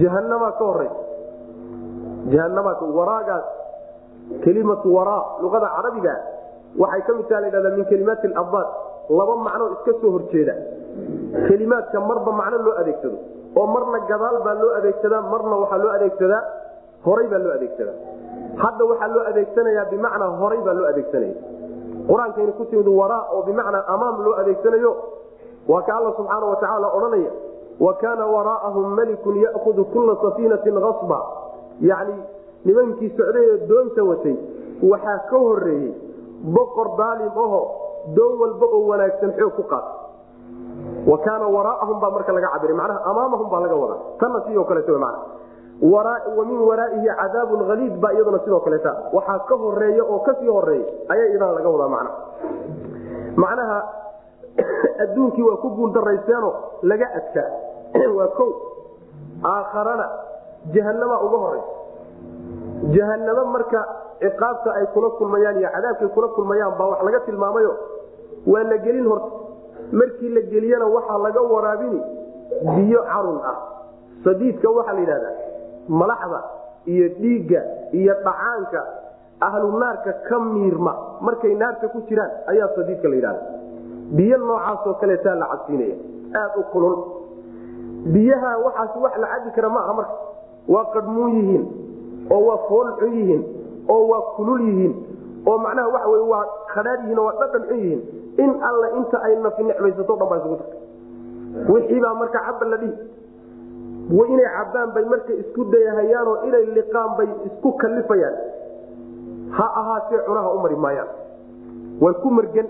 jahanamaa 0.00 0.52
ka 0.58 0.64
horeysa 0.64 1.00
jahanama 2.32 2.72
waraagaas 2.98 3.44
kelimatu 4.44 4.94
waraa 4.94 5.22
luqada 5.42 5.68
carabiga. 5.76 6.14
Waxay 6.78 7.02
ka 7.06 7.12
mid 7.18 7.26
taha 7.28 7.40
ladhahda 7.40 7.70
min 7.76 7.84
kelimaati 7.90 8.26
alabdaad 8.26 8.68
laba 9.18 9.34
macnoo 9.46 9.68
iska 9.74 9.92
soo 10.00 10.10
horjeeda 10.16 10.54
kelimaadka 11.48 11.98
marba 12.00 12.32
macno 12.40 12.58
loo 12.66 12.74
adeegsado. 12.82 13.18
oo 13.58 13.66
marna 13.74 13.98
gadaal 14.10 14.36
baa 14.46 14.54
loo 14.62 14.72
adeegsadaa 14.78 15.22
marna 15.32 15.54
waxaa 15.62 15.78
loo 15.84 15.92
adeegsadaa 15.96 16.42
horay 17.06 17.26
baa 17.32 17.38
loo 17.44 17.52
adeegsadaa. 17.58 17.96
hadda 18.62 18.82
waxaa 18.90 19.08
loo 19.14 19.24
adeegsanayaa 19.30 19.84
bimacnaa 19.92 20.30
horay 20.40 20.60
baa 20.66 20.74
loo 20.78 20.86
adeegsanaya 20.92 21.34
qur'aankayna 22.08 22.52
ku 22.58 22.64
timid 22.70 22.88
waraa 23.00 23.22
oo 23.34 23.42
bimacnaa 23.48 23.84
amaam 23.94 24.16
loo 24.26 24.34
adeegsanayo 24.42 24.92
waa 25.70 25.82
ka 25.86 25.92
alla 25.98 26.10
subxaana 26.18 26.46
watacaala 26.52 26.88
odhanaya 26.98 27.32
wa 27.84 27.92
kaana 28.02 28.24
waraa'ahum 28.34 28.86
malikun 28.98 29.36
ya'hudu 29.46 29.82
kulla 29.92 30.14
safiinatin 30.22 30.76
asba 30.92 31.18
yacni 31.90 32.16
nimankii 32.64 33.10
socday 33.18 33.44
ee 33.52 33.58
doonta 33.70 34.02
watay 34.10 34.36
waxaa 34.92 35.18
ka 35.30 35.36
horeeyey 35.46 35.92
boqor 36.56 36.88
daalim 37.00 37.32
aho 37.44 37.60
doon 38.16 38.34
walba 38.42 38.66
oo 38.76 38.82
wanaagsan 38.90 39.32
xoog 39.38 39.54
ku 39.58 39.62
qaata 39.72 39.90
wa 41.06 41.18
kaana 41.18 41.46
waraa'ahum 41.46 42.00
baa 42.00 42.10
marka 42.10 42.32
laga 42.32 42.48
cabiray 42.54 42.76
macnaha 42.76 43.00
amaamahum 43.10 43.50
baa 43.50 43.60
laga 43.60 43.76
wadaa. 43.76 44.00
Tanna 44.20 44.40
sidoo 44.46 44.64
kaleeta 44.64 44.98
man 44.98 45.16
wa 45.80 46.44
min 46.44 46.60
waraa'ihi 46.60 47.08
cadaabun 47.08 47.64
haliid 47.68 47.94
baa 48.00 48.12
iyaduna 48.12 48.38
sidoo 48.44 48.60
kaleeta 48.60 48.96
waxaa 49.12 49.38
ka 49.48 49.56
horreeya 49.56 50.04
oo 50.04 50.18
ka 50.18 50.34
sii 50.40 50.48
horreeya 50.48 50.86
ayaa 51.08 51.26
iyadana 51.32 51.52
laga 51.52 51.68
wadaa 51.68 51.88
macnaha. 51.88 52.16
Macnaha 53.36 53.78
adduunkii 55.04 55.42
waa 55.42 55.56
ku 55.56 55.68
guul 55.70 55.92
daraysteeno 55.92 56.54
laga 56.82 57.06
adkaa. 57.14 57.50
Waa 58.16 58.28
ko 58.38 58.44
aakharana 59.42 60.06
jahanama 60.72 61.16
uga 61.26 61.38
horeysa 61.44 61.72
jahanamo 62.94 63.44
marka 63.50 63.80
ciqaabta 64.20 64.70
ay 64.78 64.86
kula 64.94 65.10
kulmayaan 65.18 65.58
iyo 65.58 65.68
cadaabkay 65.74 66.08
kula 66.14 66.28
kulmayaan 66.36 66.76
baa 66.78 66.86
wax 66.92 67.00
laga 67.02 67.20
tilmaamayo. 67.26 67.72
Waa 68.46 68.62
la 68.62 68.76
gelin 68.78 69.08
horta 69.08 69.39
markii 69.92 70.28
la 70.36 70.40
geliyana 70.52 70.86
waxaa 70.86 71.18
laga 71.18 71.40
waraabini 71.52 72.00
biyo 72.76 73.00
carun 73.12 73.38
ah. 73.50 73.56
Sadiidka 74.24 74.68
waxaa 74.70 74.92
la 74.96 75.00
yidhahdaa 75.00 75.34
malaxda 75.88 76.40
iyo 76.86 77.06
dhiigga 77.20 77.60
iyo 77.92 78.14
dhacaanka 78.24 78.80
ahlu 79.40 79.78
naarka 79.78 80.12
ka 80.28 80.38
miirma. 80.38 80.92
Markay 81.20 81.54
naarta 81.54 81.88
ku 81.88 82.00
jiraan 82.08 82.30
ayaa 82.52 82.68
sadiidka 82.76 83.08
la 83.08 83.16
yidhahda 83.16 83.42
biyo 84.16 84.36
noocaasoo 84.38 84.94
kaleetaa 85.00 85.34
la 85.34 85.46
cabsiinaya 85.52 85.96
aad 86.42 86.52
u 86.60 86.62
kulul. 86.72 86.96
Biyaha 88.12 88.50
waxaas 88.64 88.96
wax 88.96 89.14
la 89.22 89.26
cabi 89.32 89.50
kara 89.56 89.68
ma 89.68 89.80
aha 89.84 89.92
marka. 89.98 90.14
Waa 90.68 90.84
qadhmuun 90.94 91.30
yihiin 91.36 91.64
oo 92.30 92.40
waa 92.48 92.58
foolxun 92.68 93.12
yihiin 93.18 93.42
oo 93.88 94.02
waa 94.10 94.22
kulul 94.36 94.60
yihiin 94.68 94.94
oo 95.46 95.58
macnaha 95.58 95.88
waxa 95.94 96.08
wey 96.12 96.22
waa 96.32 96.44
khadhaar 96.72 96.98
yihiin 97.02 97.18
oo 97.18 97.24
waa 97.28 97.36
dhadhan 97.40 97.62
xun 97.68 97.78
yihiin 97.80 98.00
in 98.38 98.50
alla 98.62 98.88
inta 98.98 99.18
ay 99.26 99.36
nafi 99.36 99.62
necmaysato 99.64 100.16
dhan 100.16 100.28
baa 100.30 100.38
isugu 100.38 100.56
tagta 100.56 100.76
wixiibaa 101.72 102.14
marka 102.14 102.38
cabba 102.46 102.66
la 102.66 102.76
dhihi. 102.76 102.94
Inay 104.10 104.48
cabbaan 104.56 104.90
bay 104.94 105.04
marka 105.04 105.32
isku 105.42 105.64
dayahayaanoo 105.72 106.36
inay 106.46 106.64
liqaan 106.76 107.10
bay 107.18 107.28
isku 107.48 107.72
kalifayaan. 107.78 108.36
Ha 109.56 109.66
ahaatee 109.80 110.20
cunaha 110.26 110.50
u 110.54 110.58
mari 110.62 110.76
maayaan. 110.76 111.08
Way 112.00 112.14
ku 112.22 112.30
margan 112.30 112.68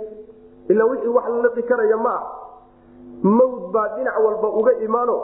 ilaa 0.68 0.86
wixii 0.90 1.08
wax 1.16 1.24
la 1.28 1.42
liqi 1.48 1.62
karaya 1.68 1.96
ma 1.96 2.12
ah. 2.18 2.24
Mawd 3.22 3.72
baa 3.72 3.88
dhinac 3.96 4.16
walba 4.24 4.48
uga 4.60 4.72
imaano. 4.84 5.16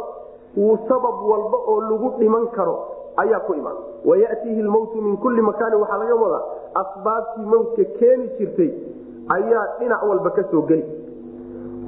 Wuu 0.56 0.78
sabab 0.88 1.16
walba 1.30 1.58
oo 1.68 1.80
lagu 1.80 2.08
dhiman 2.18 2.46
karo 2.56 2.76
ayaa 3.16 3.40
ku 3.46 3.54
imaan. 3.54 3.76
Wayatiihi 4.04 4.62
lmowtu 4.62 5.00
min 5.02 5.16
kulli 5.16 5.42
makaanin 5.42 5.80
waxaa 5.80 5.98
laga 5.98 6.14
wadaa 6.14 6.44
asbaabtii 6.80 7.46
mawtka 7.52 7.84
keeni 7.98 8.28
jirtay 8.38 8.70
ayaa 9.34 9.64
dhinac 9.78 10.02
walba 10.10 10.30
ka 10.36 10.42
soo 10.50 10.62
geli. 10.68 10.84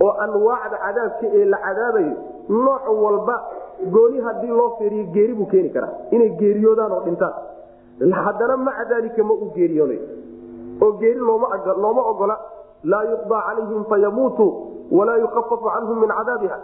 oo 0.04 0.12
anwaacda 0.24 0.76
cadaabka 0.84 1.26
ee 1.38 1.44
la 1.52 1.58
cadaabayo 1.66 2.14
nooc 2.64 2.84
walba 3.04 3.36
gooni 3.94 4.18
haddii 4.26 4.52
loo 4.60 4.70
fiiriyo 4.78 5.04
geeri 5.14 5.34
buu 5.34 5.46
keeni 5.52 5.70
karaa. 5.74 5.92
Inay 6.10 6.30
geeriyoodaan 6.40 6.92
oo 6.92 7.00
dhintaan. 7.06 7.34
Haddana 8.24 8.56
maca 8.56 8.84
daalika 8.90 9.22
ma 9.28 9.34
uu 9.34 9.50
geeriyoonayo. 9.56 10.02
oo 10.82 10.92
geeri 11.00 11.20
looma 11.84 12.02
ogola. 12.12 12.36
laa 12.90 13.04
yuqdaa 13.10 13.42
calayhim 13.46 13.84
fayamuutuu 13.90 14.50
walaa 14.98 15.16
yukafafu 15.24 15.66
canhum 15.74 15.98
min 16.02 16.10
cadaabiha. 16.18 16.58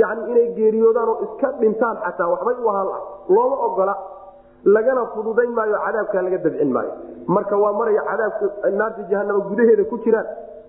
Yani 0.00 0.20
inay 0.30 0.46
geeriyoodaan 0.58 1.08
oo 1.12 1.16
iska 1.26 1.48
dhintaan 1.60 1.96
xataa 2.04 2.28
waxbay 2.32 2.56
u 2.64 2.68
ahaan 2.70 2.88
looma 3.34 3.56
ogola. 3.66 3.94
Lagana 4.74 5.02
fududayn 5.14 5.50
maayo 5.58 5.76
cadaabka 5.86 6.22
laga 6.26 6.38
dabcin 6.44 6.70
maayo 6.76 6.92
marka 7.26 7.56
waa 7.56 7.72
maray 7.72 7.96
cadaabka 8.08 8.70
naarta 8.70 9.02
jahanama 9.10 9.40
gudaheeda 9.48 9.84
ku 9.84 9.98
jiraan. 10.04 10.26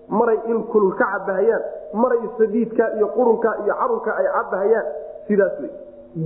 Maray 0.08 0.38
il 0.48 0.58
kulul 0.72 0.94
ka 0.96 1.04
cabahayaan 1.12 1.62
maray 1.94 2.18
sadiidka 2.38 2.94
iyo 2.96 3.06
qurunka 3.16 3.50
iyo 3.64 3.74
carunka 3.80 4.10
ay 4.16 4.26
cabahayaan 4.36 4.86
sidaas 5.28 5.60
wey 5.60 5.70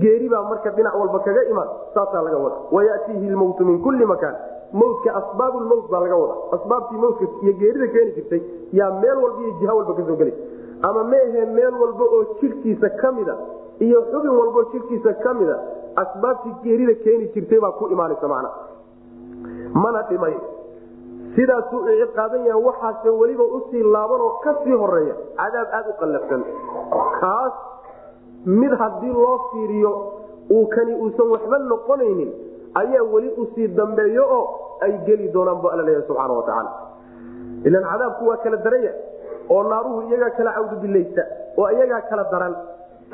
geeri 0.03 0.29
baa 0.29 0.43
marka 0.51 0.71
dhinac 0.71 0.95
walba 0.95 1.19
kaga 1.27 1.43
imaan. 1.51 1.69
Saasaa 1.95 2.23
laga 2.23 2.39
wada 2.39 2.57
wayatiihi 2.71 3.31
lmowtu 3.31 3.65
min 3.65 3.83
kulli 3.83 4.05
makaan. 4.07 4.35
Mowtka 4.73 5.11
asbaab 5.21 5.55
lmowt 5.65 5.91
baa 5.91 6.01
laga 6.01 6.17
wada 6.17 6.35
asbaabtii 6.57 6.97
mowtka 7.05 7.25
iyo 7.43 7.53
geerida 7.61 7.87
keeni 7.95 8.13
jirtay 8.17 8.41
yaa 8.73 8.91
meel 9.03 9.19
walba 9.25 9.41
iyo 9.43 9.53
jiha 9.61 9.75
walba 9.75 9.95
ka 9.99 10.03
soo 10.07 10.17
gelay. 10.17 10.35
Ama 10.83 11.05
meehe 11.05 11.45
meel 11.57 11.75
walba 11.83 12.05
oo 12.05 12.23
jidhkiisa 12.41 12.89
kamida 13.03 13.35
iyo 13.81 13.99
xubin 14.13 14.31
walbaoo 14.39 14.65
jidhkiisa 14.73 15.13
kamida 15.25 15.59
asbaabtii 15.97 16.55
geerida 16.63 16.95
keeni 17.05 17.29
jirtay 17.35 17.61
baa 17.61 17.73
ku 17.79 17.89
imaanaysa 17.91 18.29
macna 18.29 18.51
mana 19.75 20.03
dhimay. 20.09 20.35
Sidaasuu 21.37 21.89
iciqaaban 21.89 22.45
yaha 22.47 22.59
waxaase 22.69 23.09
weliba 23.21 23.45
u 23.45 23.61
sii 23.71 23.83
laaban 23.83 24.21
oo 24.21 24.33
ka 24.45 24.55
sii 24.65 24.73
horreeya 24.83 25.15
cadaab 25.41 25.69
aada 25.79 25.91
u 25.91 25.95
qallafsan. 26.01 26.43
Kaas 27.21 27.53
mid 28.47 28.73
haddii 28.83 29.13
loo 29.13 29.39
fiiriyo 29.53 29.93
uu 30.51 30.67
kani 30.75 30.95
uusan 30.95 31.29
waxba 31.35 31.59
noqonaynin 31.59 32.31
ayaa 32.75 33.05
weli 33.13 33.31
u 33.37 33.47
sii 33.55 33.69
dambeeyo 33.69 34.25
oo 34.39 34.45
ay 34.85 34.93
geli 35.07 35.29
doonaan 35.33 35.61
bu 35.63 35.69
alla 35.73 35.83
leeyahay 35.83 36.07
subxaana 36.09 36.35
wa 36.39 36.43
tacaala. 36.43 36.71
Ilan 37.65 37.85
cadaabku 37.93 38.27
waa 38.29 38.37
kala 38.45 38.57
daranya 38.57 38.93
oo 39.49 39.63
naaruhu 39.63 40.03
iyagaa 40.09 40.31
kala 40.37 40.53
cawdubilaysta 40.57 41.23
oo 41.59 41.69
iyagaa 41.77 42.01
kala 42.11 42.25
daran 42.33 42.55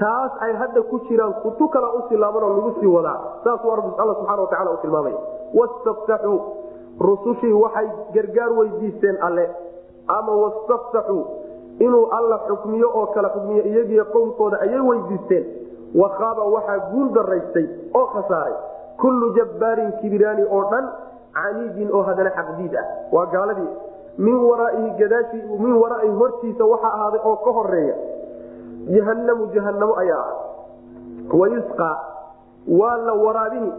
taas 0.01 0.33
ay 0.47 0.53
hadda 0.61 0.83
ku 0.91 1.01
jiraan 1.09 1.35
kutu 1.43 1.69
kala 1.69 1.89
u 1.99 2.03
sii 2.09 2.17
laaban 2.17 2.43
oo 2.45 2.53
lagu 2.57 2.73
sii 2.81 2.87
wadaa. 2.87 3.19
Saasuu 3.45 3.71
alla 3.73 4.15
subxana 4.15 4.43
wa 4.43 4.49
tacala 4.51 4.71
u 4.71 4.77
tilmaamaya 4.83 5.17
wastaftaxuu 5.55 6.41
rusushii 7.01 7.53
waxay 7.53 7.89
gargaar 8.15 8.53
weydiisteen 8.59 9.17
alle. 9.23 9.51
Ama 10.09 10.33
wastaftaxuu 10.43 11.25
inuu 11.79 12.07
alla 12.19 12.39
xukmiyo 12.49 12.91
oo 12.95 13.07
kala 13.07 13.29
xukmiyo 13.35 13.63
iyagiyo 13.65 14.05
qowmkooda 14.05 14.61
ayay 14.61 14.81
weydiisteen. 14.81 15.45
Wakhaaba 15.95 16.43
waxaa 16.55 16.79
guul 16.93 17.09
daraystay 17.15 17.67
oo 17.95 18.07
khasaaray. 18.07 18.55
Kullu 19.01 19.35
jabbaarin 19.37 19.93
kibiraani 20.01 20.45
oo 20.51 20.63
dhan 20.71 20.85
caniidin 21.35 21.91
oo 21.93 22.03
hadana 22.03 22.31
xaqdiid 22.31 22.75
ah. 22.77 22.85
Waa 23.13 23.27
gaaladii. 23.27 23.69
Min 24.19 24.35
waraihi 24.51 24.91
gadaashi 24.99 25.39
min 25.59 25.73
waraihi 25.83 26.13
hortiisa 26.21 26.65
waxaa 26.65 26.93
ahaaday 26.97 27.21
oo 27.25 27.37
ka 27.37 27.51
horreeya 27.59 27.95
jahanamu 28.95 29.45
jahanamo 29.55 29.95
ayaa 30.03 30.25
ah 30.25 31.37
wayusqaa 31.41 31.97
waa 32.81 32.97
la 33.07 33.13
waraabini 33.25 33.73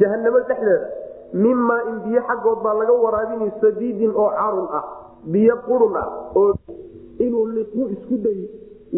jahanamo 0.00 0.38
dhexdeeda. 0.48 0.88
Mimaa 1.32 1.82
in 1.90 1.96
biyo 2.04 2.20
xaggood 2.28 2.58
baa 2.64 2.74
laga 2.80 2.92
waraabini 3.04 3.50
sadiidin 3.60 4.12
oo 4.16 4.30
carun 4.38 4.68
ah 4.78 4.84
biyo 5.32 5.56
qurun 5.68 5.96
ah 6.02 6.08
oo 6.40 6.54
inuu 7.18 7.46
liqu 7.56 7.88
isku 7.94 8.16
dayi. 8.24 8.48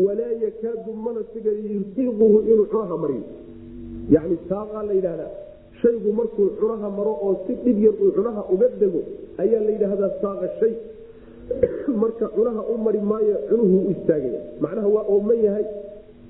Walaa 0.05 0.35
yakaadu 0.45 0.93
mana 1.05 1.21
siga 1.33 1.51
yurtiquhu 1.51 2.27
inuu 2.51 2.67
cunaha 2.73 2.97
mariyo 2.97 3.27
yani 4.15 4.39
saaqaa 4.49 4.83
la 4.89 4.93
yidhahdaa 4.99 5.31
shaygu 5.83 6.13
markuu 6.19 6.47
cunaha 6.61 6.89
maro 6.99 7.15
oo 7.27 7.35
si 7.47 7.55
dhib 7.65 7.79
yar 7.87 7.95
uu 8.05 8.13
cunaha 8.17 8.43
uga 8.55 8.69
dego 8.81 9.01
ayaa 9.43 9.61
la 9.67 9.71
yidhaahdaa 9.75 10.11
saaqa 10.23 10.47
shay 10.61 10.73
marka 12.03 12.29
cunaha 12.29 12.63
u 12.75 12.79
mari 12.79 13.01
maayo 13.01 13.37
cunuhu 13.49 13.79
u 13.87 13.91
istaagaya 13.91 14.41
macnaha 14.61 14.89
waa 14.89 15.05
ooman 15.09 15.39
yahay 15.45 15.65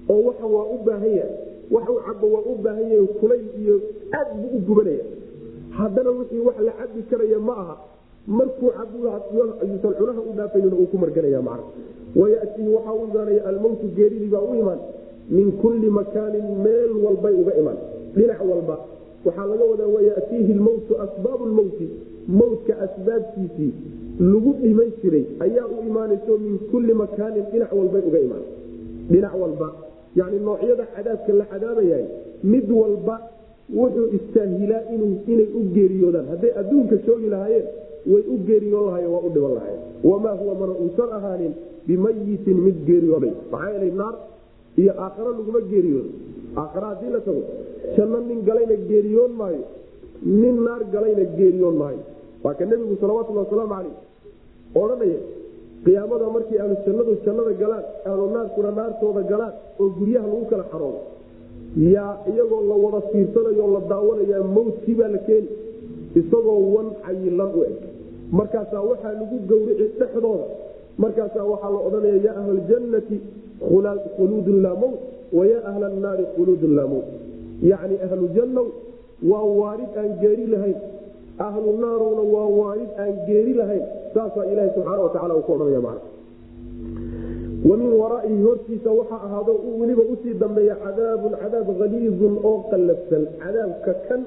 oo 0.08 0.20
waxa 0.28 0.46
waa 0.46 0.64
u 0.74 0.78
baahan 0.86 1.12
yahay. 1.16 1.34
Wax 1.70 1.88
u 1.88 1.94
cabo 2.06 2.26
waa 2.34 2.42
u 2.50 2.54
baahan 2.64 2.86
yahay 2.92 3.06
kulayl 3.20 3.46
iyo 3.62 3.74
aad 4.18 4.28
buu 4.40 4.56
u 4.56 4.60
gubanaya. 4.68 5.04
Haddana 5.70 6.10
wixii 6.10 6.38
wax 6.46 6.56
la 6.66 6.72
cabi 6.72 7.02
karaya 7.10 7.38
ma 7.38 7.52
aha. 7.62 7.76
Markuu 8.26 8.70
cabuusan 8.76 9.92
cunaha 9.98 10.20
u 10.20 10.32
dhaafayn 10.36 10.72
uu 10.74 10.86
ku 10.90 10.96
marganaya 10.98 11.42
man 11.42 11.60
wayatii 12.16 12.68
waxaa 12.74 12.94
u 12.94 13.04
imaanaya 13.10 13.44
almowtu 13.44 13.86
geeridii 13.96 14.26
baa 14.34 14.40
u 14.40 14.54
imaan. 14.54 14.78
Min 15.30 15.52
kulli 15.52 15.90
makaanin 15.90 16.46
meel 16.64 16.90
walbay 17.04 17.34
uga 17.34 17.54
imaan. 17.60 17.76
Dhinac 18.16 18.40
walba. 18.50 18.76
Waxaa 19.24 19.46
laga 19.46 19.64
wadaa 19.64 19.86
wayatiihi 19.86 20.52
lmowtu 20.54 20.92
asbaabu 21.04 21.46
lmowti 21.46 21.88
mowtka 22.28 22.74
asbaabtiisii 22.86 23.72
lagu 24.20 24.52
dhiman 24.62 24.90
jiray 25.02 25.24
ayaa 25.40 25.66
u 25.66 25.86
imaanayso 25.88 26.38
min 26.38 26.58
kulli 26.70 26.94
makaanin 26.94 27.44
dhinac 27.52 27.72
walbay 27.72 28.02
uga 28.08 28.18
imaan. 28.26 28.44
Dhinac 29.10 29.34
walba 29.42 29.68
yani 30.16 30.38
noocyada 30.46 30.84
cadaabka 30.94 31.32
la 31.32 31.44
cadaabayahay 31.52 32.04
mid 32.44 32.70
walba 32.70 33.16
wuxuu 33.78 34.06
istaahilaa 34.18 34.82
inay 34.94 35.46
u 35.58 35.60
geeriyoodaan. 35.74 36.26
Hadday 36.32 36.52
adduunka 36.60 36.96
joogi 37.06 37.26
lahaayeen 37.34 37.66
way 38.12 38.22
u 38.34 38.36
geeriyoon 38.46 38.84
lahayen 38.86 39.10
waa 39.14 39.22
u 39.26 39.30
dhiban 39.34 39.54
lahayen 39.58 39.80
wamaa 40.04 40.34
huwa 40.40 40.54
mana 40.60 40.72
uusan 40.82 41.10
ahaanin 41.18 41.52
bimayitin 41.86 42.58
mid 42.66 42.76
geeriyooday. 42.86 43.32
Maxaa 43.52 43.70
yeelay 43.72 43.90
naar 44.00 44.14
iyo 44.76 44.92
aakharo 45.04 45.30
laguma 45.38 45.60
geeriyoodo. 45.70 46.10
Aakhara 46.56 46.86
haddii 46.86 47.12
la 47.14 47.20
tago 47.20 47.42
janno 47.96 48.18
nin 48.28 48.40
galayna 48.48 48.76
geeriyoon 48.88 49.32
maayo 49.40 49.62
nin 50.22 50.56
naar 50.66 50.82
galayna 50.92 51.24
geeriyoon 51.36 51.76
maayo 51.82 52.02
waa 52.42 52.54
ka 52.54 52.64
nebigu 52.64 52.96
salawatulli 53.00 53.38
wasalaamu 53.44 53.74
caleyh 53.74 53.96
odhanaya 54.82 55.20
qiyaamada 55.84 56.26
markii 56.36 56.58
ahlu 56.62 56.74
jannadu 56.86 57.12
jannada 57.24 57.52
galaan 57.62 57.84
ahlu 58.10 58.30
naarkuna 58.34 58.70
naartooda 58.78 59.22
galaan 59.30 59.54
oo 59.80 59.88
guryaha 59.98 60.26
lagu 60.32 60.44
kala 60.50 60.64
xaroodo 60.72 61.00
yaa 61.94 62.12
iyagoo 62.30 62.62
la 62.70 62.76
wada 62.84 63.00
fiirsanayo 63.10 63.66
la 63.74 63.80
daawanayaa 63.92 64.44
mawtkii 64.56 64.94
baa 65.00 65.08
la 65.08 65.18
keeni 65.28 65.48
isagoo 66.20 66.60
wan 66.74 66.88
cayilan 67.04 67.50
u 67.58 67.62
eg. 67.70 67.76
Markaasaa 68.32 68.82
waxaa 68.90 69.12
lagu 69.12 69.36
gowrici 69.48 69.86
dhexdooda. 70.00 70.46
Markaasaa 70.98 71.44
waxaa 71.52 71.70
la 71.70 71.80
odhanaya 71.86 72.18
yaa 72.26 72.36
ahla 72.40 72.52
ljannati 72.68 73.16
khuluudun 74.16 74.62
laa 74.62 74.74
mowt 74.82 75.00
wa 75.32 75.46
yaa 75.46 75.62
ahla 75.70 75.88
laa 75.88 76.86
mowt 76.92 77.08
yacni 77.62 77.96
ahlu 78.06 78.28
waa 79.30 79.44
waarid 79.60 79.92
aan 80.02 80.12
geeri 80.22 80.46
lahayn 80.54 80.78
ahlu 81.48 81.76
naarowna 81.84 82.22
waa 82.34 82.48
waarid 82.60 82.90
aan 83.04 83.14
geeri 83.26 83.54
lahayn 83.60 83.84
saasaa 84.14 84.46
ilaaha 84.52 84.74
subxaana 84.76 85.02
watacala 85.06 85.34
uu 85.36 85.42
ku 85.48 85.52
odhanaya 85.56 85.80
macna 85.88 86.08
wa 87.68 87.76
min 87.76 87.90
waraa'ihi 88.02 88.42
hortiisa 88.48 88.90
waxaa 88.98 89.20
ahaado 89.26 89.52
weliba 89.80 90.02
u 90.12 90.16
sii 90.22 90.34
dambeeya 90.42 90.76
cadaabun 90.84 91.32
cadaab 91.42 91.68
haliidun 91.80 92.34
oo 92.50 92.58
qallafsan 92.70 93.24
cadaabka 93.42 93.92
kan 94.08 94.20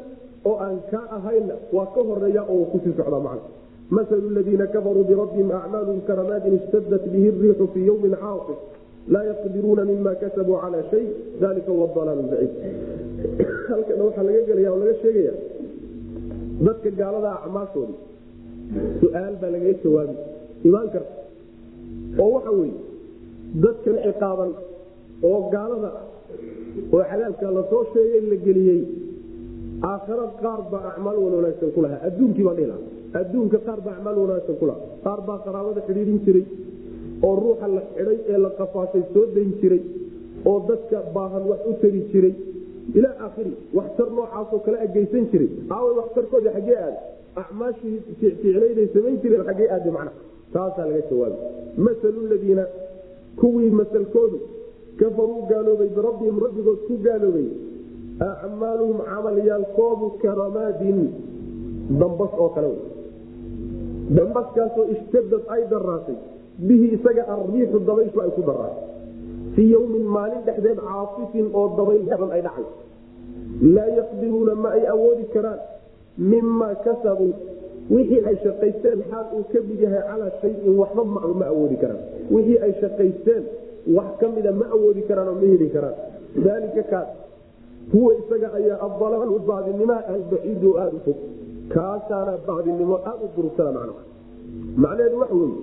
oo 0.49 0.55
aan 0.67 0.77
kaa 0.91 1.05
ahayna 1.17 1.55
waa 1.77 1.87
ka 1.95 2.01
horreeya 2.09 2.41
oo 2.53 2.63
ku 2.71 2.77
sii 2.83 2.93
socda 2.99 3.19
macna 3.27 3.49
masalu 3.97 4.29
ladiina 4.37 4.67
kafaruu 4.75 5.03
birabbihim 5.09 5.49
acmaalum 5.61 5.99
karamaadin 6.09 6.53
ishtadat 6.59 7.03
bihi 7.13 7.29
riixu 7.41 7.67
fii 7.73 7.85
yowmin 7.89 8.15
caasif 8.23 8.59
laa 9.13 9.23
yaqdiruuna 9.31 9.83
mima 9.91 10.13
kasabuu 10.21 10.57
calaa 10.63 10.83
shay. 10.91 11.05
Dalika 11.41 11.71
huwa 11.75 11.87
dalaal 11.95 12.21
baciid 12.31 12.51
halkana 13.69 14.03
waxaa 14.07 14.25
laga 14.27 14.41
gelaya 14.49 14.69
oo 14.73 14.79
laga 14.83 14.95
sheegaya 15.03 15.33
dadka 16.65 16.89
gaalada 16.99 17.29
acmaashoodii 17.37 17.99
su'aal 19.01 19.35
baa 19.41 19.49
lagaga 19.55 19.73
jawaabi 19.83 20.15
imaan 20.67 20.87
karta. 20.93 21.13
Oo 22.21 22.29
waxa 22.35 22.51
weeye 22.59 22.77
dadkan 23.63 23.95
ciqaaban 24.05 24.51
oo 25.29 25.39
gaalada 25.53 25.91
oo 26.95 27.01
cadaabka 27.11 27.45
la 27.57 27.63
soo 27.71 27.83
sheegay 27.93 28.21
la 28.31 28.37
geliyey 28.45 28.81
aakhara 29.91 30.25
qaar 30.41 30.59
baa 30.71 30.83
acmaal 30.91 31.17
wan 31.23 31.33
wanaagsan 31.39 31.69
ku 31.75 31.79
lahaa. 31.85 31.99
Adduunkii 32.07 32.45
baa 32.47 32.55
dhila 32.59 32.75
adduunka 33.21 33.57
qaar 33.67 33.79
baa 33.85 33.93
acmaal 33.97 34.17
wanaagsan 34.23 34.55
ku 34.61 34.65
lahaa. 34.69 34.85
Qaar 35.05 35.19
baa 35.27 35.39
qaraabada 35.45 35.81
xidhiidhin 35.87 36.19
jiray 36.25 36.45
oo 37.27 37.33
ruuxa 37.41 37.67
la 37.75 37.81
xidhay 37.95 38.17
ee 38.31 38.37
la 38.45 38.49
qafaashay 38.59 39.03
soo 39.13 39.25
dayn 39.35 39.51
jiray 39.61 39.81
oo 40.49 40.57
dadka 40.69 40.97
baahan 41.15 41.43
wax 41.51 41.59
u 41.69 41.73
tari 41.81 42.01
jiray 42.11 42.33
ilaa 42.97 43.15
aakhiri 43.25 43.53
waxtar 43.77 44.07
noocaasoo 44.17 44.59
kale 44.65 44.77
ageysan 44.85 45.25
jiray. 45.31 45.49
Aaway 45.75 45.93
waxtarkooda 46.01 46.49
xaggee 46.57 46.77
aada 46.85 46.99
acmaashii 47.41 47.97
ficlayday 48.19 48.87
samayn 48.93 49.17
jireen 49.23 49.43
xaggee 49.49 49.69
aada 49.75 49.91
macna 49.97 50.11
taasaa 50.53 50.85
laga 50.89 51.01
jawaabay. 51.09 51.39
Masalu 51.85 52.21
ladiina 52.31 52.65
kuwii 53.39 53.71
masalkoodu 53.81 54.37
kafaruu 54.99 55.41
gaaloobay 55.51 55.89
birabbihim 55.97 56.37
rabbigood 56.45 56.79
ku 56.87 56.93
gaaloobay 57.05 57.47
acmaaluhum 58.29 58.99
camalyaalkoodu 59.11 60.07
karamaadin 60.23 60.99
dambas 62.01 62.33
oo 62.43 62.49
kale 62.55 62.69
dambaskaasoo 64.17 64.85
ishtadad 64.95 65.43
ay 65.55 65.61
daraatay 65.71 66.15
bihi 66.67 66.87
isaga 66.95 67.23
arriixu 67.33 67.79
dabayshu 67.87 68.21
ay 68.21 68.29
ku 68.37 68.41
daraatay 68.49 68.85
fii 69.55 69.69
yowmin 69.75 70.05
maalin 70.15 70.41
dhexdeed 70.47 70.79
caasifin 70.87 71.47
oo 71.59 71.65
dabayl 71.77 72.03
badan 72.11 72.31
ay 72.37 72.41
dhacay 72.47 72.65
laa 73.75 73.89
yaqdiruuna 73.99 74.53
ma 74.63 74.69
ay 74.77 74.83
awoodi 74.93 75.25
karaan 75.35 75.59
mimaa 76.31 76.75
kasabuu 76.85 77.33
wixii 77.95 78.21
ay 78.29 78.35
shaqaysteen 78.45 78.99
xaal 79.11 79.25
uu 79.37 79.43
ka 79.53 79.59
mid 79.69 79.79
yahay 79.85 80.01
calaa 80.09 80.31
shayin 80.41 80.73
waxba 80.81 81.03
ma 81.41 81.45
awoodi 81.53 81.77
karaan 81.83 82.01
wixii 82.35 82.57
ay 82.65 82.73
shaqaysteen 82.81 83.43
wax 83.97 84.09
ka 84.21 84.27
mida 84.35 84.51
ma 84.61 84.65
awoodi 84.77 85.01
karaan 85.09 85.27
oo 85.31 85.35
ma 85.41 85.47
heli 85.53 85.69
karaan 85.75 85.95
daalika 86.45 86.83
kaas 86.91 87.09
huwa 87.93 88.11
isaga 88.21 88.47
ayaa 88.59 88.77
adalaalu 88.87 89.39
baadinimaha 89.49 90.01
albaciidu 90.15 90.69
aada 90.81 90.95
u 90.99 91.01
fog 91.07 91.19
kaasaana 91.75 92.33
baadinimo 92.47 92.95
aada 93.09 93.23
u 93.25 93.29
durugsana 93.35 93.71
macnaha 93.77 94.03
macnaheedu 94.83 95.17
waxa 95.21 95.35
weye 95.41 95.57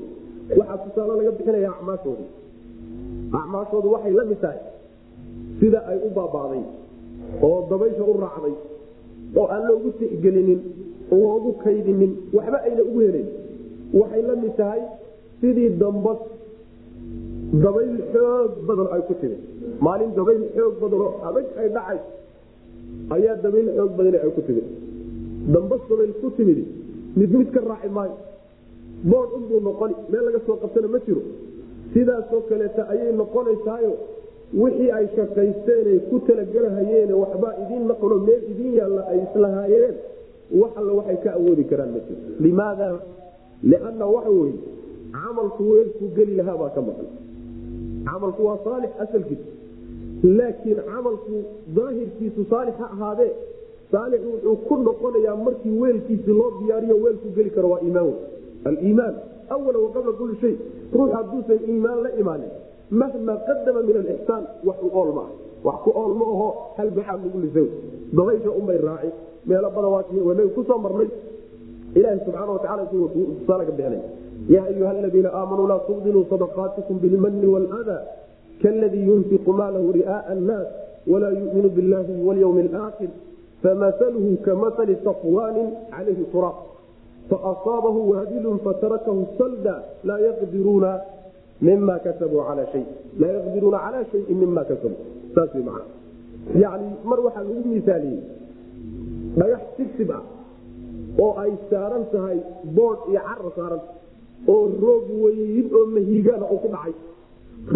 waxaa 0.61 0.79
tusaalo 0.85 1.13
laga 1.21 1.31
bixinaya 1.39 1.71
acmaashooda 1.77 2.25
acmaashoodu 3.39 3.89
waxay 3.95 4.13
la 4.19 4.25
mid 4.31 4.41
tahay 4.45 4.59
sida 5.61 5.79
ay 5.91 5.99
u 6.07 6.11
baaba'day 6.19 6.63
oo 7.49 7.59
dabaysha 7.71 8.05
u 8.13 8.15
raacday 8.25 8.55
oo 9.39 9.47
aan 9.55 9.63
loogu 9.69 9.91
tixgelinin 10.01 10.61
loogu 11.11 11.51
kaydinin 11.65 12.13
waxba 12.37 12.59
ayna 12.67 12.83
ugu 12.91 13.01
helen 13.07 13.27
waxay 14.01 14.23
la 14.31 14.35
mid 14.43 14.55
tahay 14.61 14.81
sidii 15.41 15.69
dambas 15.83 16.21
dabayl 17.65 17.93
xoog 18.13 18.51
badan 18.69 18.89
ay 18.95 19.03
ku 19.09 19.15
timi 19.21 19.37
maalin 19.87 20.11
dabayl 20.19 20.43
xoog 20.57 20.75
badan 20.83 21.01
oo 21.07 21.13
adag 21.29 21.47
ay 21.61 21.69
dhacay 21.77 21.99
ayaa 23.17 23.37
dabayl 23.45 23.69
xoog 23.77 23.93
badan 23.99 24.15
ay 24.25 24.31
ku 24.37 24.43
timi 24.49 24.63
dambas 25.55 25.81
dabayl 25.91 26.13
ku 26.21 26.29
timidi 26.37 26.65
mid 27.19 27.31
mid 27.39 27.49
ka 27.55 27.61
raaci 27.71 27.89
maayo 27.97 28.17
bood 29.11 29.29
unbuu 29.39 29.61
noqoni 29.69 29.95
meel 30.13 30.25
laga 30.29 30.41
soo 30.47 30.57
qabtana 30.63 30.89
ma 30.95 30.99
jiro 31.07 31.23
sidaasoo 31.95 32.41
kaleeta 32.51 32.83
ayay 32.93 33.13
noqonaysaayo 33.21 33.93
wixii 34.63 34.91
ay 34.99 35.07
shaqaysteenay 35.17 35.99
ku 36.11 36.17
talagelahayeen 36.29 37.13
waxbaa 37.23 37.55
idiin 37.63 37.85
naqno 37.91 38.17
meel 38.27 38.43
idiin 38.53 38.75
yaalla 38.81 39.03
ay 39.13 39.19
islahaayeen 39.27 39.95
wax 40.61 40.73
alla 40.81 40.93
waxay 40.99 41.17
ka 41.25 41.31
awoodi 41.39 41.65
karaan 41.71 41.91
ma 41.95 42.01
jiro 42.07 42.21
limaada? 42.47 42.89
Lianna 43.71 44.07
waxa 44.17 44.31
weye 44.41 44.59
camalku 45.17 45.63
weelkuu 45.73 46.09
geli 46.17 46.35
lahaa 46.41 46.57
baa 46.63 46.71
ka 46.77 46.81
maqan. 46.89 47.09
Camalku 48.09 48.41
waa 48.49 48.59
saalix 48.67 48.91
asalkiisu 49.05 49.49
laakiin 50.39 50.79
camalku 50.91 51.35
daahirkiisu 51.77 52.41
saalix 52.53 52.75
ha 52.83 52.89
ahaadee 52.97 53.31
saalix 53.93 54.21
wuxuu 54.33 54.57
ku 54.69 54.75
noqonayaa 54.89 55.37
markii 55.47 55.75
weelkiisi 55.83 56.31
loo 56.41 56.51
diyaariyo 56.61 56.97
weelku 57.05 57.29
geli 57.37 57.51
karo 57.57 57.69
waa 57.75 57.81
iimaan. 57.87 58.13
Aliimaan 58.69 59.15
awala 59.55 59.79
waqabla 59.85 60.13
kulli 60.21 60.37
shay 60.43 60.55
ruux 60.99 61.11
hadduusan 61.17 61.59
iimaan 61.71 61.99
la 62.05 62.11
imaanin 62.21 62.53
mahma 62.91 63.35
qadama 63.49 63.81
min 63.89 63.97
alixsaan 64.03 64.45
wax 64.65 64.79
u 64.87 64.91
ool 65.01 65.11
ma 65.19 65.23
ah 65.29 65.31
wax 65.67 65.77
ku 65.85 65.91
ool 66.03 66.13
ma 66.21 66.25
aho 66.35 66.49
halbaxaad 66.79 67.21
lagu 67.25 67.39
lisaw 67.45 67.67
dabaysha 68.17 68.51
unbay 68.61 68.79
raaci 68.87 69.11
meelo 69.49 69.69
badan 69.77 70.49
ku 70.55 70.61
soo 70.69 70.79
marnay 70.85 71.11
watacala 71.95 72.83
tusaale 72.91 73.65
ka 73.69 73.73
bixinay 73.79 74.03
yaa 74.49 74.65
ayuha 74.73 74.91
aladiina 74.91 75.31
aamanuu 75.41 75.67
laa 75.73 75.79
tubdiluu 75.89 76.25
sadaqaatikum 76.33 76.99
bilmani 77.03 77.47
wاlada 77.55 77.97
kaladii 78.63 79.05
yunfiqu 79.11 79.53
maalahu 79.61 79.93
ri'aaa 79.99 80.25
annaas 80.35 80.69
walaa 81.13 81.31
yuminu 81.41 81.69
billahi 81.77 82.13
walyawmi 82.27 82.63
alaakhir 82.69 83.11
famasaluhu 83.63 84.37
kamasali 84.47 84.97
safwaanin 85.05 85.69
calayhi 85.91 86.25
turaab 86.33 86.57
faasaabahu 87.31 88.01
waabilun 88.13 88.59
fatarakahu 88.67 89.27
salda 89.39 89.75
laa 90.09 90.19
yaqdiruuna 90.29 90.91
mima 91.61 91.99
kasabuu 92.07 92.43
calaa 92.49 92.67
shay 92.73 92.85
laa 93.21 93.33
yaqdiruuna 93.37 93.79
calaa 93.87 94.05
shayin 94.13 94.37
mima 94.43 94.65
kasabuu 94.65 95.05
saas 95.35 95.55
mar 97.11 97.19
waxaa 97.27 97.45
lagu 97.49 97.63
misaaliyey 97.77 98.21
dhagax 99.41 99.63
sibsib 99.77 100.11
ah 100.19 100.23
oo 101.25 101.33
ay 101.43 101.53
saaran 101.71 102.05
tahay 102.13 102.39
boodh 102.77 103.03
iyo 103.13 103.21
cara 103.29 103.51
saaran 103.59 103.83
oo 104.49 104.63
roob 104.83 105.07
weyn 105.23 105.67
oo 105.79 105.87
mahiigaana 105.95 106.47
uu 106.53 106.59
ku 106.65 106.69
dhacay 106.75 106.95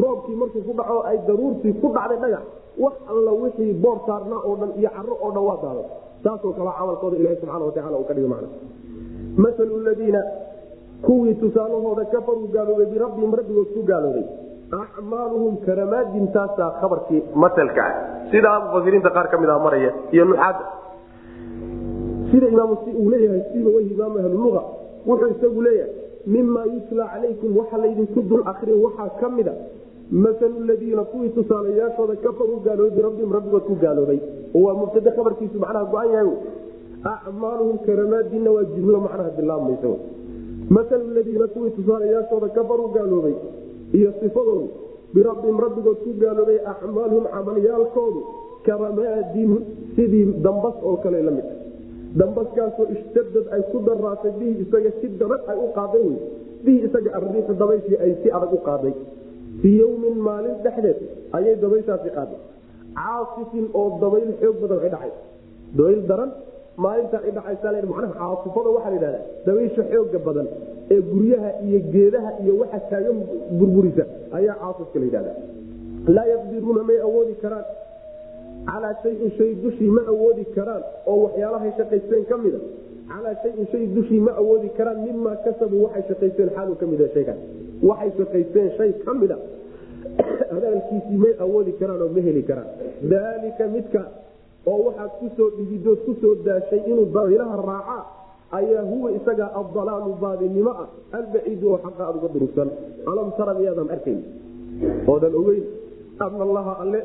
roobkii 0.01 0.37
markuu 0.41 0.63
ku 0.69 0.73
dhaco 0.81 0.99
ay 1.11 1.19
daruurtii 1.29 1.75
ku 1.83 1.89
dhacday 1.97 2.19
dhagax 2.25 2.45
wax 2.85 2.95
alla 3.13 3.33
wixii 3.43 3.73
boor 3.85 3.99
saarnaa 4.07 4.41
oo 4.49 4.55
dhan 4.61 4.71
iyo 4.81 4.91
caro 4.97 5.15
oo 5.25 5.31
dhan 5.35 5.45
waa 5.49 5.59
daaday 5.65 5.87
saasoo 6.25 6.53
kale 6.59 6.71
camalkooda 6.79 7.17
ilahi 7.21 7.37
subxana 7.41 7.65
watacala 7.69 7.97
uu 8.01 8.07
ka 8.09 8.15
dhiga 8.17 8.29
macna 8.35 8.49
masalu 9.37 9.81
ladiina 9.87 10.23
kuwii 11.03 11.35
tusaalahooda 11.35 12.05
kafaruu 12.05 12.49
gaaloobay 12.55 12.87
birabbihim 12.87 13.35
rabbigood 13.35 13.69
ku 13.75 13.83
gaaloobay. 13.83 14.25
Acmaaluhum 14.83 15.57
karamaadintaasaa 15.67 16.71
khabarkii 16.81 17.23
maselka 17.35 17.83
ah. 17.87 17.93
Sidaa 18.31 18.61
mufasiriinta 18.61 19.11
qaar 19.11 19.29
ka 19.31 19.39
mid 19.39 19.51
ah 19.51 19.59
maraya 19.59 19.91
iyo 20.13 20.25
nuxaada 20.25 20.65
sida 22.31 22.47
imaam 22.49 22.71
uu 22.73 23.11
leeyahay 23.11 23.43
siba 23.53 23.71
wey 23.77 23.87
imaam 23.95 24.17
ahluluga 24.17 24.63
wuxuu 25.07 25.31
isagu 25.37 25.63
leeyahay 25.63 25.93
mima 26.27 26.63
yutla 26.75 27.05
calaykum 27.13 27.57
waxa 27.59 27.77
laydinku 27.79 28.21
dul 28.31 28.43
akrin 28.53 28.79
waxaa 28.85 29.09
ka 29.21 29.29
mida 29.29 29.53
masalu 30.11 30.65
ladiina 30.71 31.05
kuwii 31.13 31.29
tusaalayaashooda 31.37 32.17
kafaruu 32.25 32.61
gaaloobay 32.67 32.97
birabbihim 32.97 33.33
rabbigood 33.33 33.65
ku 33.69 33.75
gaaloobay. 33.85 34.19
Oo 34.55 34.63
waa 34.67 34.75
mubtade 34.81 35.11
khabarkiisu 35.17 35.59
macnaha 35.59 35.85
go-an 35.93 36.11
yahay 36.15 36.29
acmaaluhum 37.13 37.79
karamaadina 37.87 38.51
waa 38.57 38.65
jumlo 38.75 39.01
macnaha 39.07 39.31
bilaabmaysa 39.39 39.89
masalu 40.77 41.15
ladiina 41.17 41.47
kuwii 41.55 41.71
tusaalayaashooda 41.71 42.49
kafaruu 42.49 42.89
gaaloobay 42.97 43.35
iyo 43.99 44.13
sifadoodu 44.21 44.69
birabbihim 45.15 45.59
rabbigood 45.67 45.99
ku 46.05 46.13
gaaloobay 46.23 46.59
acmaaluhum 46.73 47.27
camalyaalkoodu 47.35 48.21
karamaadin 48.67 49.53
sidii 49.97 50.25
dambas 50.47 50.77
oo 50.89 50.97
kale 51.05 51.23
la 51.23 51.31
mid 51.37 51.45
dambaskaasoo 52.21 52.87
ishtadad 52.95 53.47
ay 53.57 53.63
ku 53.73 53.79
daraatay 53.89 54.33
bihi 54.41 54.55
isaga 54.65 54.91
si 55.01 55.09
daran 55.21 55.41
ay 55.53 55.59
u 55.67 55.69
qaaday 55.79 56.03
wey 56.09 56.19
bihi 56.65 56.79
isaga 56.89 57.11
arriixu 57.19 57.53
dabayshii 57.63 57.99
ay 58.05 58.13
si 58.23 58.29
adag 58.37 58.53
u 58.57 58.61
qaaday. 58.69 58.95
Fii 59.61 59.79
yowmin 59.81 60.17
maalin 60.27 60.55
dhexdeed 60.65 60.99
ayay 61.37 61.55
dabayshaasi 61.65 62.11
qaaday. 62.17 62.39
Caasifin 62.99 63.67
oo 63.81 63.87
dabayl 64.03 64.31
xoog 64.41 64.57
badan 64.63 64.79
ay 64.85 64.91
dhacay 64.95 65.13
dabayl 65.79 66.01
daran 66.11 66.31
maalintaa 66.77 67.21
ay 67.27 67.33
dhacaysa 67.37 67.73
macnaha 67.93 68.15
caasifada 68.21 68.69
waxaa 68.77 68.91
la 68.91 68.97
yidhahdaa 68.97 69.25
dabaysha 69.47 69.83
xooga 69.93 70.19
badan 70.27 70.47
ee 70.91 71.01
guryaha 71.13 71.51
iyo 71.67 71.79
geedaha 71.93 72.31
iyo 72.43 72.59
waxa 72.61 72.81
taagan 72.91 73.19
burburisa 73.59 74.05
ayaa 74.39 74.57
caasifka 74.63 74.99
la 74.99 75.07
yidhahda 75.09 75.33
laa 76.17 76.27
yaqdiruuna 76.35 76.83
may 76.91 76.99
awoodi 77.09 77.35
karaan 77.43 77.65
calaa 78.67 78.95
shayin 79.03 79.31
shay 79.39 79.55
dushii 79.63 79.91
ma 79.97 80.03
awoodi 80.13 80.45
karaan 80.57 80.83
oo 81.07 81.17
waxyaalahay 81.25 81.73
shaqaysteen 81.79 82.25
ka 82.31 82.37
mida. 82.45 82.59
Calaa 83.09 83.35
shayin 83.43 83.67
shay 83.73 83.87
dushii 83.95 84.21
ma 84.21 84.33
awoodi 84.43 84.69
karaan 84.79 85.03
mimaa 85.07 85.37
kasabuu 85.45 85.85
waxay 85.85 86.05
shaqaysteen 86.09 86.51
xaaluu 86.57 86.77
ka 86.81 86.87
mida 86.87 87.09
shaygan. 87.15 87.39
Waxay 87.83 88.11
shaqaysteen 88.19 88.71
shay 88.79 88.93
ka 89.05 89.15
mida. 89.15 89.39
Hadaalkiisii 90.55 91.19
may 91.25 91.35
awoodi 91.47 91.73
karaan 91.81 92.03
oo 92.03 92.13
ma 92.17 92.21
heli 92.27 92.43
karaan. 92.51 92.69
Daalika 93.13 93.67
midka 93.77 94.03
oo 94.67 94.79
waxaad 94.87 95.13
ku 95.21 95.27
soo 95.37 95.51
dhigidood 95.57 95.99
ku 96.07 96.13
soo 96.21 96.35
daashay 96.47 96.81
inuu 96.91 97.07
dabaylaha 97.15 97.57
raacaa 97.71 98.03
ayaa 98.59 98.83
huwa 98.91 99.09
isaga 99.19 99.47
adalaalu 99.61 100.13
baadinimo 100.23 100.71
ah. 100.71 100.89
Albaciidu 101.19 101.65
oo 101.73 101.79
xaqa 101.85 102.03
aad 102.09 102.17
uga 102.19 102.29
durugsan. 102.35 102.69
Alam 103.11 103.29
tara 103.37 103.53
miyaadan 103.59 103.89
arkayn 103.95 104.21
oodan 105.11 105.35
ogeyn 105.41 105.65
ana 106.25 106.43
allaha 106.49 106.73
alle 106.83 107.01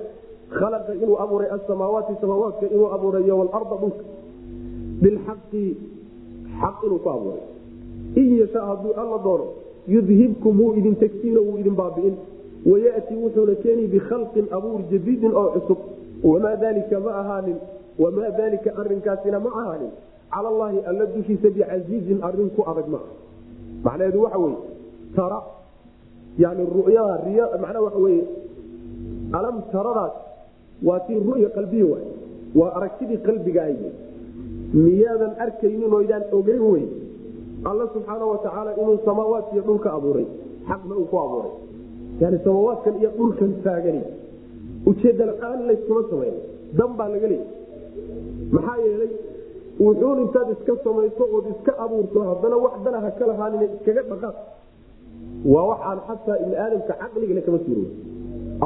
khalaqa 0.60 0.92
inuu 1.04 1.18
abuuray 1.24 1.50
asamaawaati 1.58 2.14
samaawaadka 2.22 2.66
inuu 2.76 2.90
abuuray 2.96 3.24
iyo 3.26 3.36
walarda 3.42 3.76
dhulka. 3.82 4.04
Bilxaqi 5.02 5.64
xaq 6.62 6.78
inuu 6.86 7.00
ku 7.04 7.10
abuuray. 7.10 7.44
In 8.16 8.28
yasha 8.42 8.62
hadduu 8.70 8.94
alla 9.02 9.18
doono 9.24 9.46
yudhibkum 9.88 10.54
wuu 10.62 10.74
idin 10.80 10.96
tegsiino 10.96 11.42
wuu 11.42 11.58
idin 11.62 11.76
baabi'in. 11.76 12.16
Wayati 12.66 13.14
wuxuuna 13.16 13.56
keeni 13.64 13.88
bikhalqin 13.88 14.46
abuur 14.52 14.82
jadiidin 14.92 15.34
oo 15.34 15.50
cusub 15.56 15.80
wamaa 16.24 16.56
dalika 16.56 17.00
ma 17.00 17.12
ahaanin 17.22 17.58
wamaa 18.00 18.30
dalika 18.42 18.70
arinkaasina 18.82 19.40
ma 19.40 19.50
ahaanin 19.62 19.92
cala 20.34 20.48
allahi 20.54 20.80
alla 20.90 21.06
dushiisa 21.16 21.50
bicasiizin 21.56 22.20
arrin 22.28 22.50
ku 22.56 22.62
adag 22.72 22.88
maaha 22.94 23.12
macnaheedu 23.84 24.22
waxa 24.26 24.38
weye 24.46 24.58
tara 25.16 25.40
yani 26.44 26.64
ru'yada 26.78 27.16
riy 27.26 27.40
macnaa 27.64 27.82
waxa 27.88 28.00
weye 28.06 28.24
alam 29.40 29.56
taradaas 29.72 30.14
waa 30.88 31.00
tii 31.08 31.20
ru'ya 31.30 31.50
qalbiya 31.58 31.86
waay 31.92 32.06
waa 32.60 32.70
aragtidii 32.78 33.20
qalbiga 33.28 33.62
ay 33.70 33.76
miyaadan 34.74 35.34
arkaynin 35.46 35.94
oydaan 36.00 36.24
ogeyn 36.38 36.62
wey 36.72 36.86
alla 37.70 37.86
subxaana 37.94 38.26
watacaala 38.34 38.72
inuu 38.82 38.98
samaawaadka 39.08 39.52
iyo 39.56 39.64
dhulka 39.70 39.90
abuuray 39.98 40.28
xaqna 40.70 40.94
uu 41.02 41.06
ku 41.12 41.18
abuuray 41.26 41.52
yani 42.22 42.38
samaawaadkan 42.46 42.94
iyo 43.02 43.10
dhulkan 43.18 43.52
taagani 43.66 44.02
ujeeda 44.86 45.26
la'aan 45.26 45.60
layskuma 45.68 46.02
samayn 46.10 46.36
dan 46.78 46.90
baa 46.98 47.08
laga 47.14 47.28
leeyay. 47.28 47.48
Maxaa 48.52 48.78
yeelay 48.86 49.12
wuxuun 49.80 50.20
intaad 50.26 50.50
iska 50.56 50.74
samayso 50.84 51.24
ood 51.36 51.46
iska 51.54 51.72
abuurto 51.84 52.20
haddana 52.30 52.58
wax 52.66 52.76
dana 52.86 53.00
ha 53.04 53.12
ka 53.20 53.26
lahaanina 53.28 53.66
iskaga 53.76 54.02
dhaqaaq. 54.12 54.36
Waa 55.54 55.66
waxaan 55.72 56.00
xataa 56.08 56.38
ibni 56.44 56.56
aadamka 56.64 56.94
caqligana 57.02 57.42
kama 57.46 57.60
suuro 57.66 57.86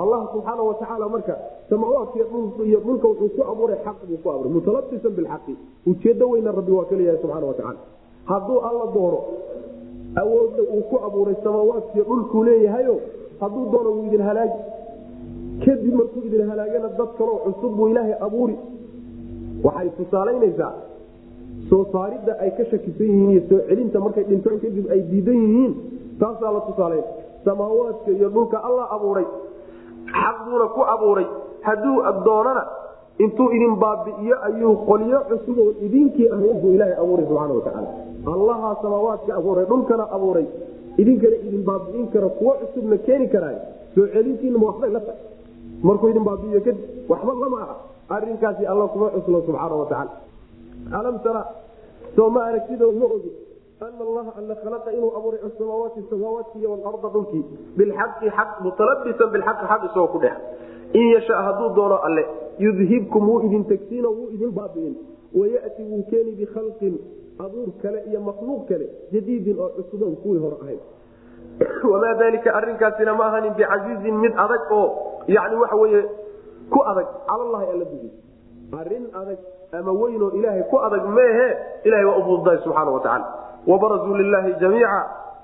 allah 0.01 0.19
subxaana 0.33 0.61
watacaala 0.69 1.05
marka 1.15 1.33
samaawaadka 1.69 2.17
iyo 2.65 2.79
dhulka 2.85 3.07
wuxuu 3.07 3.29
ku 3.35 3.41
abuuray 3.51 3.77
xaq 3.85 3.97
buu 4.09 4.17
ku 4.23 4.29
abuuray. 4.29 4.51
Mutalabisan 4.57 5.11
bilxaqi. 5.17 5.53
Ujeedo 5.89 6.25
weyna 6.33 6.51
rabbi 6.51 6.71
waa 6.77 6.85
ka 6.89 6.95
leeyahay 6.95 7.19
subxana 7.21 7.45
watacaala 7.51 7.79
hadduu 8.25 8.59
alla 8.69 8.85
doono 8.95 9.19
awoodda 10.21 10.61
uu 10.75 10.81
ku 10.89 10.95
abuuray 11.07 11.35
samaawaadkiiyo 11.43 12.03
dhulkuu 12.09 12.43
leeyahayo 12.43 12.95
hadduu 13.41 13.65
doono 13.73 13.89
wuu 13.95 14.05
idin 14.09 14.21
halaagi 14.21 14.59
kadib 15.65 15.93
markuu 15.99 16.21
idin 16.27 16.49
halaagana 16.49 16.89
dad 16.99 17.11
kaloo 17.17 17.39
cusub 17.45 17.71
buu 17.77 17.87
ilaahay 17.91 18.15
abuuri. 18.27 18.55
Waxay 19.63 19.89
tusaalaynaysaa 19.97 20.71
soo 21.69 21.85
saaridda 21.93 22.33
ay 22.43 22.51
ka 22.57 22.63
shakisan 22.71 23.07
yihiin 23.07 23.31
iyo 23.31 23.41
soo 23.49 23.59
celinta 23.69 23.99
markay 24.05 24.23
dhintaan 24.29 24.59
kadib 24.63 24.85
ay 24.91 25.01
diidan 25.11 25.39
yihiin 25.43 25.73
taasaa 26.19 26.51
la 26.57 26.61
tusaalayn. 26.69 27.03
Samaawaadka 27.45 28.11
iyo 28.11 28.29
dhulka 28.29 28.57
alla 28.67 28.83
abuuray 28.95 29.27
xaq 30.13 30.37
buuna 30.45 30.67
ku 30.75 30.81
abuuray. 30.95 31.27
Hadduu 31.65 31.97
doonana 32.25 32.63
intuu 33.23 33.49
idin 33.55 33.75
baabi'iyo 33.83 34.35
ayuu 34.47 34.75
qolyo 34.89 35.19
cusub 35.29 35.57
oo 35.63 35.71
idinkii 35.85 36.27
ahayn 36.35 36.57
buu 36.61 36.71
ilaahay 36.75 36.97
abuuray 37.03 37.25
subxaana 37.29 37.53
watacaala 37.53 37.89
allahaa 38.35 38.75
samaawaadka 38.81 39.31
abuuray 39.39 39.65
dhulkana 39.71 40.05
abuuray. 40.15 40.45
Idinkana 41.01 41.35
idin 41.47 41.63
baabi'in 41.69 42.07
kara 42.13 42.29
kuwo 42.39 42.51
cusubna 42.61 42.97
keeni 43.05 43.27
karaay 43.33 43.57
soo 43.95 44.07
celintiinama 44.13 44.65
waxbay 44.69 44.91
la 44.95 44.99
tahay 44.99 45.21
markuu 45.83 46.09
idin 46.09 46.23
baabi'iyo 46.23 46.61
kadib 46.61 47.09
waxba 47.09 47.33
lama 47.33 47.57
aha. 47.61 47.75
Arinkaasi 48.09 48.65
alla 48.65 48.87
kuma 48.87 49.09
cuslo 49.09 49.41
subxaana 49.45 49.75
watacaala 49.75 50.11
alam 50.91 51.19
tara 51.23 51.45
soo 52.15 52.29
ma 52.29 52.43
aragtidoo 52.45 52.91
ma 52.91 53.05
ogi 53.05 53.31
ana 53.81 54.03
allaha 54.07 54.31
alla 54.37 54.55
khalaqa 54.55 54.91
inuu 54.91 55.11
abuuray 55.17 55.39
asamaawaati 55.47 56.03
samaawaatki 56.09 56.59
iyo 56.59 56.71
walarda 56.71 57.09
dhulkii. 57.13 57.45
Bilxaqi 57.77 58.29
xaq 58.37 58.49
mutalabisan 58.61 59.31
bilxaqi 59.33 59.65
xaq 59.71 59.81
isagoo 59.87 60.07
ku 60.07 60.19
dhex. 60.19 60.35
In 60.93 61.05
yasha 61.15 61.41
hadduu 61.47 61.69
doono 61.75 61.97
alle 62.07 62.23
yudhibkum 62.59 63.29
wuu 63.29 63.41
idin 63.45 63.65
tegsiino 63.65 64.09
wuu 64.09 64.29
idin 64.35 64.51
baabi'in. 64.51 64.95
Wayati 65.33 65.83
wuu 65.83 66.03
keeni 66.09 66.31
bikhalqin 66.39 66.99
abuur 67.39 67.69
kale 67.81 68.03
iyo 68.09 68.21
makhluuq 68.21 68.67
kale 68.69 68.87
jadiidin 69.11 69.59
oo 69.59 69.69
cusuban 69.75 70.15
kuwii 70.15 70.39
hore 70.39 70.57
ahayd. 70.61 70.79
Wamaa 71.91 72.13
dalika 72.13 72.53
arinkaasina 72.55 73.13
ma 73.13 73.25
ahanin 73.25 73.53
bicasiizin 73.53 74.15
mid 74.19 74.33
adag 74.37 74.71
oo 74.71 75.12
yani 75.27 75.55
waxa 75.55 75.75
weye 75.75 76.01
ku 76.69 76.79
adag 76.91 77.07
calalahi 77.27 77.65
alla 77.73 77.85
dugiis 77.85 78.15
arrin 78.79 79.05
adag 79.21 79.39
ama 79.73 79.91
weynoo 79.91 80.31
ilaahay 80.37 80.63
ku 80.71 80.77
adag 80.77 81.03
meehe 81.07 81.47
ilahay 81.83 82.05
waa 82.05 82.17
u 82.17 82.23
fududahay 82.23 82.59
subxaana 82.63 82.91
watacaala 82.91 83.27
wabarazuu 83.67 84.15
lilahi 84.15 84.53
jamiica. 84.59 85.01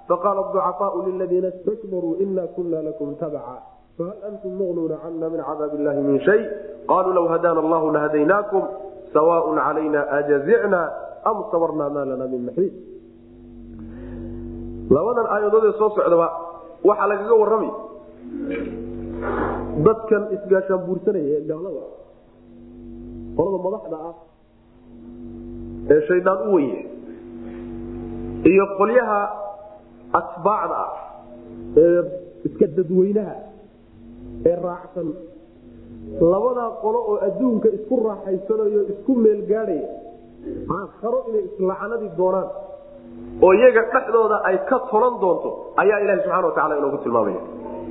Faqaala 0.09 0.41
ducafaau 0.49 1.05
liladiina 1.05 1.51
stakbaruu 1.61 2.17
ina 2.17 2.47
kuna 2.57 2.81
lakum 2.81 3.13
tabca 3.21 3.61
fahal 3.97 4.17
antum 4.25 4.57
muqnuuna 4.57 4.97
cana 4.97 5.29
min 5.29 5.37
cadaab 5.37 5.71
illahi 5.77 6.01
min 6.01 6.17
shay? 6.25 6.41
Qaluu 6.89 7.13
law 7.13 7.25
hadana 7.29 7.59
allahu 7.61 7.93
lahadaynaakum 7.93 8.63
sawaaء 9.13 9.45
calayna 9.53 10.01
ajazicna 10.17 10.81
am 11.29 11.37
sabarnaa 11.51 11.89
maa 11.89 12.05
lana 12.05 12.25
min 12.25 12.41
maxiid 12.49 12.73
labadan 14.89 15.25
aayadoodee 15.29 15.77
soo 15.77 15.89
socdaba 15.93 16.27
waxaa 16.83 17.07
lagaga 17.11 17.35
warramay 17.41 17.71
dadkan 19.87 20.23
isgaashaan 20.35 20.81
buursanaya 20.87 21.39
gaalada 21.49 21.83
qolada 23.37 23.57
madaxda 23.67 23.97
ah 24.09 24.15
ee 25.93 25.99
shaydaan 26.09 26.39
u 26.47 26.49
weye 26.57 26.79
iyo 28.51 28.65
qolyaha 28.79 29.19
atbaacda 30.19 30.75
ah 30.85 30.91
ee 31.83 32.01
iska 32.47 32.65
dadweynaha 32.77 33.35
ee 34.49 34.55
raacsan. 34.67 35.09
Labadaa 36.33 36.69
qolo 36.83 36.99
oo 37.11 37.15
adduunka 37.27 37.67
isku 37.77 37.95
raaxaysanayo 38.07 38.81
isku 38.93 39.11
meel 39.23 39.41
gaadhaya 39.51 39.89
aakharo 40.77 41.19
inay 41.29 41.43
islacanadi 41.49 42.07
doonaan. 42.19 42.49
Oo 43.45 43.51
iyaga 43.59 43.81
dhexdooda 43.93 44.37
ay 44.49 44.57
ka 44.69 44.77
tolan 44.91 45.15
doonto 45.23 45.49
ayaa 45.81 45.99
ilahi 46.03 46.19
subxana 46.23 46.47
wa 46.49 46.55
tacala 46.57 46.73
inoogu 46.79 46.97
tilmaamaya. 47.05 47.41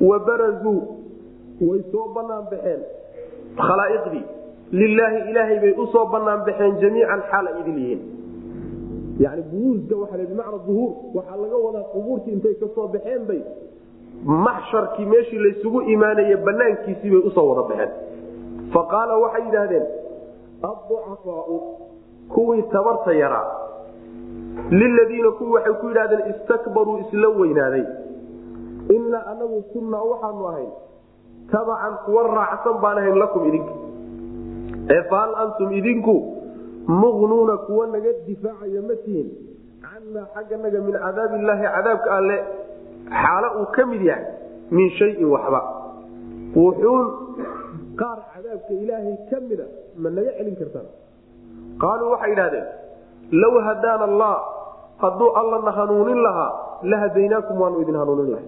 Wabarazuu 0.09 0.77
way 1.67 1.81
soo 1.91 2.07
banaan 2.15 2.45
baxeen. 2.51 2.81
Khalaa'iqdii 3.67 4.25
lilaahi 4.71 5.19
ilaahay 5.29 5.59
bay 5.59 5.73
u 5.77 5.85
soo 5.93 6.05
banaan 6.13 6.45
baxeen 6.47 6.79
jamiican 6.81 7.21
xaal 7.31 7.47
ay 7.47 7.55
idin 7.61 7.77
yihiin. 7.83 8.01
Yani 9.19 9.41
buruuska 9.51 9.95
waa 10.01 10.17
bimacna 10.31 10.57
uhuur 10.67 10.91
waxaa 11.15 11.37
laga 11.43 11.57
wadaa 11.65 11.85
qubuurtii 11.93 12.33
intay 12.33 12.53
ka 12.61 12.67
soo 12.75 12.87
baxeen 12.87 13.25
bay. 13.27 13.41
Maxsharkii 14.25 15.05
meeshii 15.05 15.39
laysugu 15.45 15.81
imaanaye 15.81 16.35
banaankiisii 16.37 17.09
bay 17.13 17.21
u 17.27 17.31
soo 17.31 17.47
wada 17.49 17.63
baxeen. 17.69 17.91
Fa 18.73 18.81
qaala 18.91 19.17
waxay 19.23 19.43
yidhaahdeen 19.45 19.85
adducafaau 20.69 21.57
kuwii 22.33 22.63
tabarta 22.71 23.13
yaraa 23.13 23.47
liladiina 24.71 25.31
kuwii 25.31 25.53
waxay 25.53 25.73
ku 25.81 25.87
yidhahdeen 25.87 26.23
istakbaruu 26.33 26.97
isla 27.03 27.27
weynaaday. 27.39 27.85
Inaa 28.95 29.25
anagu 29.31 29.61
kunnaa 29.73 30.03
waxaanu 30.11 30.47
ahayn 30.47 30.71
tabacan 31.51 31.93
kuwa 32.05 32.21
raacsan 32.37 32.75
baan 32.83 32.97
ahayn 33.01 33.17
lakum 33.23 33.41
idinka 33.49 33.73
ee 34.95 35.01
fahal 35.11 35.31
antum 35.43 35.69
idinku 35.79 36.15
muqnuuna 37.01 37.55
kuwa 37.67 37.87
naga 37.93 38.11
difaacaya 38.27 38.81
ma 38.89 38.95
tihin. 39.05 39.27
Cannaa 39.85 40.25
xagganaga 40.35 40.79
min 40.85 40.95
cadaabi 41.03 41.35
illaahi 41.41 41.65
cadaabka 41.75 42.09
alle 42.17 42.37
xaalo 43.21 43.47
uu 43.61 43.67
ka 43.75 43.83
mid 43.91 44.01
yahay 44.09 44.25
min 44.77 44.87
shayin 44.97 45.27
waxba. 45.33 45.61
Wuxuun 46.55 47.05
qaar 48.01 48.17
cadaabka 48.33 48.73
ilaahay 48.83 49.15
ka 49.29 49.37
mida 49.49 49.65
ma 50.01 50.09
naga 50.15 50.31
celin 50.37 50.55
kartaan. 50.61 50.87
Qaaluu 51.81 52.09
waxay 52.13 52.31
idhahdeen 52.35 52.67
low 53.41 53.53
hadaana 53.67 54.03
allah 54.09 54.35
hadduu 55.03 55.29
allana 55.41 55.71
hanuunin 55.77 56.19
lahaa 56.27 56.51
la 56.91 56.97
hadaynaakum 57.03 57.55
waanu 57.61 57.77
idin 57.85 57.95
hanuunin 58.01 58.29
lahay 58.33 58.47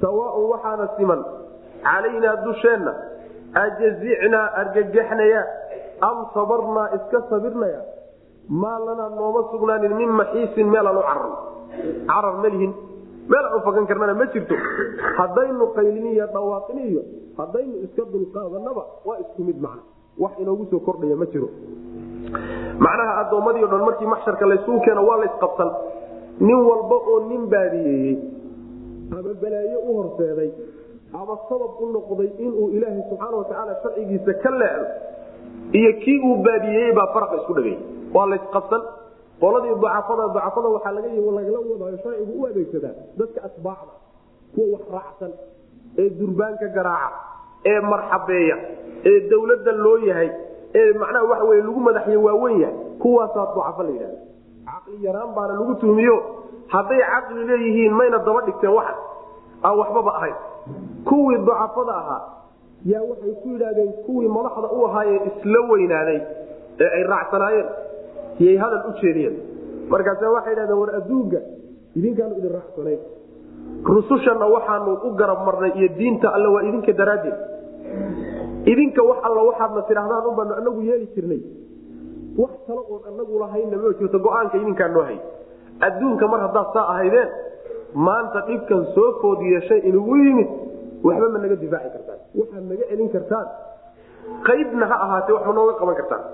sawaaun 0.00 0.46
waxaana 0.54 0.86
siman 0.96 1.20
calaynaa 1.86 2.36
dusheenna 2.46 2.92
ajazicnaa 3.64 4.46
argagaxnaya 4.62 5.42
am 6.08 6.18
sabarnaa 6.34 6.88
iska 6.96 7.18
sabirnaya 7.30 7.80
maa 8.62 8.78
lanaa 8.86 9.10
nooma 9.18 9.42
sugnaanin 9.52 9.94
min 10.00 10.10
maxiisin 10.20 10.68
meelaan 10.74 10.96
u 10.96 11.02
cararno 11.10 11.36
carar 12.10 12.34
malihin 12.44 12.72
meel 13.30 13.44
aan 13.48 13.56
u 13.58 13.60
fagan 13.66 13.86
karnana 13.90 14.14
ma 14.20 14.26
jirto. 14.32 14.54
Haddaynu 15.18 15.64
dhawaaqini 16.34 16.82
iyo 16.90 17.02
haddaynu 17.38 17.74
iska 17.86 18.02
dulqaadanaba 18.12 18.82
waa 19.06 19.18
isku 19.24 19.40
mid 19.48 19.58
macna. 19.64 19.82
Wax 20.22 20.32
inoogu 20.42 20.64
soo 20.70 20.80
kordhaya 20.86 21.16
ma 21.16 21.26
jiro. 21.32 21.48
Macnaha 22.84 23.12
addoommadii 23.22 23.64
o 23.64 23.68
dhan 23.72 23.84
markii 23.88 24.06
maxsharka 24.06 24.46
laysuu 24.50 24.80
keeno 24.84 25.02
waa 25.08 25.18
laysqabsan 25.22 25.70
nin 26.40 26.58
walba 26.68 26.96
oo 27.12 27.18
nin 27.30 27.42
baadiyeeyey 27.52 28.16
ama 29.12 29.34
balaayo 29.42 29.78
u 29.88 29.96
horseeday 29.98 30.50
ama 31.20 31.34
sabab 31.48 31.72
u 31.80 31.86
noqday 31.96 32.28
inuu 32.44 32.66
ilaahay 32.76 33.02
subxaana 33.10 33.36
watacaala 33.40 33.74
sharcigiisa 33.82 34.32
ka 34.42 34.50
leexdo 34.60 34.86
iyo 35.78 35.90
kii 36.02 36.18
uu 36.28 36.36
baadiyeeyey 36.46 36.92
baa 36.98 37.06
faraqa 37.14 37.36
isku 37.40 37.52
dhagay 37.58 37.76
waa 38.14 38.26
laysqabsan 38.32 38.82
qoladii 39.42 39.74
ducafada 39.82 40.24
ducafada 40.34 40.68
waxaa 40.74 40.92
lagala 40.92 41.58
wadaayo 41.72 41.98
sharcigu 42.04 42.32
u 42.42 42.46
adeegsadaa 42.50 42.94
dadka 43.18 43.38
asbaacda 43.48 43.94
kuwa 44.54 44.66
wax 44.74 44.82
raacsan 44.96 45.32
ee 46.02 46.08
durbaanka 46.20 46.66
garaaca 46.76 47.18
ee 47.70 47.80
marxabeeya 47.92 48.56
ee 49.10 49.16
dawladda 49.30 49.72
loo 49.84 49.96
yahay 50.10 50.30
ee 50.80 50.92
macnaha 51.02 51.24
waxa 51.30 51.44
wey 51.50 51.60
lagu 51.66 51.80
madaxya 51.88 52.18
waawen 52.26 52.54
yahay 52.62 52.76
kuwaasaa 53.02 53.46
ducafo 53.54 53.82
la 53.86 53.90
yidhahda 53.90 54.18
caqli 54.68 54.96
yaraan 55.06 55.30
baana 55.36 55.52
lagu 55.60 55.74
tuhmiyo. 55.82 56.16
Hadday 56.74 57.00
caqli 57.12 57.42
leeyihiin 57.50 57.92
mayna 57.98 58.18
daba 58.26 58.40
dhigteen 58.46 58.72
waxa 58.78 58.94
aan 59.66 59.74
waxbaba 59.80 60.12
ahayn 60.18 60.34
kuwii 61.08 61.38
dacafada 61.48 61.94
ahaa 62.02 62.22
yaa 62.92 63.02
waxay 63.10 63.32
ku 63.42 63.48
yidhaahdeen 63.54 63.92
kuwii 64.06 64.28
madaxda 64.28 64.68
u 64.76 64.86
ahaayee 64.86 65.20
isla 65.30 65.60
weynaaday 65.70 66.20
ee 66.84 66.90
ay 66.96 67.02
raacsanaayeen 67.12 67.68
yay 68.38 68.56
hadal 68.56 68.82
u 68.88 68.92
jeediyeen. 69.00 69.36
Markaase 69.88 70.26
waxay 70.36 70.52
yidhahdeen 70.52 70.78
war 70.82 70.90
adduunka 71.00 71.40
idinkaanu 71.96 72.34
idin 72.38 72.52
raacsanayn. 72.58 73.00
Rusushanna 73.94 74.46
waxaanu 74.54 74.92
u 75.06 75.10
garab 75.20 75.44
marnay 75.46 75.72
iyo 75.78 75.88
diinta 75.98 76.32
alle 76.36 76.48
waa 76.54 76.62
idinka 76.68 76.92
daraaddeed. 76.92 77.36
Idinka 78.72 79.02
wax 79.10 79.18
alla 79.28 79.42
waxaadna 79.50 79.82
tidhaahdaan 79.88 80.26
un 80.30 80.36
baanu 80.36 80.54
anagu 80.60 80.80
yeeli 80.90 81.06
jirnay. 81.14 81.40
Wax 82.38 82.52
kale 82.66 82.80
oon 82.90 83.02
anagu 83.12 83.38
lahaynna 83.38 83.76
ma 83.76 83.92
jirto 84.00 84.18
go'aanka 84.18 84.56
idinkaa 84.58 84.90
adduunka 85.80 86.28
mar 86.28 86.40
haddaad 86.46 86.68
saa 86.74 86.86
ahaydeen 86.92 87.28
maanta 87.94 88.40
dhibkan 88.48 88.86
soo 88.94 89.10
food 89.20 89.40
yeeshay 89.52 89.80
inugu 89.88 90.16
yimid 90.16 90.48
waxba 91.04 91.28
ma 91.34 91.38
naga 91.38 91.56
difaaci 91.56 91.88
kartaan. 91.94 92.18
Waxaad 92.38 92.64
naga 92.70 92.84
celin 92.90 93.08
kartaan. 93.14 93.46
Qaybna 94.48 94.84
ha 94.90 94.96
ahaatee 95.04 95.32
wax 95.36 95.44
ma 95.46 95.52
nooga 95.58 95.74
qaban 95.80 95.94
kartaan. 96.00 96.24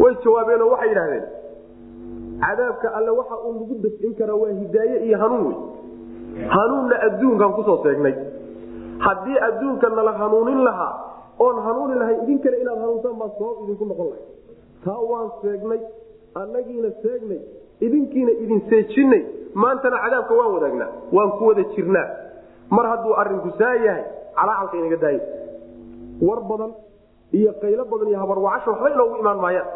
Way 0.00 0.12
jawaabeenoo 0.24 0.70
waxay 0.72 0.88
yidhahdeen 0.92 1.24
cadaabka 2.44 2.88
alle 2.98 3.10
waxa 3.18 3.36
uu 3.46 3.52
nagu 3.58 3.74
dafcin 3.84 4.14
karaa 4.18 4.36
waa 4.42 4.52
hidaaye 4.60 4.96
iyo 5.06 5.18
hanuun 5.18 5.44
wey 5.46 6.48
hanuunna 6.54 6.96
adduunkan 7.06 7.52
ku 7.56 7.62
soo 7.68 7.78
seegnay. 7.84 8.14
Haddii 9.06 9.38
adduunka 9.48 9.88
nala 9.88 10.12
hanuunin 10.12 10.60
lahaa 10.64 10.92
oon 11.40 11.56
hanuuni 11.66 11.94
lahay 12.00 12.16
idinkale 12.22 12.56
inaad 12.62 12.78
hanuuntaan 12.84 13.16
baa 13.20 13.30
sabab 13.38 13.56
idinku 13.64 13.84
noqon 13.90 14.06
lahay. 14.12 14.24
Taa 14.84 15.00
waan 15.10 15.28
seegnay 15.42 15.80
annagiina 16.40 16.90
seegnay 17.02 17.40
idinkiina 17.80 18.32
idin 18.42 18.60
seejinay 18.70 19.22
maantana 19.62 19.96
cadaabka 20.04 20.32
waan 20.40 20.50
wadaagnaa 20.56 20.90
waan 21.16 21.30
ku 21.38 21.42
wada 21.50 21.62
jirnaa. 21.74 22.06
Mar 22.76 22.84
hadduu 22.92 23.14
arinku 23.22 23.50
saa 23.58 23.74
yahay 23.86 24.04
calaacalka 24.38 24.74
inaga 24.80 24.96
daaya 25.04 25.20
war 26.26 26.40
badan 26.50 26.72
iyo 27.38 27.50
qaylo 27.62 27.84
badan 27.92 28.08
iyo 28.12 28.18
habarwacasho 28.22 28.70
waxba 28.72 28.88
inoogu 28.94 29.16
imaan 29.22 29.38
maayaan. 29.44 29.68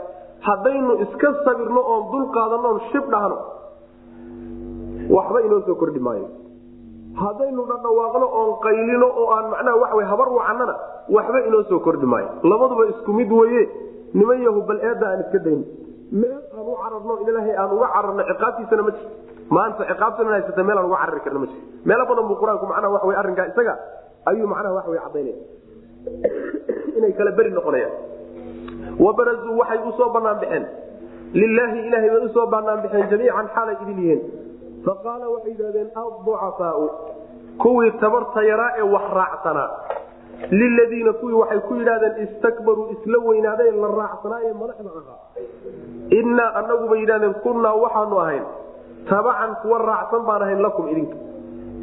Haddaynu 0.46 0.92
iska 1.04 1.28
sabirno 1.46 1.80
oon 1.92 2.02
dul 2.12 2.26
qaadano 2.36 2.66
oon 2.70 2.80
shib 2.92 3.04
dhahno 3.14 3.36
waxba 5.16 5.38
inoo 5.46 5.60
soo 5.66 5.74
kordhi 5.80 6.00
maayo. 6.06 6.28
Haddaynu 7.20 7.62
dhadhawaaqno 7.70 8.26
oon 8.40 8.50
qaylino 8.64 9.06
oo 9.20 9.26
aan 9.36 9.46
macnaha 9.52 9.76
waxaw 9.82 10.00
habar 10.12 10.28
wacannana 10.38 10.74
waxba 11.16 11.38
inoo 11.48 11.62
soo 11.70 11.80
kordhi 11.86 12.06
maayo. 12.12 12.28
Labaduba 12.50 12.84
isku 12.92 13.10
mid 13.18 13.30
weye 13.38 13.62
niman 14.14 14.38
yahu 14.46 14.60
bal 14.68 14.80
eedda 14.88 15.06
aan 15.12 15.20
iska 15.26 15.38
dayno 15.46 15.64
meel 16.20 16.38
aan 16.54 16.66
u 16.66 16.74
cararno 16.82 17.14
ilaahay 17.28 17.54
aan 17.62 17.70
uga 17.76 17.88
cararno 17.94 18.22
ciqaabtiisana 18.30 18.82
ma 18.86 18.90
jirto 18.96 19.14
maanta 19.50 19.84
ciqaabtana 19.84 20.30
haysata 20.30 20.62
meel 20.62 20.78
aan 20.78 20.86
uga 20.86 20.98
carari 21.02 21.20
karna 21.20 21.38
ma 21.38 21.46
jirto 21.46 21.66
meelo 21.84 22.04
badan 22.06 22.24
buu 22.28 22.38
qur'aanku 22.42 22.66
macnaha 22.70 22.92
waxa 22.94 23.06
wey 23.06 23.16
arrinkaa 23.16 23.46
isaga 23.52 23.74
ayuu 24.30 24.46
macnaha 24.46 24.74
waxa 24.74 24.90
wey 24.90 25.00
caddaynaya. 25.04 25.38
Inay 26.96 27.12
kala 27.18 27.30
beri 27.32 27.50
noqonayaan. 27.50 27.94
Wabarazuu 28.98 29.58
waxay 29.58 29.80
u 29.88 29.92
soo 29.98 30.10
banaan 30.14 30.64
lilaahi 31.32 31.78
ilaahay 31.86 32.10
bay 32.10 32.22
u 32.26 32.28
soo 32.34 32.46
banaan 32.46 32.82
jamiican 33.10 33.48
xaalay 33.54 33.76
idin 33.82 33.98
yihiin. 33.98 34.20
Faqaala 34.84 35.26
waxay 35.34 35.52
yidhahdeen 35.52 35.90
adducafaau 35.94 36.86
kuwii 37.58 37.90
tabarta 38.00 38.42
yaraa 38.42 38.72
ee 38.78 38.86
wax 38.94 39.06
raacsanaa. 39.18 39.70
Liladiina 40.50 41.12
kuwii 41.12 41.38
waxay 41.42 41.60
ku 41.68 41.74
yidhahdeen 41.74 42.14
istakbaruu 42.26 42.88
isla 42.94 43.18
weynaadeen 43.18 43.80
la 43.82 43.88
raacsanaa 43.98 44.40
ee 44.46 44.54
madaxda 44.62 44.90
ahaa. 44.90 45.18
Innaa 46.10 46.50
anaguba 46.62 46.96
yidhahdeen 46.96 47.34
kunnaa 47.34 47.74
waxaanu 47.74 48.18
ahayn 48.18 48.44
tabacan 49.10 49.52
kuwa 49.62 49.78
raacsan 49.88 50.22
baan 50.28 50.42
ahayn 50.46 50.60
lakum 50.66 50.88
idinka. 50.92 51.16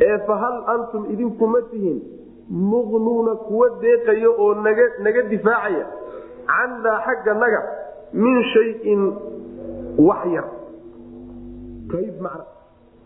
Ee 0.07 0.17
fahal 0.27 0.57
antum 0.73 1.03
idinku 1.13 1.47
ma 1.53 1.61
tihiin 1.71 1.99
muqnuuna 2.71 3.33
kuwa 3.47 3.67
deeqaya 3.81 4.29
oo 4.43 4.53
naga 5.05 5.21
difaacaya 5.31 5.85
cannaa 6.51 6.99
xagga 7.05 7.33
naga 7.43 7.61
min 8.23 8.35
shayin 8.53 9.01
wax 10.07 10.21
yar. 10.35 10.47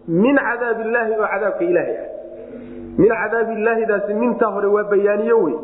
Min 0.08 0.36
cadaab 0.38 0.80
illaahi 0.86 1.14
oo 1.20 1.28
cadaabka 1.34 1.64
ilaahay 1.72 1.98
ah. 1.98 2.08
Min 2.98 3.10
cadaab 3.22 3.50
illaahidaasi 3.58 4.14
mintaa 4.14 4.52
hore 4.56 4.68
waa 4.76 4.84
bayaaniye 4.92 5.34
wey. 5.34 5.56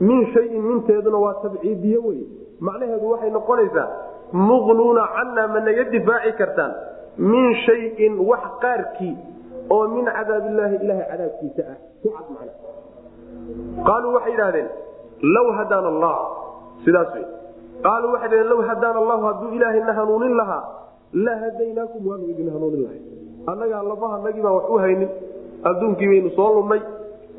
Min 0.00 0.26
shayin 0.34 0.62
minteeduna 0.62 1.18
waa 1.24 1.34
tabciidiye 1.42 1.98
wey. 2.06 2.20
Macnaheedu 2.60 3.10
waxay 3.12 3.30
noqonaysaa 3.30 3.88
muqnuuna 4.32 5.02
cannaa 5.16 5.46
ma 5.54 5.60
naga 5.60 5.84
difaaci 5.94 6.32
kartaan 6.40 6.72
min 7.18 7.44
shayin 7.66 8.14
wax 8.30 8.44
qaarkii 8.64 9.14
oo 9.70 9.84
min 9.94 10.04
cadaab 10.16 10.44
illaahi 10.50 10.76
ilahay 10.84 11.06
cadaabkiisa 11.12 11.62
ah. 11.72 11.76
Qaaluu 13.88 14.12
waxay 14.16 14.32
idhahdeen 14.34 14.68
law 15.36 15.46
hadaana 15.58 15.88
allah. 15.94 16.16
Sidaas 16.84 17.10
wey 17.14 17.24
qaaluu 17.86 18.12
waxay 18.14 18.28
dhaheen 18.32 18.48
law 18.52 18.60
hadaana 18.70 18.98
allahu 19.02 19.22
hadduu 19.28 19.50
ilaahayna 19.58 19.92
hanuunin 19.98 20.34
lahaa 20.40 20.62
la 21.26 21.34
hadaynaakum 21.44 22.02
waanu 22.10 22.24
idin 22.32 22.48
hanuunin 22.54 22.82
lahay. 22.86 23.00
Annagaa 23.50 23.82
lafahanagii 23.90 24.42
baan 24.46 24.54
wax 24.58 24.66
u 24.74 24.78
haynin 24.84 25.10
adduunkii 25.70 26.08
baynu 26.12 26.30
soo 26.38 26.50
lunnay 26.56 26.80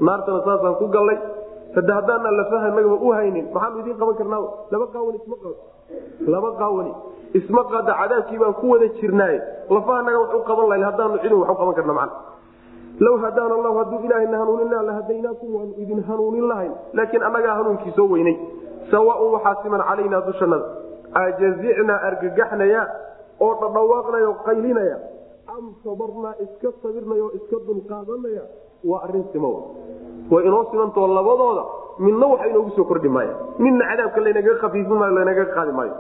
naartana 0.08 0.40
saasaan 0.48 0.76
ku 0.82 0.88
gallay. 0.96 1.18
Hade 1.76 1.92
haddaanaan 1.98 2.36
lafahanagaba 2.42 2.98
u 3.08 3.10
haynin 3.18 3.46
maxaanu 3.54 3.80
idiin 3.84 3.98
qaban 4.02 4.16
karnaa? 4.20 4.42
Laba 4.72 4.86
qaawani 4.94 5.18
isma 5.22 5.36
qado 5.44 5.56
laba 6.34 6.50
qaawani 6.62 6.92
isma 7.38 7.62
qada 7.72 7.94
cadaabkii 8.02 8.38
baan 8.44 8.54
ku 8.60 8.66
wada 8.74 8.88
jirnaaye 9.00 9.40
lafahanaga 9.76 10.20
wax 10.24 10.32
u 10.36 10.44
qaban 10.50 10.66
lahayn 10.72 10.86
haddaanu 10.90 11.18
cidin 11.24 11.38
wax 11.42 11.50
qaban 11.62 11.74
karna 11.80 11.94
macna 11.94 12.16
law 13.06 13.16
hadaana 13.26 13.54
allahu 13.58 13.78
hadduu 13.82 14.00
ilaahayna 14.08 14.38
hanuuninaa 14.42 14.82
la 14.88 14.94
hadaynaakum 15.00 15.50
waanu 15.56 15.74
idin 15.84 16.00
hanuunin 16.08 16.46
lahayn. 16.52 16.72
Laakiin 16.98 17.24
annagaa 17.28 17.54
hanuunkii 17.60 17.92
soo 17.98 18.08
weynay. 18.14 18.36
Sawaaun 18.92 19.32
waxaa 19.36 19.56
siman 19.64 19.82
calaynaa 19.90 20.22
dushanada 20.28 20.66
ajazicnaa 21.22 22.00
argagaxnaya 22.10 22.82
oo 23.46 23.54
dhadhawaaqnaya 23.62 24.28
oo 24.32 24.36
qaylinaya 24.48 24.98
am 25.56 25.66
sabarnaa 25.84 26.34
iska 26.46 26.70
sabirnaya 26.84 27.24
oo 27.28 27.32
iska 27.40 27.58
dulqaadanaya. 27.68 28.44
Waa 28.90 29.02
arrin 29.06 29.26
simo 29.34 29.52
way 30.32 30.44
inoo 30.48 30.64
simantao 30.72 31.08
labadooda. 31.18 31.64
Midna 32.06 32.26
waxa 32.34 32.48
inoogu 32.52 32.72
soo 32.78 32.84
kordhi 32.92 33.10
maaya 33.16 33.34
midna 33.64 33.84
cadaabka 33.92 34.20
laynaga 34.26 34.54
kafiifin 34.64 34.98
maayo 35.02 35.14
laynaga 35.20 35.46
qaadi 35.56 35.72
maayo 35.80 35.94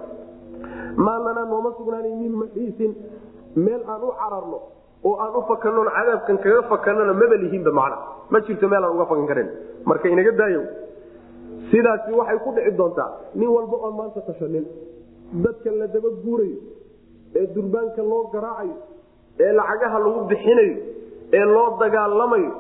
maa 1.05 1.45
nooma 1.51 1.69
sugnaanay 1.77 2.13
min 2.23 2.33
maxiisin 2.41 2.91
meel 3.55 3.81
aan 3.87 4.01
u 4.07 4.11
cararno 4.19 4.59
oo 5.07 5.15
aan 5.23 5.33
u 5.39 5.41
fakannon 5.49 5.89
cadaabkan 5.97 6.37
kaga 6.43 6.61
fakanona 6.71 7.13
maba 7.13 7.35
lihinba 7.43 7.71
macna. 7.71 7.97
Ma 8.31 8.39
jirto 8.45 8.67
meel 8.67 8.83
aan 8.83 8.93
uga 8.95 9.05
fakan 9.11 9.27
karen 9.31 9.49
marka 9.85 10.07
inaga 10.09 10.31
daayo 10.41 10.61
sidaasi 11.71 12.11
waxay 12.19 12.39
ku 12.43 12.49
dhici 12.55 12.71
doontaa 12.77 13.09
nin 13.35 13.49
walba 13.55 13.75
oon 13.85 13.95
maanta 13.99 14.21
tashanin 14.27 14.65
dadka 15.43 15.71
la 15.79 15.87
daba 15.87 16.09
guurayo 16.23 16.57
ee 17.35 17.47
durbaanka 17.55 18.01
loo 18.11 18.23
garaacayo 18.33 18.75
ee 19.39 19.51
lacagaha 19.59 19.97
lagu 20.05 20.19
bixinayo 20.29 20.75
ee 21.37 21.45
loo 21.55 21.69
dagaalamayo 21.81 22.51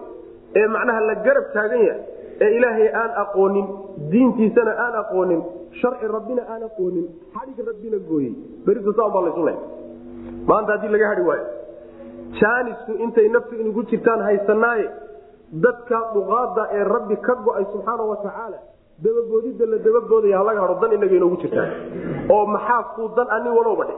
ee 0.55 0.67
macnaha 0.75 1.01
la 1.09 1.15
garab 1.25 1.45
taagan 1.53 1.81
yahay 1.87 2.03
ee 2.43 2.49
ilaahay 2.57 2.89
aan 3.01 3.11
aqoonin 3.23 3.67
diintiisana 4.11 4.73
aan 4.85 4.95
aqoonin 5.03 5.41
sharci 5.81 6.07
rabbina 6.07 6.41
aan 6.53 6.63
aqoonin 6.69 7.07
xadhig 7.35 7.59
rabbina 7.67 7.97
gooyey. 8.09 8.33
Beritusaanbaa 8.65 9.21
laysu 9.27 9.43
le 9.49 9.53
maanta 10.47 10.71
haddii 10.75 10.91
laga 10.95 11.07
hadhi 11.11 11.21
waayo 11.29 11.45
jaanisku 12.41 12.91
intay 13.03 13.27
naftu 13.29 13.55
inugu 13.61 13.83
jirtaan 13.91 14.21
haysanaaye 14.27 14.89
dadka 15.65 15.99
duqaada 16.13 16.63
ee 16.77 16.83
rabbi 16.83 17.15
ka 17.27 17.35
go'ay 17.45 17.65
subxaana 17.73 18.03
wa 18.11 18.17
tacaala 18.25 18.59
dababoodida 19.03 19.65
la 19.65 19.77
dababoodaya 19.77 20.37
halaga 20.41 20.59
hao 20.61 20.75
dan 20.81 20.91
inaga 20.97 21.15
inoogu 21.15 21.37
jirtaan. 21.43 21.69
Oo 22.33 22.45
maxaa 22.45 22.83
kuu 22.95 23.07
dan 23.17 23.27
a 23.29 23.39
nin 23.43 23.53
walowba 23.57 23.85
dhe 23.89 23.95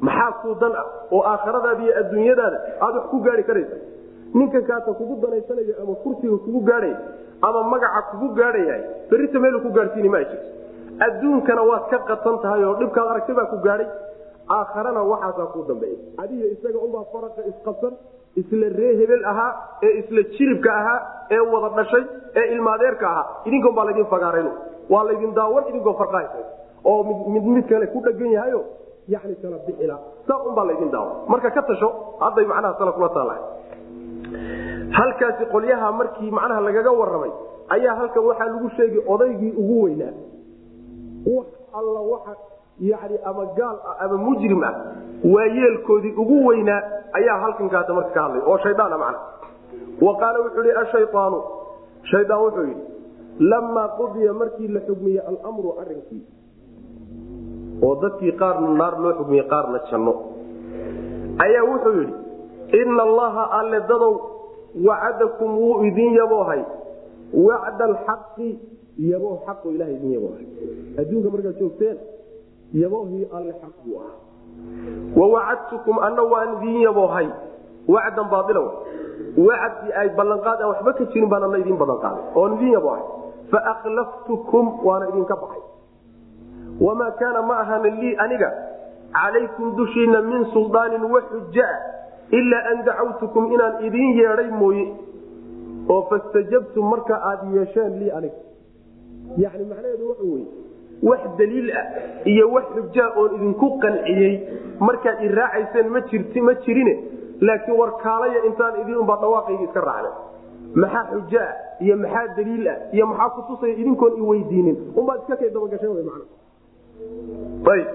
maxaa 0.00 0.32
kuu 0.42 0.54
dan 0.62 0.72
ah 0.82 0.86
oo 1.10 1.22
aakhiradaada 1.32 1.84
adduunyadaada 2.00 2.58
aada 2.80 2.96
wax 2.98 3.06
ku 3.10 3.18
gaari 3.26 3.44
karaysa 3.44 3.76
ninkan 4.34 4.62
kaata 4.70 4.92
kugu 5.00 5.14
danaysanaya 5.22 5.74
ama 5.82 5.94
kursiga 6.04 6.36
kugu 6.46 6.60
gaadhaya 6.68 6.98
ama 7.42 7.60
magaca 7.72 8.00
kugu 8.10 8.28
gaadhayahay 8.38 8.82
berita 9.10 9.38
meelu 9.44 9.60
ku 9.66 9.70
gaadhsiini 9.76 10.08
ma 10.14 10.18
jirto 10.30 10.48
adduunkana 11.06 11.62
waad 11.70 11.84
ka 11.92 11.98
qatan 12.10 12.36
tahay 12.42 12.64
oo 12.64 12.74
dhibkaad 12.80 13.08
aragtay 13.12 13.34
baa 13.38 13.46
ku 13.52 13.56
gaadhay 13.66 13.88
aakharana 14.56 15.02
waxaasaa 15.12 15.46
kuu 15.54 15.64
dambeeya 15.70 15.98
adiga 16.22 16.46
isaga 16.54 16.78
unbaa 16.86 17.04
faraqa 17.12 17.40
isqabsan 17.50 17.94
isla 18.40 18.68
ree 18.78 18.92
hebel 19.00 19.24
ahaa 19.32 19.50
ee 19.86 19.92
isla 20.00 20.22
jiribka 20.36 20.70
ahaa 20.80 20.98
ee 21.36 21.40
wada 21.52 21.68
dhashay 21.78 22.04
ee 22.40 22.46
ilmaadeerka 22.54 23.06
ahaa. 23.12 23.26
Idinkan 23.48 23.72
baa 23.76 23.84
laydin 23.88 24.06
fagaarayn 24.14 24.48
waa 24.92 25.04
laydin 25.08 25.32
daawan 25.38 25.64
idinkoo 25.70 25.94
farqahaysa 26.00 26.40
oo 26.90 26.98
mid 27.34 27.44
mid 27.56 27.66
kale 27.72 27.86
ku 27.94 27.98
dhagan 28.06 28.30
yahayo 28.36 28.60
yani 29.14 29.34
kala 29.42 29.56
bixila. 29.66 29.96
Saa 30.28 30.38
unbaa 30.48 30.64
laydin 30.70 30.90
daawan. 30.94 31.14
Marka 31.32 31.50
ka 31.56 31.62
tasho 31.70 31.88
hadday 32.24 32.44
macnaha 32.52 32.74
sala 32.80 32.92
kula 32.98 33.08
taalahay 33.16 33.42
halkaasi 34.98 35.44
qolyaha 35.54 35.88
markii 36.00 36.30
macnaha 36.38 36.60
lagaga 36.66 36.90
waramay 37.00 37.32
ayaa 37.76 37.94
halkan 38.00 38.24
waxaa 38.28 38.48
lagu 38.52 38.68
sheegay 38.76 39.02
odaygii 39.14 39.52
ugu 39.62 39.76
weynaa 39.84 40.12
wax 41.26 41.46
alla 41.72 42.00
waxa 42.00 42.36
yani 42.80 43.18
ama 43.24 43.44
gaal 43.56 43.76
ah 43.86 43.96
ama 44.04 44.16
mujrim 44.16 44.62
ah 44.64 44.74
waa 45.24 45.46
ugu 46.16 46.46
weynaa 46.46 46.82
ayaa 47.12 47.38
halkankaata 47.40 47.94
marka 47.94 48.10
ka 48.10 48.22
hadlay 48.22 48.42
oo 48.46 48.58
shaydaan 48.58 48.98
man 48.98 49.14
wa 50.00 50.16
qaala 50.16 50.38
wuxuu 50.44 50.62
ihi 50.62 50.76
ashayaanu 50.84 51.42
shaydaan 52.12 52.40
wuxuu 52.44 52.66
yidhi 52.70 52.84
lamaa 53.38 53.88
qudiya 53.88 54.32
markii 54.32 54.68
la 54.68 54.80
xugmiyey 54.80 55.20
almru 55.20 55.74
arinkii 55.80 56.22
oo 57.82 57.94
dadkii 58.02 58.32
qaarna 58.32 58.68
naar 58.74 58.98
loo 58.98 59.12
xugmiyey 59.18 59.46
qaarna 59.48 59.78
janno. 59.90 60.14
Ayaa 61.38 61.64
wuxuu 61.70 61.94
yidhi 62.00 62.14
ina 62.82 63.02
allaha 63.02 63.44
alle 63.58 63.80
dadow 63.80 64.14
wacadakum 64.86 65.58
wuu 65.58 65.82
idin 65.84 66.14
yaboohay 66.14 66.62
wacda 67.32 67.84
alxaqi 67.84 68.58
yaboo 68.98 69.36
xaqu 69.46 69.70
ilaha 69.74 69.90
idin 69.90 70.12
yaboohay 70.16 70.46
adduunka 71.00 71.28
markaad 71.34 71.58
joogteen 71.60 71.96
yaboohii 72.82 73.24
alle 73.36 73.52
xaq 73.62 73.74
buu 73.84 73.98
ah 74.06 74.12
wawacadtukum 75.16 75.98
anna 75.98 76.22
waan 76.22 76.50
idin 76.62 76.80
yaboohay. 76.86 77.28
Wacdan 77.88 78.28
baailow 78.32 78.66
wacdii 79.36 79.92
ay 80.00 80.08
ballanqaad 80.16 80.60
waxba 80.70 80.92
ka 80.98 81.04
jirin 81.12 81.28
baan 81.28 81.42
ana 81.44 81.58
idin 81.58 81.76
ballanqaaday. 81.76 82.24
Oon 82.34 82.54
idin 82.56 82.72
yaboohay. 82.76 83.02
Faakhlaftukum 83.50 84.84
waana 84.86 85.08
idinka 85.12 85.36
baxay. 85.36 85.62
Wamaa 86.80 87.10
kaana 87.20 87.42
ma 87.42 87.58
ahana 87.60 87.88
lii 88.00 88.16
aniga. 88.24 88.50
Calaykum 89.12 89.76
dushiina 89.76 90.22
min 90.22 90.44
suldaanin 90.52 91.02
wa 91.12 91.20
xujaa 91.30 91.76
ilaa 92.30 92.64
an 92.72 92.84
dacawtukum 92.86 93.52
inaan 93.52 93.84
idin 93.84 94.08
yeedhay 94.18 94.50
mooye. 94.50 94.86
Oo 95.88 96.02
fastajabtum 96.10 96.88
marka 96.90 97.14
aad 97.30 97.40
yeesheen 97.54 97.98
lii 98.00 98.10
aniga 98.10 98.38
yani 99.44 99.64
macnaheedu 99.70 100.08
waxa 100.10 100.24
weye 100.32 100.46
wax 101.10 101.20
daliil 101.38 101.68
ah 101.80 101.84
iyo 102.32 102.44
wax 102.54 102.64
xujaa 102.76 103.08
oon 103.20 103.30
idinku 103.36 103.68
qanciyey 103.84 104.34
markaad 104.88 105.22
i 105.24 105.28
raacayseen 105.38 105.88
ma 105.96 106.00
jirt 106.10 106.36
ma 106.48 106.54
jirine 106.66 106.94
laakiin 107.40 107.78
war 107.80 107.90
kaalaya 108.04 108.44
intaan 108.50 108.80
idinunbaa 108.82 109.16
dhawaaqayga 109.22 109.64
iska 109.68 109.80
raacday 109.88 110.12
maxaa 110.82 111.04
xujaa 111.12 111.48
iyo 111.84 111.96
maxaa 112.04 112.26
daliil 112.36 112.68
ah 112.68 112.76
iyo 112.96 113.06
maxaa 113.10 113.30
kutusaya 113.36 113.74
idinkoon 113.82 114.12
i 114.18 114.22
weydiinin? 114.30 114.76
Unbaad 115.00 115.20
iska 115.22 115.36
kay 115.40 115.50
dabagasheen 115.50 115.92
man 115.94 116.22
ayb 117.74 117.86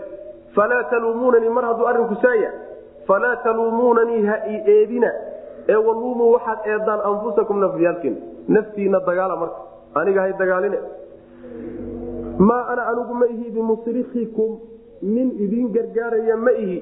falaa 0.55 0.83
taluumunanii 0.91 1.49
mar 1.57 1.65
hadduu 1.69 1.87
arrinku 1.91 2.15
saaya 2.21 2.51
falaa 3.07 3.35
taluumunanii 3.45 4.21
ha 4.29 4.37
i 4.53 4.55
eedina. 4.75 5.11
Ee 5.69 5.75
waluumuu 5.87 6.31
waxaad 6.35 6.59
eedaan 6.73 7.01
anfusakum 7.09 7.59
nafyaalkiina 7.59 8.17
naftiina 8.47 8.99
dagaala 9.07 9.35
marka. 9.35 9.59
Aniga 9.95 10.31
dagaaline 10.41 10.79
maa 12.39 12.63
ana 12.71 12.87
anigu 12.91 13.13
ma 13.13 13.25
ihi 13.27 13.49
bimusrikikum 13.51 14.51
nin 15.01 15.29
idin 15.45 15.67
gargaaraya 15.75 16.35
ma 16.37 16.51
ihi 16.51 16.77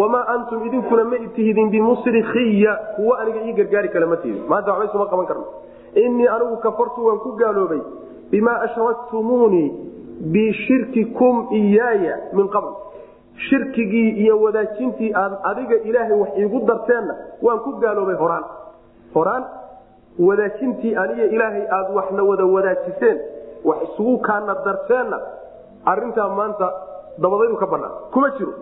wamaa 0.00 0.24
antum 0.34 0.66
idinkuna 0.66 1.04
ma 1.04 1.16
tihidin 1.36 1.70
bimusrikiya 1.70 2.72
kuwa 2.96 3.18
aniga 3.20 3.40
ii 3.46 3.52
gargaari 3.52 3.88
kale 3.88 4.06
ma 4.06 4.16
tihidin 4.16 4.44
maanta 4.48 4.72
waxba 4.72 4.84
isuma 4.90 5.06
qaban 5.06 5.26
karno. 5.26 5.44
Inii 5.94 6.26
anigu 6.34 6.56
kafartu 6.62 7.06
waan 7.06 7.18
ku 7.18 7.32
gaaloobay 7.40 7.80
bimaa 8.30 8.58
ashraktumuunii 8.66 9.68
bishirkikum 10.32 11.46
iyaaya 11.60 12.18
min 12.32 12.48
qabl. 12.48 12.70
Shirkigii 13.48 14.10
iyo 14.22 14.40
wadaajintii 14.42 15.12
aad 15.14 15.32
adiga 15.50 15.76
ilaahay 15.88 16.16
wax 16.20 16.30
iigu 16.38 16.60
darteenna 16.66 17.14
waan 17.42 17.58
ku 17.60 17.70
gaaloobay 17.82 18.14
horaan. 18.14 18.44
Horaan 19.14 19.44
wadaajintii 20.18 20.94
aniga 20.96 21.24
ilaahay 21.24 21.64
aad 21.78 21.94
waxna 21.94 22.22
wada 22.22 22.44
wadaajiseen 22.44 23.18
wax 23.64 23.82
isugu 23.82 24.18
kaana 24.18 24.54
darteenna 24.64 25.20
arintaa 25.84 26.28
maanta 26.28 26.72
dabadaydu 27.18 27.56
ka 27.56 27.66
banaan 27.66 27.92
kuma 28.12 28.30
jiro. 28.38 28.52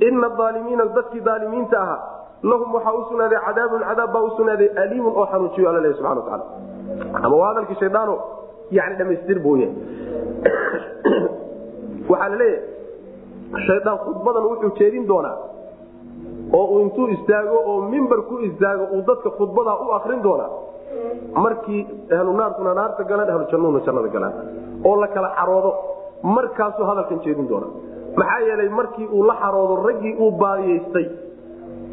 Ina 0.00 0.26
aalimiina 0.38 0.84
dadkii 0.84 1.22
aalimiinta 1.28 1.82
ahaa 1.82 2.00
lahum 2.42 2.74
waxaa 2.74 2.92
u 2.92 3.04
sugnaaday 3.08 3.38
cadaabun 3.46 3.82
cadaab 3.88 4.12
baa 4.12 4.22
u 4.22 4.30
sugnaaday 4.36 4.70
aliimun 4.82 5.12
oo 5.16 5.26
xanuujiyo 5.26 5.72
leh 5.72 5.94
subana 5.96 6.20
wataala 6.20 6.44
ama 7.22 7.36
waa 7.36 7.48
hadalkii 7.48 7.80
shaydaano 7.84 8.18
yani 8.70 8.96
dhamaystir 8.96 9.38
buu 9.42 9.56
yahay. 9.56 9.76
Waxaa 12.10 12.28
la 12.28 12.36
leeyahay 12.36 13.66
shaydaan 13.66 13.98
khudbadan 14.04 14.44
wuxuu 14.50 14.70
jeedin 14.78 15.08
doonaa 15.08 15.36
oo 16.52 16.64
uu 16.64 16.80
intuu 16.80 17.08
istaago 17.08 17.62
oo 17.64 17.80
mimbar 17.94 18.22
ku 18.22 18.38
istaago 18.48 18.84
uu 18.94 19.02
dadka 19.06 19.30
khudbadaa 19.38 19.76
u 19.84 19.92
akrin 19.98 20.22
doonaa 20.22 20.50
markii 21.44 21.80
ahlu 22.18 22.32
naarkuna 22.40 22.74
naarta 22.80 23.02
galaan 23.10 23.30
ahlu 23.34 23.44
jannuna 23.52 23.80
jannada 23.86 24.08
galaan. 24.16 24.34
Oo 24.84 24.94
la 25.02 25.08
kala 25.14 25.28
xaroodo 25.38 25.70
markaasuu 26.22 26.84
hadalkan 26.90 27.18
jeedin 27.24 27.48
doona. 27.50 27.66
Maxaa 28.16 28.40
yeelay 28.48 28.68
markii 28.68 29.06
uu 29.16 29.22
la 29.30 29.34
xaroodo 29.42 29.74
raggii 29.86 30.14
uu 30.24 30.30
baadiyaystay 30.42 31.06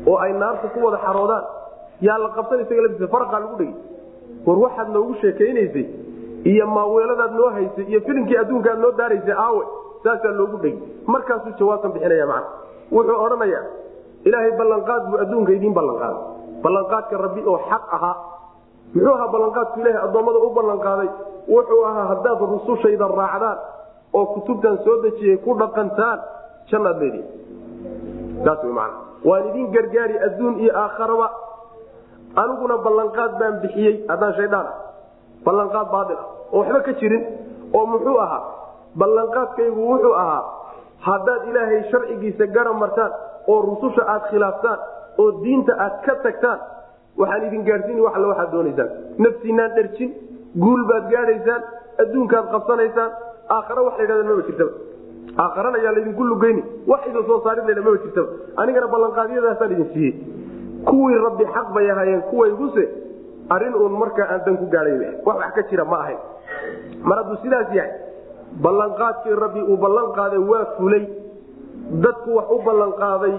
oo 0.09 0.17
ay 0.25 0.33
naarta 0.41 0.67
ku 0.73 0.79
wada 0.85 0.97
xaroodaan 1.05 1.43
yaa 2.07 2.17
la 2.23 2.29
qabsan 2.37 2.59
isaga 2.63 2.81
laftiisa 2.85 3.07
farqaa 3.15 3.39
lagu 3.43 3.55
dhegi 3.61 3.75
war 4.47 4.57
waxaad 4.65 4.89
noogu 4.95 5.13
sheekaynaysay 5.21 5.85
iyo 6.51 6.65
maaweeladaad 6.75 7.33
noo 7.39 7.49
haysay 7.55 7.85
iyo 7.91 7.99
filimkii 8.07 8.37
adduunka 8.41 8.73
noo 8.83 8.91
daaraysay 8.99 9.35
aawe 9.45 9.63
saasaa 10.03 10.31
loogu 10.39 10.57
dhegi 10.63 10.79
markaasuu 11.13 11.53
jawaabtan 11.59 11.91
bixinaya 11.95 12.25
macna 12.31 12.49
wuxuu 12.95 13.17
odhanayaa 13.25 13.63
ilaahay 14.27 14.51
ballanqaad 14.59 15.03
buu 15.09 15.17
adduunka 15.23 15.51
idiin 15.57 15.73
ballanqaaday. 15.79 16.23
Ballanqaadka 16.63 17.15
rabbi 17.25 17.41
oo 17.51 17.57
xaq 17.69 17.83
ahaa 17.97 18.15
muxuu 18.93 19.13
ahaa 19.15 19.27
ballanqaadku 19.33 19.79
ilahay 19.81 20.01
addoommada 20.07 20.39
u 20.47 20.49
ballanqaaday? 20.57 21.09
Wuxuu 21.53 21.83
ahaa 21.89 22.05
haddaad 22.11 22.39
rusushayda 22.53 23.07
raacdaan 23.21 23.57
oo 24.17 24.25
kutubtan 24.33 24.77
soo 24.85 24.97
dejiyay 25.03 25.37
ku 25.45 25.53
dhaqantaan 25.61 26.19
jannaad 26.71 26.97
leedihi 27.01 27.25
saas 28.45 28.59
wy 28.63 28.71
man 28.79 28.91
waan 29.29 29.43
idin 29.49 29.67
gargaari 29.75 30.15
adduun 30.27 30.55
iyo 30.63 30.71
aakharaba 30.83 31.27
aniguna 32.41 32.77
ballanqaad 32.85 33.31
baan 33.39 33.55
bixiyey 33.63 33.95
haddaan 34.11 34.33
shaydaan 34.39 34.65
ah. 34.71 34.77
Ballanqaad 35.45 35.87
baail 35.93 36.17
ah. 36.17 36.25
Oo 36.53 36.59
waxba 36.61 36.79
ka 36.87 36.93
jirin 36.99 37.23
oo 37.77 37.85
muxuu 37.93 38.17
ahaa 38.25 38.41
ballanqaadkaygu 39.01 39.81
wuxuu 39.91 40.13
ahaa 40.23 40.43
haddaad 41.07 41.41
ilaahay 41.49 41.81
sharcigiisa 41.91 42.45
gara 42.55 42.73
martaan 42.73 43.11
oo 43.51 43.59
rususha 43.69 44.03
aad 44.13 44.23
khilaaftaan 44.31 44.79
oo 45.21 45.29
diinta 45.43 45.73
aad 45.85 45.95
ka 46.05 46.13
tagtaan 46.25 46.59
waxaan 47.19 47.45
idin 47.47 47.63
gaadhsiini 47.69 48.01
wa 48.01 48.11
alle 48.15 48.27
waxaad 48.31 48.51
doonaysaan. 48.51 48.89
Naftiinaan 49.23 49.71
dherjin 49.77 50.11
guul 50.63 50.81
baad 50.89 51.05
gaadhaysaan 51.13 51.61
adduunkaad 52.03 52.45
qabsanaysaan 52.53 53.11
aakhara 53.55 53.81
wax 53.87 53.97
la 54.09 54.23
maba 54.29 54.41
jirtaba 54.47 54.71
aakharana 55.43 55.77
yaa 55.85 55.93
laydinku 55.97 56.23
lugeyni 56.31 56.63
wax 56.91 57.01
idin 57.09 57.23
soo 57.27 57.39
saarid 57.43 57.65
laydha 57.67 57.81
maba 57.87 57.97
jirtaba 58.03 58.29
anigana 58.61 58.87
ballanqaadyadaasaan 58.93 59.71
idin 59.75 59.89
siiyey. 59.93 60.13
Kuwii 60.89 61.17
rabbi 61.27 61.45
xaq 61.55 61.67
bay 61.75 61.91
ahaayeen 61.91 62.21
kuwayguse 62.31 62.83
arrin 63.49 63.75
uun 63.75 63.93
markaa 64.01 64.27
aan 64.33 64.41
dan 64.45 64.57
ku 64.57 64.65
gaadhay 64.73 64.97
wax 65.25 65.37
wax 65.41 65.51
ka 65.55 65.61
jira 65.69 65.85
ma 65.85 65.97
ahayn 66.03 66.19
mar 67.03 67.17
hadduu 67.21 67.37
sidaas 67.43 67.73
yahay 67.77 67.91
ballanqaadkii 68.65 69.35
rabbi 69.45 69.61
uu 69.71 69.77
ballan 69.77 70.07
qaaday 70.17 70.41
waa 70.51 70.65
fulay. 70.77 71.03
Dadku 72.03 72.35
wax 72.37 72.47
u 72.55 72.59
ballanqaaday 72.67 73.35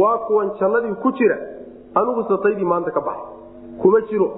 waa 0.00 0.18
kuwan 0.26 0.50
jannadii 0.60 0.94
ku 1.02 1.12
jira 1.18 1.36
anigu 1.94 2.22
sataydii 2.28 2.64
maanta 2.72 2.90
ka 2.90 3.00
baxay 3.00 3.26
kuma 3.82 4.00
jiro. 4.10 4.28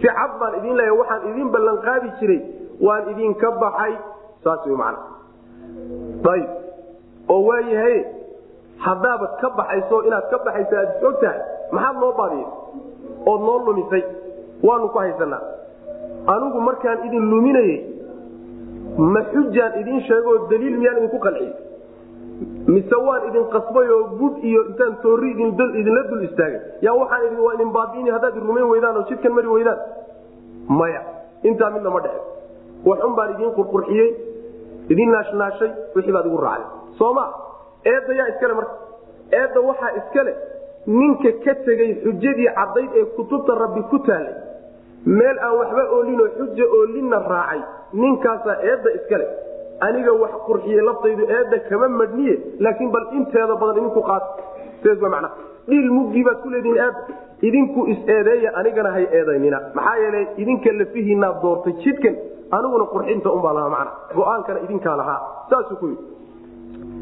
Si 0.00 0.06
cad 0.06 0.32
baan 0.40 0.58
idin 0.58 0.76
leeya 0.76 0.94
waxaan 1.00 1.22
idin 1.30 1.48
ballanqaadi 1.54 2.08
jiray. 2.20 2.40
Waan 2.80 3.10
idinka 3.12 3.50
baxay. 3.62 3.92
Saas 4.44 4.66
wy 4.66 4.76
man 4.76 4.96
ayb 6.32 6.48
oo 7.28 7.40
waayahay 7.48 7.96
haddaabad 8.84 9.32
ka 9.40 9.48
baxayso 9.56 10.02
inaad 10.06 10.26
ka 10.30 10.38
baxayso 10.44 10.74
aad 10.76 10.90
og 11.04 11.14
maxaad 11.72 11.96
noo 12.00 12.12
baadiyay 12.18 12.46
ood 13.26 13.40
noo 13.40 13.58
lumisay. 13.66 14.04
Waanu 14.62 14.88
ku 14.88 14.98
haysanaa 14.98 15.42
anigu 16.26 16.60
markaan 16.60 17.04
idin 17.06 17.24
luminayey 17.30 17.78
ma 19.12 19.20
xujaan 19.32 19.72
idin 19.80 20.00
sheegoo 20.08 20.36
daliil 20.50 20.76
miyaan 20.78 20.98
idinku 20.98 21.18
qanciyey 21.24 21.52
mise 22.66 22.96
waan 23.06 23.22
idin 23.28 23.44
qasbay 23.54 23.88
oo 23.96 24.04
bud 24.18 24.34
iyo 24.50 24.60
intaan 24.70 24.94
toori 25.02 25.30
idinla 25.32 26.02
dul 26.10 26.22
istaagay. 26.28 26.60
Yaa 26.86 26.94
waxaan 27.00 27.26
idin 27.26 27.40
waa 27.44 27.54
idin 27.54 27.72
baabiini 27.76 28.10
haddaad 28.10 28.36
rumayn 28.46 28.68
weydaan 28.72 28.96
oo 28.96 29.04
jidkan 29.08 29.32
mari 29.36 29.48
weydaan. 29.48 29.78
Maya 30.68 31.00
intaa 31.42 31.70
midna 31.74 31.90
ma 31.90 32.00
dhexe 32.00 32.20
waxun 32.88 33.14
baan 33.16 33.30
idiin 33.34 33.52
qurqurxiyey 33.58 34.10
idin 34.92 35.10
naashnaashay 35.14 35.70
wixii 35.94 36.12
baad 36.16 36.26
igu 36.30 36.38
raacday 36.46 36.68
sooma 36.98 37.24
eedda 37.92 38.12
yaa 38.20 38.28
iskale 38.32 38.54
marka. 38.54 38.74
Eedda 39.40 39.60
waxaa 39.68 39.92
iskale 40.00 40.32
ninka 40.86 41.30
ka 41.44 41.54
tegey 41.66 41.90
xujadii 42.04 42.48
caddayd 42.58 42.90
ee 43.00 43.04
kutubta 43.16 43.52
rabbi 43.62 43.82
ku 43.90 43.98
taalay 44.08 44.34
meel 45.06 45.38
aan 45.46 45.54
waxba 45.60 45.82
oolinoo 45.96 46.28
xuja 46.38 46.64
oolinna 46.78 47.18
raacay 47.32 47.60
ninkaasaa 47.92 48.56
eedda 48.70 48.90
iskale 48.98 49.26
aniga 49.80 50.12
wax 50.22 50.32
qurxiye 50.46 50.80
laftaydu 50.88 51.24
eedda 51.36 51.58
kama 51.68 51.88
madhniye 52.00 52.34
laakiin 52.64 52.90
bal 52.94 53.06
inteeda 53.18 53.54
badan 53.62 53.76
idinku 53.80 54.00
macnaha 55.14 55.30
dhiil 55.68 55.88
muggii 55.98 56.24
baad 56.28 56.38
ku 56.42 56.48
leedihin 56.54 56.78
eedda 56.86 57.00
idinku 57.48 57.80
is-eedeeya 57.92 58.50
anigana 58.60 58.90
hay 58.96 59.04
eedaynina. 59.18 59.58
Maxaa 59.74 59.96
yeelay 60.02 60.24
idinka 60.42 60.70
lafihiinaad 60.80 61.36
doortay 61.42 61.72
jidkan 61.84 62.14
aniguna 62.56 62.84
qurxinta 62.92 63.28
unbaa 63.36 63.54
lahaa 63.56 63.70
macna. 63.76 63.90
Go'aankana 64.16 64.60
idinkaa 64.66 64.96
lahaa. 65.00 65.20
Saasuu 65.50 65.76
ku 65.80 65.86
yidhi. 65.92 66.04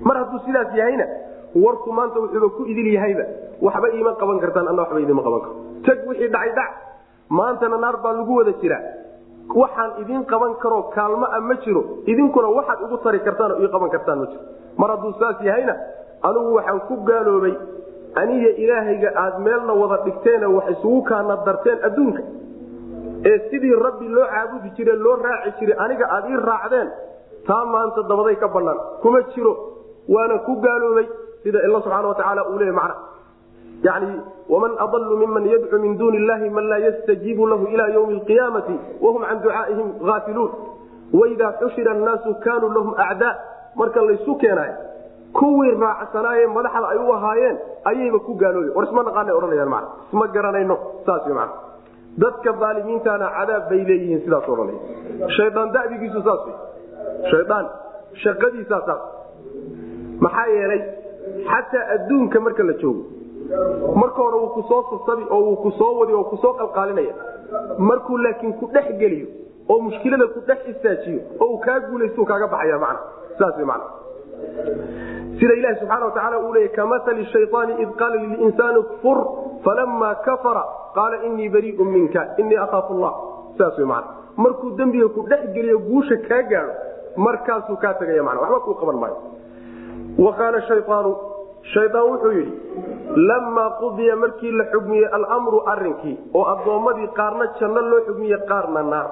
Mar 0.07 0.17
hadduu 0.21 0.41
sidaas 0.47 0.71
yahayna 0.81 1.07
warku 1.65 1.93
maanta 1.93 2.19
wuxuuba 2.23 2.49
ku 2.57 2.63
idil 2.73 2.89
yahayba 2.97 3.25
waxba 3.67 3.89
iima 3.97 4.13
qaban 4.21 4.39
kartaan 4.43 4.69
anna 4.71 4.83
waxba 4.85 5.01
idima 5.05 5.23
qaban 5.27 5.41
karo 5.45 5.55
tag 5.87 5.99
wixii 6.09 6.29
dhacay 6.35 6.53
dhac 6.59 6.71
maantana 7.39 7.77
naar 7.85 7.97
baa 8.05 8.13
lagu 8.19 8.33
wada 8.39 8.53
jiraa 8.63 8.81
waxaan 9.61 9.91
idin 10.03 10.25
qaban 10.25 10.55
karoo 10.63 10.83
kaalmo 10.95 11.27
a 11.27 11.41
ma 11.41 11.55
jiro. 11.65 11.83
Idinkuna 12.07 12.49
waxaad 12.59 12.79
igu 12.87 12.97
tari 13.05 13.21
kartaan 13.27 13.53
ii 13.63 13.69
qaban 13.75 13.91
kartaan 13.95 14.19
ma 14.23 14.27
jiro. 14.31 14.43
Mar 14.79 14.91
hadduu 14.91 15.13
saas 15.21 15.37
yahayna 15.49 15.75
anigu 16.29 16.51
waxaan 16.59 16.81
ku 16.89 16.95
gaaloobay 17.09 17.55
aniga 18.23 18.51
ilaahayga 18.65 19.11
aad 19.25 19.35
meelna 19.45 19.73
wada 19.81 19.97
dhigteene 20.05 20.47
wax 20.57 20.67
isugu 20.75 21.01
kaana 21.11 21.37
darteen 21.47 21.79
adduunka. 21.89 22.23
Ee 23.31 23.39
sidii 23.51 23.75
rabbi 23.87 24.09
loo 24.09 24.27
caabudi 24.33 24.69
jire 24.77 24.93
loo 25.05 25.17
raaci 25.25 25.51
jiray 25.61 25.77
aniga 25.85 26.07
aad 26.17 26.25
ii 26.31 26.37
raacdeen 26.49 26.89
taa 27.47 27.65
maanta 27.73 28.03
dabaday 28.11 28.37
ka 28.43 28.49
bannaan. 28.49 28.79
Kuma 29.03 29.21
jiro 29.35 29.53
waana 30.09 30.39
ku 30.47 30.53
gaaloobay 30.65 31.07
sida 31.43 31.59
illa 31.67 31.79
subxaana 31.85 32.09
watacaala 32.09 32.43
uu 32.51 32.59
leeya 32.59 32.73
macna. 32.81 32.95
Yani 33.87 34.09
waman 34.53 34.73
adalu 34.85 35.17
miman 35.23 35.45
yadcu 35.55 35.77
min 35.85 35.97
duuni 36.01 36.17
illahi 36.23 36.51
man 36.57 36.65
laa 36.73 36.81
yastajiibu 36.87 37.47
lahu 37.53 37.65
ila 37.75 37.85
ywmi 37.97 38.15
alqiyaamati 38.19 38.75
wahum 39.05 39.23
can 39.29 39.43
ducaaihim 39.45 39.89
aafiluun 40.15 40.51
waidaa 41.21 41.53
xushira 41.61 41.93
annaasu 41.97 42.35
kaanuu 42.45 42.73
lahum 42.77 42.95
acdaa 43.07 43.35
marka 43.81 44.01
laysu 44.09 44.35
keenaayo 44.43 44.77
kuwii 45.39 45.75
raacsanaaye 45.85 46.47
madaxda 46.47 46.89
ay 46.89 46.99
u 46.99 47.13
ahaayeen 47.19 47.57
ayayba 47.91 48.19
ku 48.27 48.35
gaalooye 48.43 48.71
war 48.77 48.85
isma 48.89 49.03
naqaana 49.09 49.37
odhanayaan 49.39 49.71
mana 49.75 49.87
isma 50.09 50.27
garanayno 50.37 50.77
saas 51.07 51.27
w 51.31 51.35
mana 51.35 51.53
dadka 52.25 52.51
aalimiintana 52.69 53.31
cadaab 53.39 53.69
bay 53.71 53.83
leeyihiin 53.91 54.21
sidaas 54.25 54.49
odhanaya 54.55 55.31
shaydaan 55.39 55.73
dadigiisu 55.77 56.23
saas 56.29 56.43
wey 56.47 56.57
shaydaan 57.33 57.67
shaqadiisaa 58.25 58.83
saas 58.89 59.03
maxaa 60.27 60.47
yeelay 60.57 60.83
xataa 61.51 61.85
adduunka 61.97 62.41
marka 62.47 62.63
la 62.71 62.75
joogo 62.85 63.22
marka 64.01 64.23
hore 64.23 64.37
wuu 64.43 64.53
ku 64.57 64.63
soo 64.69 64.83
sasabi 64.91 65.25
oo 65.31 65.41
wuu 65.47 65.57
ku 65.57 65.71
soo 65.79 65.93
wadi 65.99 66.13
oo 66.13 66.25
ku 66.25 66.37
soo 66.37 66.53
qalqaalinaya. 66.61 67.15
Markuu 67.79 68.19
laakiin 68.19 68.53
ku 68.61 68.67
dhex 68.75 68.87
geliyo 69.01 69.27
oo 69.69 69.81
mushkilada 69.81 70.27
ku 70.35 70.41
dhex 70.49 70.59
istaajiyo 70.73 71.21
oo 71.41 71.47
uu 71.53 71.59
kaa 71.65 71.81
guulaystu 71.81 72.25
kaaga 72.25 72.47
baxaya 72.47 72.79
man 72.79 72.97
saas 73.39 73.57
man 73.71 73.81
sida 75.39 75.55
ilahi 75.61 75.77
subxaana 75.81 76.05
watacaala 76.07 76.39
uu 76.45 76.53
leeyay 76.55 76.73
kamasali 76.77 77.25
shayaani 77.33 77.73
id 77.83 77.91
qaala 78.01 78.17
lilinsaani 78.23 78.83
kfur 78.91 79.19
falama 79.65 80.15
kafara 80.15 80.65
qaala 80.95 81.17
inii 81.29 81.49
bariiun 81.49 81.89
minka 81.97 82.27
inii 82.39 82.57
akhaafu 82.57 82.95
llah. 83.03 83.15
Saas 83.59 83.79
w 83.79 83.87
man 83.87 84.05
markuu 84.37 84.71
dembiga 84.77 85.09
ku 85.09 85.23
dhex 85.31 85.43
geliyo 85.55 85.79
guusha 85.79 86.17
kaa 86.29 86.43
gaado 86.43 86.73
markaasuu 87.17 87.77
kaa 87.77 87.95
tegaya 87.95 88.23
man 88.23 88.39
waxba 88.39 88.61
kuu 88.61 88.75
qaban 88.75 88.97
maayo 89.03 89.17
shayaan 91.71 92.07
wuxuu 92.11 92.33
yidhi 92.33 92.55
lamaa 93.17 93.71
qudiya 93.81 94.17
markii 94.17 94.51
la 94.51 94.65
xugmiyey 94.73 95.07
almru 95.07 95.63
arinkii 95.67 96.19
oo 96.35 96.45
addoommadii 96.55 97.09
qaarna 97.19 97.47
janno 97.61 97.81
loo 97.81 98.01
xugmiye 98.07 98.39
qaarna 98.49 98.83
naar. 98.83 99.11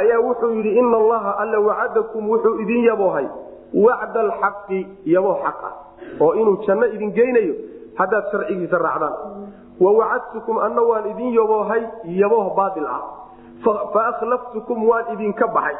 Ayaa 0.00 0.20
wuxuu 0.20 0.50
yidhi 0.50 0.76
ina 0.78 0.96
allaha 0.96 1.36
alla 1.38 1.60
wacadakum 1.60 2.28
wuxuu 2.30 2.58
idin 2.60 2.84
yaboohay 2.84 3.26
wacda 3.74 4.20
alxaqi 4.20 4.86
yaboo 5.04 5.36
xaq 5.44 5.62
ah 5.64 5.74
oo 6.20 6.34
inuu 6.34 6.56
janno 6.66 6.86
idin 6.86 7.12
geynayo 7.12 7.54
haddaad 7.94 8.30
sharcigiisa 8.32 8.78
raacdaan. 8.78 9.14
Wa 9.80 9.92
wacadtukum 9.92 10.58
anna 10.58 10.82
waan 10.82 11.10
idin 11.10 11.32
yaboohay 11.34 11.82
yabooh 12.04 12.54
baail 12.56 12.86
ah. 12.86 13.02
Fa 13.64 13.70
waan 14.90 15.12
idinka 15.14 15.46
baxay 15.46 15.76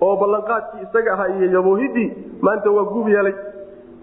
oo 0.00 0.16
ballanqaadkii 0.16 0.82
isaga 0.82 1.12
ahaa 1.12 1.28
iyo 1.28 1.52
yaboohidii 1.56 2.08
maanta 2.40 2.70
waa 2.70 2.84
gub 2.84 3.08
yeelay 3.08 3.34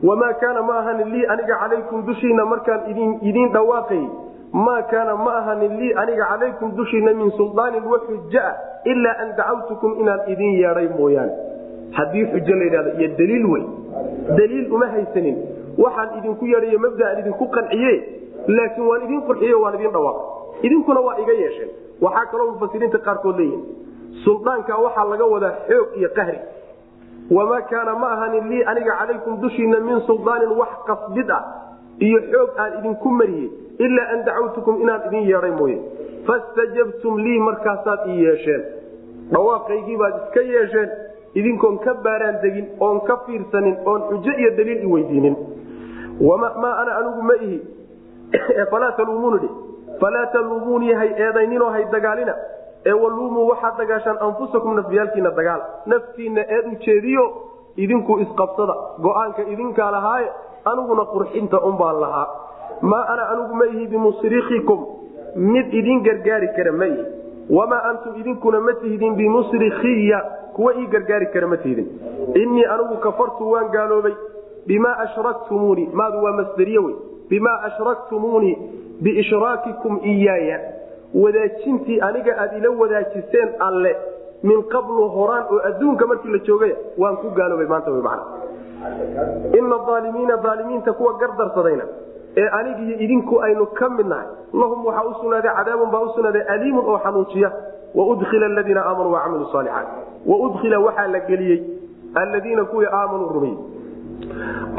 wamaa 0.04 0.34
kaana 0.34 0.62
ma 0.64 0.78
ahanin 0.80 1.12
lii 1.12 1.26
aniga 1.26 1.56
calaykum 1.62 2.06
dushiina 2.06 2.46
markaan 2.46 2.82
idiin 3.22 3.52
dhawaaqayy 3.54 4.06
maa 4.54 4.82
kaana 4.92 5.16
ma 5.16 5.34
ahanin 5.38 5.78
lii 5.80 5.94
aniga 5.94 6.26
calaykum 6.32 6.76
dushiina 6.76 7.14
min 7.14 7.32
suldaanin 7.32 7.84
wa 7.84 8.00
xujaa 8.08 8.54
ilaa 8.86 9.16
an 9.24 9.34
dacawtukum 9.38 10.00
inaan 10.00 10.22
idin 10.28 10.54
yeedhay 10.62 10.88
mooyaane 11.00 11.34
haddii 11.98 12.26
xujo 12.34 12.56
la 12.56 12.64
yidhahdo 12.64 12.92
iyo 13.00 13.10
daliil 13.18 13.46
wey 13.54 13.64
daliil 14.38 14.72
uma 14.74 14.88
haysanin 14.96 15.38
waxaan 15.78 16.18
idinku 16.20 16.46
yeedhayo 16.54 16.80
mabdaan 16.86 17.20
idinku 17.20 17.48
qanciye 17.58 17.94
laakiin 18.48 18.88
waan 18.92 19.04
idin 19.08 19.22
qurxiye 19.28 19.54
waan 19.64 19.76
idin 19.80 19.92
dhawaaqay 19.98 20.68
idinkuna 20.70 21.00
waa 21.08 21.18
iga 21.24 21.34
yeesheen 21.42 21.70
waxaa 22.02 22.26
kaloo 22.32 22.52
mufasiriinta 22.52 23.00
qaarkood 23.08 23.38
leeyihiin 23.38 23.64
suldaanka 24.24 24.78
waxaa 24.86 25.06
laga 25.12 25.26
wadaa 25.34 25.54
xoog 25.68 25.88
iyo 26.00 26.10
qahri 26.18 26.40
wamaa 27.38 27.62
kaana 27.72 27.96
ma 27.96 28.12
ahanin 28.12 28.50
lii 28.50 28.64
aniga 28.64 28.96
calaykum 29.00 29.42
dushiina 29.42 29.80
min 29.80 30.02
suldaanin 30.08 30.52
wax 30.62 30.70
qasbid 30.88 31.32
ah 31.32 31.44
iyo 32.08 32.20
xoog 32.32 32.50
aan 32.64 32.80
idinku 32.80 33.10
mariyey 33.20 33.50
ilaa 33.86 34.08
an 34.14 34.26
dacawtukum 34.26 34.82
inaan 34.82 35.02
idin 35.08 35.30
yeedhay 35.30 35.52
mooye 35.60 35.78
fastajabtum 36.28 37.18
lii 37.26 37.40
markaasaad 37.48 38.08
ii 38.14 38.20
yeesheen 38.26 38.64
dhawaaqaygii 39.34 39.98
baad 40.02 40.16
iska 40.24 40.42
yeesheen 40.52 40.90
idinkoon 41.42 41.80
ka 41.86 41.94
baaraan 42.06 42.38
degin 42.44 42.68
oon 42.80 43.02
ka 43.10 43.18
fiirsanin 43.26 43.76
oon 43.86 44.02
xujo 44.10 44.32
iyo 44.42 44.52
daliil 44.58 44.84
i 44.84 44.92
weydiinin 44.94 45.36
maa 46.62 46.76
ana 46.82 46.96
anigu 47.00 47.22
ma 47.32 47.36
ihi 47.48 47.60
falaa 48.72 48.92
taluumunidhi 49.02 49.50
falaa 50.02 50.26
taluumuunii 50.36 50.94
hay 51.02 51.12
eedayninoo 51.26 51.70
hay 51.76 51.86
dagaalina 51.92 52.34
ee 52.86 52.94
waluumuu 52.94 53.48
waxaad 53.48 53.78
dagaashaan 53.78 54.18
anfusakum 54.28 54.76
nafyaalkiina 54.76 55.32
dagaal. 55.32 55.62
Naftiinna 55.86 56.42
eed 56.42 56.66
u 56.72 56.76
jeediyo 56.86 57.24
idinku 57.76 58.20
isqabsada. 58.20 58.76
Go'aanka 59.02 59.92
lahaaye 59.92 60.30
aniguna 60.66 61.06
qurxinta 61.14 61.60
unbaan 61.60 62.00
lahaa. 62.02 62.28
Maa 62.82 63.04
ana 63.14 63.30
anigu 63.30 63.56
ma 63.56 63.66
ihi 63.66 63.88
bimusrikikum 63.88 64.86
mid 65.36 65.74
idin 65.74 66.04
gargaari 66.04 66.48
kara 66.56 66.72
ma 66.72 66.86
ihi. 66.86 67.06
Wamaa 67.50 67.84
antum 67.90 68.16
idinkuna 68.22 68.60
ma 68.60 68.74
tihdin 68.74 69.16
bimusrikiya 69.16 70.20
kuwa 70.54 70.76
ii 70.76 70.88
gargaari 70.88 71.28
kara 71.34 71.48
ma 71.48 71.58
tihdin. 71.58 71.88
Innii 72.36 72.66
anigu 72.66 72.98
kafartu 72.98 73.52
waan 73.52 73.70
gaaloobay 73.72 74.14
bimaa 74.68 74.98
ashraktumuunii 74.98 75.90
maadu 75.94 76.24
waa 76.24 76.32
masderiye 76.32 76.80
wey. 76.80 76.96
Bimaa 77.30 77.62
ashraktumuunii 77.64 78.58
biishraakikum 79.02 80.00
iyaaya 80.04 80.79
wadaajintii 81.14 82.02
aniga 82.02 82.42
aad 82.42 82.58
ila 82.58 82.70
wadaajiseen 82.70 83.50
alle 83.60 83.96
min 84.44 84.64
qablu 84.64 85.10
horaan 85.10 85.44
oo 85.52 85.60
adduunka 85.70 86.08
markii 86.08 86.32
la 86.32 86.38
joogay 86.38 86.74
waan 86.98 87.18
ku 87.18 87.30
gaaloobay 87.30 87.68
maanta 87.68 87.92
man 87.92 88.20
ina 89.58 89.76
aalimiina 89.76 90.34
aalimiinta 90.44 90.94
kuwa 90.94 91.14
gardarsadayna 91.14 91.84
ee 92.38 92.48
anigiyo 92.48 93.00
idinku 93.00 93.42
aynu 93.42 93.66
ka 93.66 93.90
mid 93.90 94.08
nahay 94.08 94.28
lahum 94.54 94.86
waxaa 94.86 95.04
u 95.10 95.14
sugnaaday 95.22 95.52
cadaabun 95.56 95.92
baa 95.92 96.02
u 96.02 96.10
sugnaaday 96.10 96.42
aliimun 96.42 96.86
oo 96.86 97.00
xanuujiya 97.00 97.52
waudkhila 97.96 98.46
aladiina 98.46 98.86
aamanuu 98.86 99.12
wacamilu 99.14 99.48
saalixaat 99.52 99.88
waudkhila 100.28 100.80
waxaa 100.80 101.08
la 101.08 101.20
geliyey 101.20 101.60
alladiina 102.16 102.66
kuwii 102.66 102.88
aamanuu 102.92 103.28
rumeyey 103.28 103.58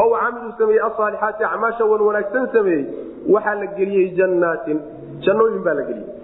ow 0.05 0.11
camiluu 0.21 0.53
sameeyey 0.59 0.83
asaalixaati 0.83 1.45
acmaasha 1.45 1.85
wan 1.85 2.01
wanaagsan 2.01 2.49
sameeyey 2.53 2.85
waxaa 3.29 3.55
la 3.55 3.67
geliyey 3.67 4.09
jannaatin. 4.17 4.81
Jannooyin 5.25 5.63
baa 5.65 5.75
la 5.75 5.83
geliyey 5.83 6.20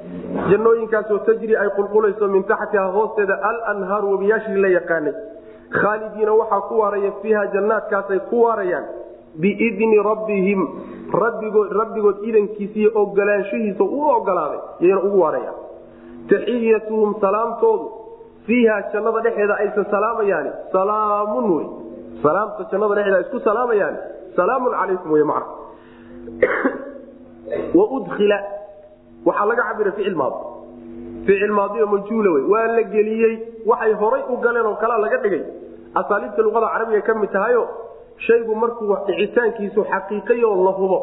jannooyinkaasoo 0.51 1.19
tajri 1.19 1.57
ay 1.57 1.69
qulqulayso 1.77 2.29
min 2.29 2.45
taxtiha 2.45 2.87
hoosteeda 2.93 3.39
alanhaaru 3.51 4.13
wabiyaashii 4.13 4.63
la 4.63 4.69
yaqaanay. 4.69 5.15
Khaalidiina 5.71 6.33
waxaa 6.35 6.61
ku 6.69 6.79
waaraya 6.79 7.13
fiiha 7.23 7.47
jannaadkaasay 7.55 8.21
ku 8.31 8.43
waarayaan 8.43 8.85
biidni 9.41 9.99
rabbihim 10.03 10.61
rabbigood 11.13 12.17
iyo 12.25 12.91
ogolaanshihiisa 12.95 13.85
u 13.85 14.01
ogolaaday 14.17 14.61
yayna 14.81 15.01
ugu 15.03 15.21
waarayaan 15.21 15.59
taxiyatuhum 16.29 17.15
salaamtoodu 17.21 17.87
fiiha 18.47 18.77
jannada 18.93 19.21
dhexeeda 19.21 19.55
aysan 19.65 19.87
salaamayaani 19.91 20.51
salaamun 20.73 21.57
wey. 21.57 21.67
Salaamta 22.23 22.69
jannada 22.73 22.95
dhexeeda 22.95 23.21
isku 23.21 23.41
salaamayaani 23.41 23.99
salaamun 24.37 24.73
calaykum 24.73 25.11
waudkhila 27.75 28.39
waxaa 29.27 29.47
laga 29.51 29.63
cabira 29.69 29.93
ficil 29.99 30.17
maadi 30.21 30.39
ficil 31.27 31.53
maadiyo 31.59 31.87
majhuula 31.93 32.31
wey. 32.35 32.45
Waa 32.53 32.67
la 32.77 32.83
geliyey 32.95 33.35
waxay 33.71 33.93
horay 34.01 34.23
u 34.33 34.37
galeen 34.45 34.67
oo 34.71 34.77
kalea 34.83 34.99
laga 35.05 35.17
dhigay. 35.25 35.43
Asaaliibta 36.01 36.43
luqada 36.47 36.69
carabiga 36.75 37.01
ka 37.09 37.15
mid 37.15 37.31
tahayo 37.37 37.63
shaygu 38.27 38.55
markuu 38.63 38.97
dhicitaankiisu 39.07 39.81
xaqiiqayo 39.93 40.51
la 40.67 40.73
hubo 40.79 40.99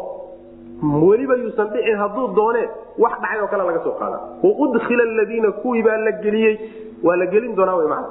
weliba 1.08 1.36
yuusan 1.42 1.68
dhicin 1.74 1.98
hadduu 2.02 2.28
doonee 2.38 2.68
wax 3.04 3.14
dhacay 3.22 3.40
oo 3.44 3.48
kale 3.52 3.64
laga 3.70 3.80
soo 3.84 3.96
qaada. 4.02 4.18
Waudkhila 4.44 5.04
aladiina 5.10 5.52
kuwii 5.62 5.84
baa 5.88 5.98
la 6.08 6.12
geliyey 6.24 6.56
waa 7.04 7.16
la 7.22 7.26
gelin 7.34 7.56
doonaa 7.56 7.76
w 7.82 7.88
man 7.94 8.06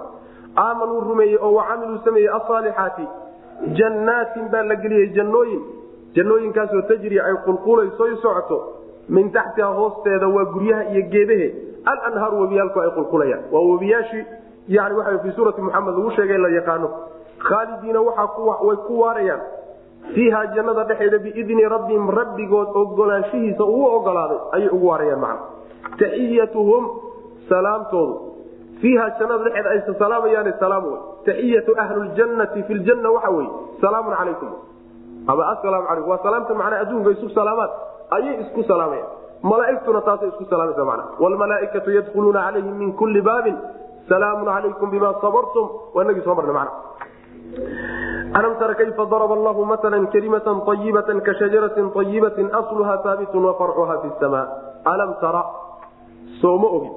aamanuu 0.64 1.00
rumeeyey 1.08 1.38
oo 1.46 1.52
wacamiluu 1.58 1.98
sameeyey 2.04 2.28
asaalixaati 2.38 3.06
jannaatin 3.78 4.48
baa 4.52 4.62
la 4.62 4.76
geliyey 4.76 5.08
jannooyin. 5.16 5.62
Jannooyinkaasoo 6.16 6.82
tajri 6.88 7.20
ay 7.20 7.34
qulqulayso 7.46 8.04
socoto 8.22 8.58
min 9.08 9.32
taxtiha 9.32 9.68
hoosteeda 9.68 10.28
waa 10.28 10.44
guryaha 10.44 10.82
iyo 10.92 11.02
geedahe. 11.10 11.48
Alanhaaru 11.84 12.40
webiyaalku 12.40 12.80
ay 12.80 12.90
qulqulayaan. 12.90 13.42
Waa 13.52 13.62
webiyaashii 13.72 14.24
yani 14.68 14.94
waa 14.94 15.18
fii 15.22 15.32
suurati 15.32 15.60
muxamed 15.60 15.94
lagu 15.94 16.10
sheegay 16.10 16.38
la 16.38 16.48
yaqaano. 16.48 16.88
Khaalidiina 17.38 18.00
way 18.00 18.76
ku 18.86 19.00
waarayaan. 19.00 19.40
Fiiha 20.14 20.46
jannada 20.54 20.84
dhexeeda 20.84 21.18
biidni 21.18 21.64
rabbihim 21.68 22.10
rabbigood 22.10 22.68
ogolaanshihiisa 22.74 23.64
uu 23.64 23.86
ogolaaday 23.96 24.38
ayay 24.52 24.68
ugu 24.68 24.86
waarayaan 24.86 25.20
macna. 25.20 25.46
Taxiyatuhum 25.98 26.84
salaamtoodu. 27.48 28.14
Fiiha 28.80 29.10
jannada 29.18 29.44
dhexeeda 29.44 29.70
aysa 29.70 29.94
salaamayaan 29.98 30.52
salaam 30.58 30.84
wey 30.84 31.00
taxiyatu 31.26 31.74
ahluljannati 31.78 32.62
fi 32.62 32.74
ljanna 32.74 33.10
waxa 33.10 33.30
weye 33.30 33.50
salaamun 33.80 34.14
calaykum. 34.18 34.50
Ama 35.26 35.42
asalaamu 35.54 35.86
calaykum. 35.86 36.10
Waa 36.10 36.22
salaamta 36.22 36.54
macnaa 36.54 36.80
adduunka 36.84 37.10
isu 37.10 37.28
salaamaan 37.30 37.70
ayay 38.10 38.34
isku 38.44 38.62
salaamayaan 38.62 39.10
malaaigtuna 39.42 40.00
taasay 40.06 40.28
isku 40.28 40.44
salaamaysa 40.50 40.84
macna 40.84 41.04
wlmalaaikatu 41.22 41.90
yadkhuluuna 41.98 42.40
calayhim 42.46 42.76
min 42.82 42.92
kulli 43.00 43.22
baabin. 43.22 43.56
Salaamun 44.08 44.46
calaykum 44.46 44.90
bima 44.90 45.14
sabartum. 45.22 45.66
Waa 45.94 46.04
inagii 46.04 46.24
soo 46.26 46.34
marna 46.34 46.52
macna. 46.52 46.72
Alam 48.38 48.54
tara 48.60 48.74
kayfa 48.74 49.04
daraba 49.12 49.34
allahu 49.38 49.64
matala 49.64 49.98
kalimatan 50.14 50.62
ayibatan 50.72 51.20
ka 51.26 51.32
shajaratin 51.40 51.90
ayibatin 52.02 52.50
asluha 52.60 52.96
haabitun 53.04 53.44
wafarcuha 53.44 53.94
fi 54.02 54.08
samaa. 54.20 54.46
Alam 54.84 55.10
tara 55.20 55.42
soo 56.40 56.56
ma 56.58 56.68
ogid. 56.78 56.94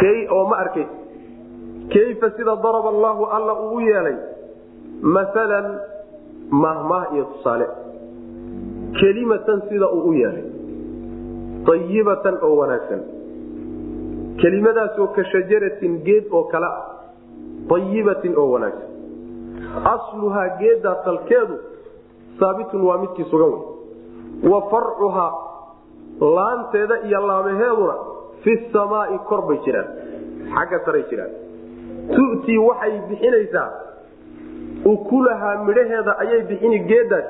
Kay 0.00 0.18
oo 0.30 0.44
ma 0.50 0.56
arkay. 0.66 0.86
Kayfa 1.94 2.30
sida 2.36 2.54
daraba 2.66 2.88
allahu 2.94 3.22
alla 3.36 3.54
uu 3.70 3.80
yeelay? 3.80 4.16
Maalan 5.02 5.66
mahmah 6.50 7.02
iyo 7.14 7.24
tusaale 7.34 7.83
kelimatan 9.00 9.62
sida 9.68 9.88
uu 9.90 10.08
u 10.08 10.12
yeelay 10.12 10.46
ayibatan 11.72 12.36
oo 12.42 12.56
wanaagsan. 12.60 13.00
Kelimadaasoo 14.40 15.06
ka 15.16 15.22
geed 16.04 16.24
oo 16.30 16.44
kale 16.52 16.66
ah. 16.66 16.82
Ayibatin 17.74 18.36
oo 18.36 18.50
wanaagsan. 18.52 18.90
Asluhaa 19.94 20.48
geeddaa 20.60 20.96
salkeedu 21.04 21.56
saabitun 22.40 22.82
waa 22.82 22.98
midkii 22.98 23.24
sugan 23.30 23.52
wey 23.54 24.50
wa 24.52 24.60
farcuhaa 24.70 25.32
laanteeda 26.20 26.96
iyo 27.08 27.26
laamaheeduna 27.26 27.94
fi 28.42 28.52
samaai 28.72 29.18
kor 29.28 29.46
bay 29.48 29.58
jiraan. 29.64 29.88
Xagga 30.54 30.78
saray 30.84 31.04
jiraan. 31.10 31.32
Tu'tii 32.14 32.58
waxay 32.58 33.00
bixinaysaa 33.08 33.70
ukulahaa 34.84 35.64
midhaheeda 35.64 36.18
ayay 36.18 36.42
bixini 36.50 36.78
geeddaas 36.90 37.24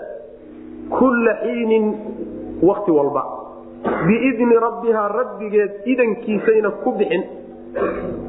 kulla 0.91 1.35
xiinin 1.43 1.87
wakti 2.63 2.91
walba 2.91 3.23
biidni 4.07 4.57
rabbihaa 4.67 5.09
rabbigeed 5.09 5.73
idankiisayna 5.85 6.71
ku 6.85 6.93
bixin 6.99 7.23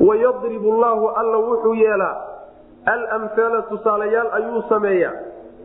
wayadribu 0.08 0.72
llaahu 0.82 1.08
alla 1.22 1.38
wuxuu 1.38 1.74
yeelaa 1.74 2.16
alamhaala 2.86 3.62
tusaalayaal 3.72 4.30
ayuu 4.40 4.62
sameeyaa 4.70 5.14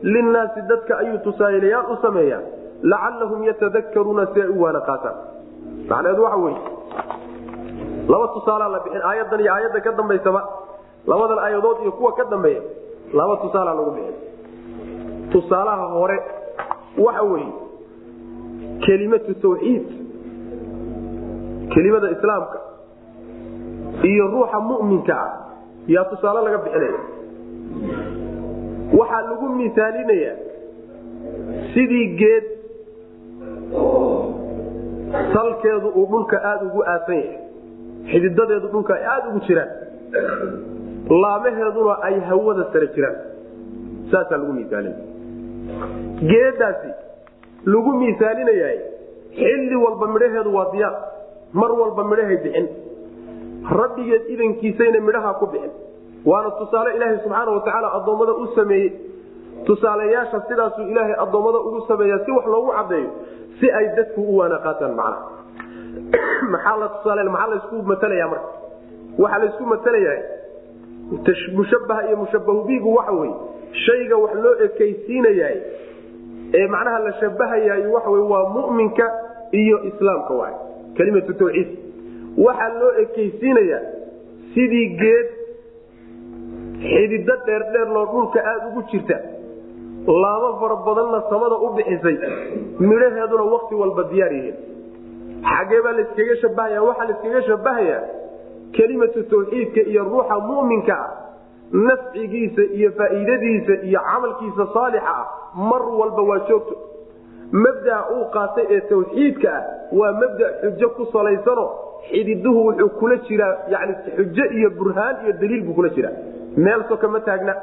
linnaasi 0.01 0.61
dadka 0.69 0.97
ayuu 0.97 1.17
tusaalayaal 1.27 1.85
u 1.91 1.97
sameeyaa 2.01 2.41
lacallahum 2.83 3.43
yatadakaruuna 3.43 4.25
si 4.33 4.41
ay 4.41 4.47
u 4.47 4.61
waana 4.63 4.81
qaataan 4.89 5.15
macneedu 5.89 6.23
waxa 6.23 6.37
wey 6.45 6.55
laba 8.09 8.27
tusaalaa 8.35 8.69
la 8.75 8.79
bixin 8.85 9.01
aayadan 9.09 9.39
iyo 9.43 9.53
aayadda 9.55 9.79
ka 9.85 9.91
dambaysaba 9.99 10.41
labadan 11.07 11.39
aayadood 11.45 11.77
iyo 11.81 11.91
kuwa 11.91 12.11
ka 12.19 12.23
dambeeya 12.33 12.61
laba 13.13 13.35
tusaalaa 13.43 13.73
lagu 13.79 13.91
bixin 13.91 14.15
tusaalaha 15.31 15.85
hore 15.97 16.17
waxa 16.97 17.23
weeye 17.31 17.53
kelimatu 18.85 19.33
tawxiid 19.43 19.85
kelimada 21.73 22.07
islaamka 22.15 22.59
iyo 24.11 24.27
ruuxa 24.33 24.59
muminka 24.59 25.13
ah 25.25 25.31
yaa 25.87 26.05
tusaale 26.11 26.41
laga 26.45 26.57
bixinaya. 26.65 27.01
Waxaa 28.99 29.21
lagu 29.29 29.45
misaalinayaa 29.49 30.35
sidii 31.73 32.07
geed 32.19 32.45
salkeedu 35.33 35.87
uu 35.95 36.05
dhulka 36.11 36.37
aada 36.49 36.65
ugu 36.65 36.83
aasan 36.93 37.15
yahay 37.15 37.37
xididadeedu 38.11 38.67
dhulka 38.73 38.93
ay 38.97 39.03
aada 39.13 39.27
ugu 39.29 39.39
jiraan 39.47 39.71
laamaheeduna 41.23 41.93
ay 42.07 42.15
hawada 42.29 42.63
sare 42.73 42.87
jiraan. 42.95 43.17
Saasaa 44.11 44.37
lagu 44.41 44.53
misaalinaya 44.53 45.10
geedaasi 46.31 46.91
lagu 47.65 47.91
misaalinayahay 47.93 48.79
xilli 49.35 49.75
walba 49.75 50.07
midhaheedu 50.07 50.53
waa 50.53 50.71
diyaar. 50.71 50.95
Mar 51.53 51.71
walba 51.71 52.03
midhahay 52.03 52.37
bixin. 52.43 52.67
Rabbigeed 53.79 54.29
idankiisayna 54.33 54.99
midhaha 54.99 55.33
ku 55.39 55.45
bixin. 55.53 55.71
Waana 56.25 56.51
tusaale 56.59 56.95
ilaahay 56.95 57.17
subxaana 57.23 57.51
watacaala 57.51 57.93
addoommada 57.97 58.33
u 58.33 58.47
sameeyey. 58.55 58.91
Tusaalayaasha 59.65 60.41
sidaasuu 60.47 60.89
ilaahay 60.91 61.15
addoommada 61.25 61.59
ugu 61.59 61.81
sameeya 61.87 62.19
si 62.25 62.31
wax 62.31 62.45
loogu 62.45 62.71
cadeeyo 62.71 63.09
si 63.59 63.71
ay 63.71 63.87
dadku 63.95 64.21
u 64.21 64.37
waana 64.37 64.57
qaataan 64.65 64.95
macnaha 64.95 65.29
maxaa 66.53 66.77
la 66.77 66.87
tusaale 66.89 67.23
maxaa 67.29 67.49
laysku 67.53 67.81
matalaya 67.83 68.27
marka? 68.27 68.49
Waxaa 69.17 69.39
laysku 69.39 69.65
matalayaa. 69.65 70.21
Mushabaha 71.53 72.07
iyo 72.07 72.17
mushabahu 72.17 72.63
biigu 72.63 72.95
waxa 72.95 73.11
weye 73.11 73.50
shayga 73.85 74.15
wax 74.23 74.33
loo 74.43 74.55
ekaysiinayahay 74.65 75.59
ee 76.59 76.67
macnaha 76.73 76.99
la 77.07 77.13
shabahayaay 77.21 77.83
waxa 77.95 78.09
wey 78.15 78.23
waa 78.33 78.45
mu'minka 78.55 79.05
iyo 79.61 79.77
islaamka 79.89 80.33
waay. 80.41 80.53
Kelimatu 80.97 81.33
tawxiid. 81.41 81.69
Waxaa 82.45 82.73
loo 82.79 82.91
ekaysiinayaa 83.03 83.81
sidii 84.53 84.87
geed 85.01 85.27
xidido 86.91 87.35
dheerdheer 87.45 87.87
loo 87.95 88.05
dhulka 88.13 88.39
aada 88.51 88.67
ugu 88.69 88.81
jirta 88.91 89.17
laamo 90.23 90.49
fara 90.61 90.75
badanna 90.87 91.19
samada 91.29 91.55
u 91.65 91.69
bixisay 91.77 92.17
midhaheeduna 92.89 93.43
wakti 93.53 93.75
walba 93.81 94.03
diyaar 94.11 94.33
yihiin. 94.37 94.57
Xagee 95.51 95.81
baa 95.85 95.93
layskaga 95.97 96.35
shabahaya 96.43 96.79
waxaa 96.87 97.07
layskaga 97.09 97.41
shabahayaa 97.49 98.01
kelimatu 98.75 99.23
tawxiidka 99.31 99.81
iyo 99.91 100.03
ruuxa 100.09 100.35
mu'minka 100.49 100.93
ah 101.05 101.09
nafcigiisa 101.73 102.61
iyo 102.77 102.91
faa'iidadiisa 102.97 103.73
iyo 103.87 103.99
camalkiisa 104.11 104.67
saalixa 104.73 105.07
ah 105.07 105.25
mar 105.55 105.81
walba 105.99 106.21
waa 106.29 106.39
joogto. 106.47 106.75
Mabdaa 107.51 108.01
uu 108.15 108.25
qaatay 108.35 108.65
ee 108.75 108.81
tawxiidka 108.89 109.49
ah 109.57 109.63
waa 109.99 110.11
mabda 110.21 110.45
xujo 110.61 110.89
ku 110.97 111.05
salaysano 111.13 111.65
xididuhu 112.09 112.59
wuxuu 112.67 112.89
kula 112.99 113.15
jiraa 113.27 113.55
yani 113.73 113.93
xujo 114.17 114.45
iyo 114.57 114.69
burhaan 114.79 115.15
iyo 115.23 115.33
daliil 115.41 115.63
buu 115.67 115.73
kula 115.73 115.89
jiraa. 115.89 116.11
Meel 116.57 116.83
soka 116.89 117.07
ma 117.07 117.19
taagna. 117.19 117.55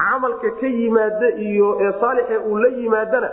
Camalka 0.00 0.50
ka 0.60 0.66
yimaada 0.66 1.28
iyo 1.48 1.68
ee 1.80 1.92
saalixe 2.00 2.36
uu 2.48 2.56
la 2.62 2.68
yimaadana 2.68 3.28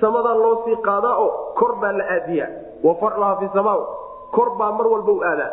samadaa 0.00 0.34
loo 0.34 0.54
sii 0.64 0.76
qaadaa 0.86 1.16
oo 1.24 1.30
kor 1.58 1.72
baa 1.80 1.92
la 1.92 2.04
aadiyaa. 2.16 2.48
Wa 2.84 2.94
farcuhaa 3.00 3.36
fi 3.40 3.46
sama 3.54 3.74
kor 4.36 4.48
baa 4.58 4.72
mar 4.78 4.86
walba 4.86 5.12
u 5.12 5.20
aadaa. 5.30 5.50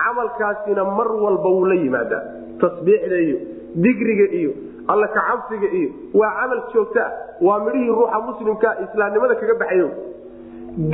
Camalkaasina 0.00 0.84
mar 0.84 1.08
walba 1.24 1.48
wuu 1.48 1.64
la 1.64 1.74
yimaadaa 1.74 2.22
tasbiixda 2.62 3.16
iyo 3.26 3.36
digriga 3.84 4.26
iyo 4.40 4.52
alla 4.92 5.06
kacabsiga 5.16 5.68
iyo 5.80 5.90
waa 6.20 6.32
camal 6.40 6.60
joogtaa 6.74 7.10
waa 7.46 7.58
midhihii 7.66 7.88
ruuxa 7.98 8.18
muslimka 8.28 8.68
islaamnimada 8.84 9.34
kaga 9.40 9.54
baxayo. 9.62 9.88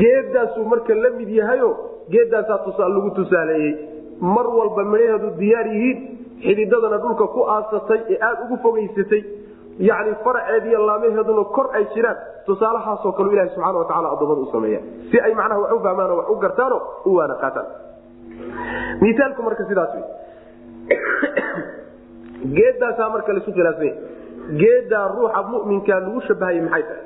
Geedaasuu 0.01 0.65
marka 0.73 0.95
la 0.95 1.11
mid 1.19 1.29
yahayo 1.41 1.69
geedaasaa 2.13 2.89
lagu 2.95 3.11
tusaaleeyey. 3.19 3.73
Mar 4.21 4.47
walba 4.59 4.83
midhaheedu 4.93 5.29
diyaar 5.41 5.67
yihiin 5.75 5.99
xididadana 6.45 6.99
dhulka 7.05 7.27
ku 7.35 7.41
aasatay 7.55 8.01
ee 8.13 8.19
aada 8.27 8.43
ugu 8.45 8.57
fogaysatay 8.65 9.23
yani 9.89 10.11
faraceediiy 10.25 10.77
laamaheeduna 10.89 11.45
kor 11.57 11.67
ay 11.79 11.85
jiraan. 11.95 12.17
Tusaalahaasoo 12.47 13.13
kale 13.19 13.33
ilahi 13.35 13.49
subxana 13.55 13.79
wataala 13.83 14.07
adoomada 14.15 14.41
u 14.41 14.53
sameeya 14.55 14.81
si 15.11 15.17
ay 15.27 15.33
macnaha 15.41 15.61
wax 15.65 15.73
u 15.73 15.81
fahmaan 15.87 16.11
wax 16.19 16.29
u 16.29 16.37
gartaano 16.45 16.79
u 17.09 17.15
waana 17.19 17.35
qaataan. 17.43 17.67
Miaalku 19.03 19.41
marka 19.47 19.65
sidaas 19.71 19.93
geedaasaa 22.57 23.09
marka 23.15 23.33
laisu 23.33 23.53
khilaafsanya. 23.53 23.95
Geedaa 24.61 25.07
ruuxa 25.17 25.43
muminka 25.51 26.01
lagu 26.01 26.21
shabahayay 26.29 26.61
maxay 26.67 26.83
tahay? 26.89 27.05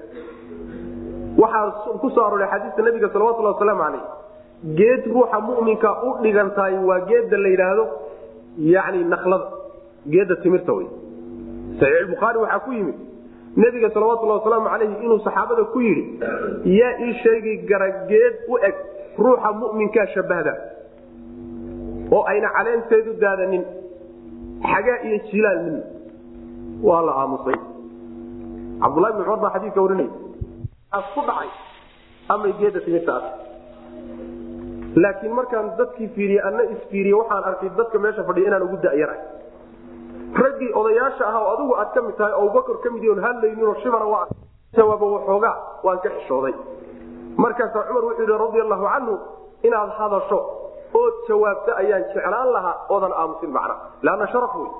Waxaa 1.43 1.99
ku 2.03 2.11
soo 2.15 2.25
aroray 2.27 2.49
xadiista 2.53 2.83
nabiga 2.83 3.09
salawatulhi 3.15 3.51
wasalaamu 3.55 3.83
calayh. 3.85 4.05
Geed 4.79 5.03
ruuxa 5.15 5.39
muminka 5.49 5.91
u 6.07 6.11
dhigantahay 6.23 6.75
waa 6.89 7.01
geeda 7.11 7.37
la 7.45 7.49
yidhaahdo 7.55 7.85
yani 8.75 9.01
naklada 9.13 9.47
geeda 10.13 10.35
timirta 10.43 10.73
wey 10.79 10.87
saxiixulbukhaari 11.81 12.39
waxaa 12.45 12.61
ku 12.67 12.71
yimid 12.73 12.95
nebiga 13.63 13.89
salawatullahi 13.95 14.39
wasalaamu 14.41 14.69
calayhi 14.73 14.95
inuu 15.05 15.19
saxaabada 15.27 15.65
ku 15.75 15.81
yidhi 15.81 16.05
yaa 16.79 16.93
ii 17.07 17.13
sheegi 17.23 17.53
gara 17.71 17.89
geed 18.11 18.35
u 18.49 18.59
eg 18.69 18.75
ruuxa 19.19 19.53
muminkaa 19.61 20.07
shabahda 20.15 20.55
oo 22.17 22.23
ayna 22.33 22.49
caleenteedu 22.57 23.13
daadanin 23.25 23.65
xagaa 24.63 24.99
iyo 25.07 25.19
jilaal 25.31 25.59
midna 25.65 25.83
waa 26.83 27.03
la 27.07 27.13
aamusay. 27.23 27.59
Cabdulahi 28.83 29.13
bn 29.17 29.25
cumar 29.25 29.41
baa 29.45 29.55
xadiika 29.57 29.81
warinaya 29.83 30.11
ku 31.15 31.21
dhacay. 31.29 31.51
Amay 32.29 32.53
geeda 32.59 32.81
timirta 32.81 33.13
ah 33.19 33.25
laakiin 34.97 35.33
markaan 35.35 35.75
dadkii 35.79 36.09
fiiriye 36.15 36.41
ana 36.49 36.63
isfiiriye 36.75 37.15
waxaan 37.15 37.45
arkay 37.45 37.71
dadka 37.79 37.99
meesha 37.99 38.23
fadhiya 38.25 38.47
inaan 38.49 38.63
ugu 38.63 38.77
dayarahay 38.83 39.21
rag 40.39 40.43
raggii 40.43 40.71
odayaasha 40.81 41.25
ah 41.27 41.37
oo 41.43 41.49
adigu 41.55 41.73
aad 41.81 41.91
ka 41.95 42.01
mid 42.07 42.17
tahay 42.17 42.35
abubakr 42.39 42.77
ka 42.85 42.91
mid 42.95 43.05
on 43.11 43.21
hadlayninoo 43.27 43.75
shibana 43.83 44.07
waa 44.07 44.27
jawaaba 44.77 45.07
waxoogaa 45.15 45.57
waan 45.83 45.99
ka 46.05 46.09
xishooday. 46.17 46.55
Markaasaa 47.37 47.83
cumar 47.89 48.05
wuxuu 48.07 48.23
yidhi 48.23 48.39
radi 48.45 48.61
allahu 48.65 48.85
canhu 48.93 49.15
inaad 49.67 49.91
hadasho 49.99 50.39
ood 51.03 51.15
jawaabta 51.29 51.73
ayaan 51.83 52.05
jeclaan 52.15 52.53
lahaa 52.57 52.77
oodan 52.95 53.13
aamusin 53.23 53.51
macna. 53.57 53.75
Leanna 54.07 54.27
sharaf 54.33 54.55
wey 54.61 54.71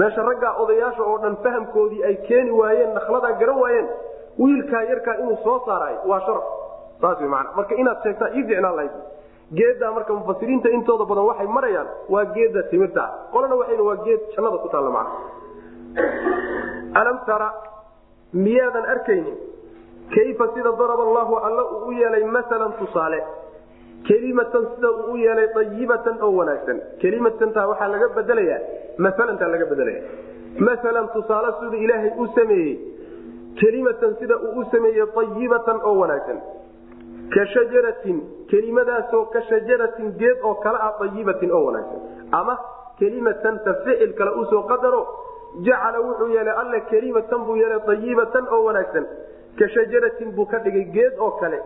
meesha 0.00 0.22
raggaa 0.28 0.52
odayaasha 0.62 1.02
oo 1.10 1.18
dhan 1.24 1.36
fahamkoodii 1.44 2.02
ay 2.08 2.16
keeni 2.28 2.50
waayeen 2.60 2.94
nakhladaa 2.98 3.32
garan 3.40 3.58
waayeen 3.64 3.88
wiilkaa 4.42 4.82
yarkaa 4.90 5.14
inuu 5.22 5.38
soo 5.44 5.58
saaraay 5.66 5.96
waa 6.10 6.20
sharaf. 6.26 6.44
Saas 7.00 7.20
w 7.20 7.28
mana 7.34 7.48
marka 7.56 7.74
inaad 7.82 8.02
sheegtaa 8.02 8.28
ii 8.36 8.44
ficnaan 8.50 8.76
lahayd 8.76 8.94
geeddaa 9.58 9.92
marka 9.96 10.12
mufasiriinta 10.18 10.68
intooda 10.76 11.04
badan 11.10 11.24
waxay 11.30 11.46
marayaan 11.56 11.88
waa 12.14 12.24
geedda 12.36 12.62
timirta. 12.70 13.04
Qolana 13.32 13.54
waxayna 13.60 13.82
waa 13.88 13.96
geed 14.06 14.20
jannada 14.36 14.58
ku 14.64 14.68
taalla 14.74 14.90
macna. 14.90 15.16
Alam 17.00 17.18
tara 17.28 17.48
miyaadan 18.44 18.84
arkaynin 18.94 19.36
kayfa 20.14 20.44
sida 20.54 20.70
daraba 20.80 21.02
allahu 21.08 21.34
alla 21.46 21.62
uu 21.74 21.88
u 21.88 21.92
yeelay 22.00 22.24
maalan 22.36 22.72
tusaale 22.80 23.18
kelimatan 24.08 24.64
sida 24.74 24.90
uu 24.90 25.12
u 25.12 25.16
yeelay 25.24 25.48
ayibatan 25.62 26.16
oo 26.26 26.32
wanaagsan. 26.38 26.78
Kelimatantaa 27.02 27.66
waxaa 27.70 27.88
laga 27.94 28.08
bedelayaa 28.16 28.60
maalantaa 29.04 29.48
laga 29.54 29.66
bedelaya 29.72 30.02
maalan 30.66 31.08
tusaale 31.14 31.50
sida 31.60 31.76
ilaahay 31.84 32.10
u 32.22 32.26
sameeyey 32.36 32.74
kelimatan 33.60 34.12
sida 34.20 34.36
uu 34.46 34.60
u 34.60 34.64
sameeyey 34.72 35.04
ayibatan 35.22 35.78
oo 35.88 35.94
wanaagsan. 36.02 36.38
Ka 37.34 37.42
shajaratin 37.54 38.18
kelimadaasoo 38.50 39.24
ka 39.34 39.40
shajaratin 39.50 40.08
geed 40.20 40.38
oo 40.48 40.54
kale 40.64 40.78
ah 40.88 40.94
ayibatin 41.06 41.50
oo 41.52 41.62
wanaagsan. 41.68 42.00
Ama 42.40 42.54
kelimatanta 42.98 43.74
ficil 43.84 44.12
kale 44.18 44.30
u 44.40 44.44
soo 44.50 44.62
qadaro 44.70 45.02
jacala 45.66 45.98
wuxuu 46.06 46.28
yeelay 46.36 46.54
alle 46.62 46.80
kelimatan 46.90 47.40
buu 47.46 47.56
yeelay 47.62 47.80
ayibatan 47.94 48.44
oo 48.54 48.62
wanaagsan. 48.68 49.04
Ka 49.58 49.66
shajaratin 49.74 50.30
buu 50.36 50.46
ka 50.52 50.58
dhigay 50.64 50.84
geed 50.96 51.14
oo 51.18 51.30
kale 51.42 51.58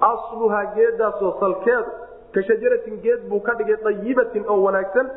asluhaa 0.00 0.64
geedaasoo 0.76 1.32
salkeedu 1.40 1.90
ka 2.34 2.42
shajaratin 2.48 2.96
geed 3.04 3.28
buu 3.28 3.40
ka 3.40 3.54
dhigay 3.58 3.76
ayibatin 3.92 4.44
oo 4.48 4.62
wanaagsan 4.62 5.10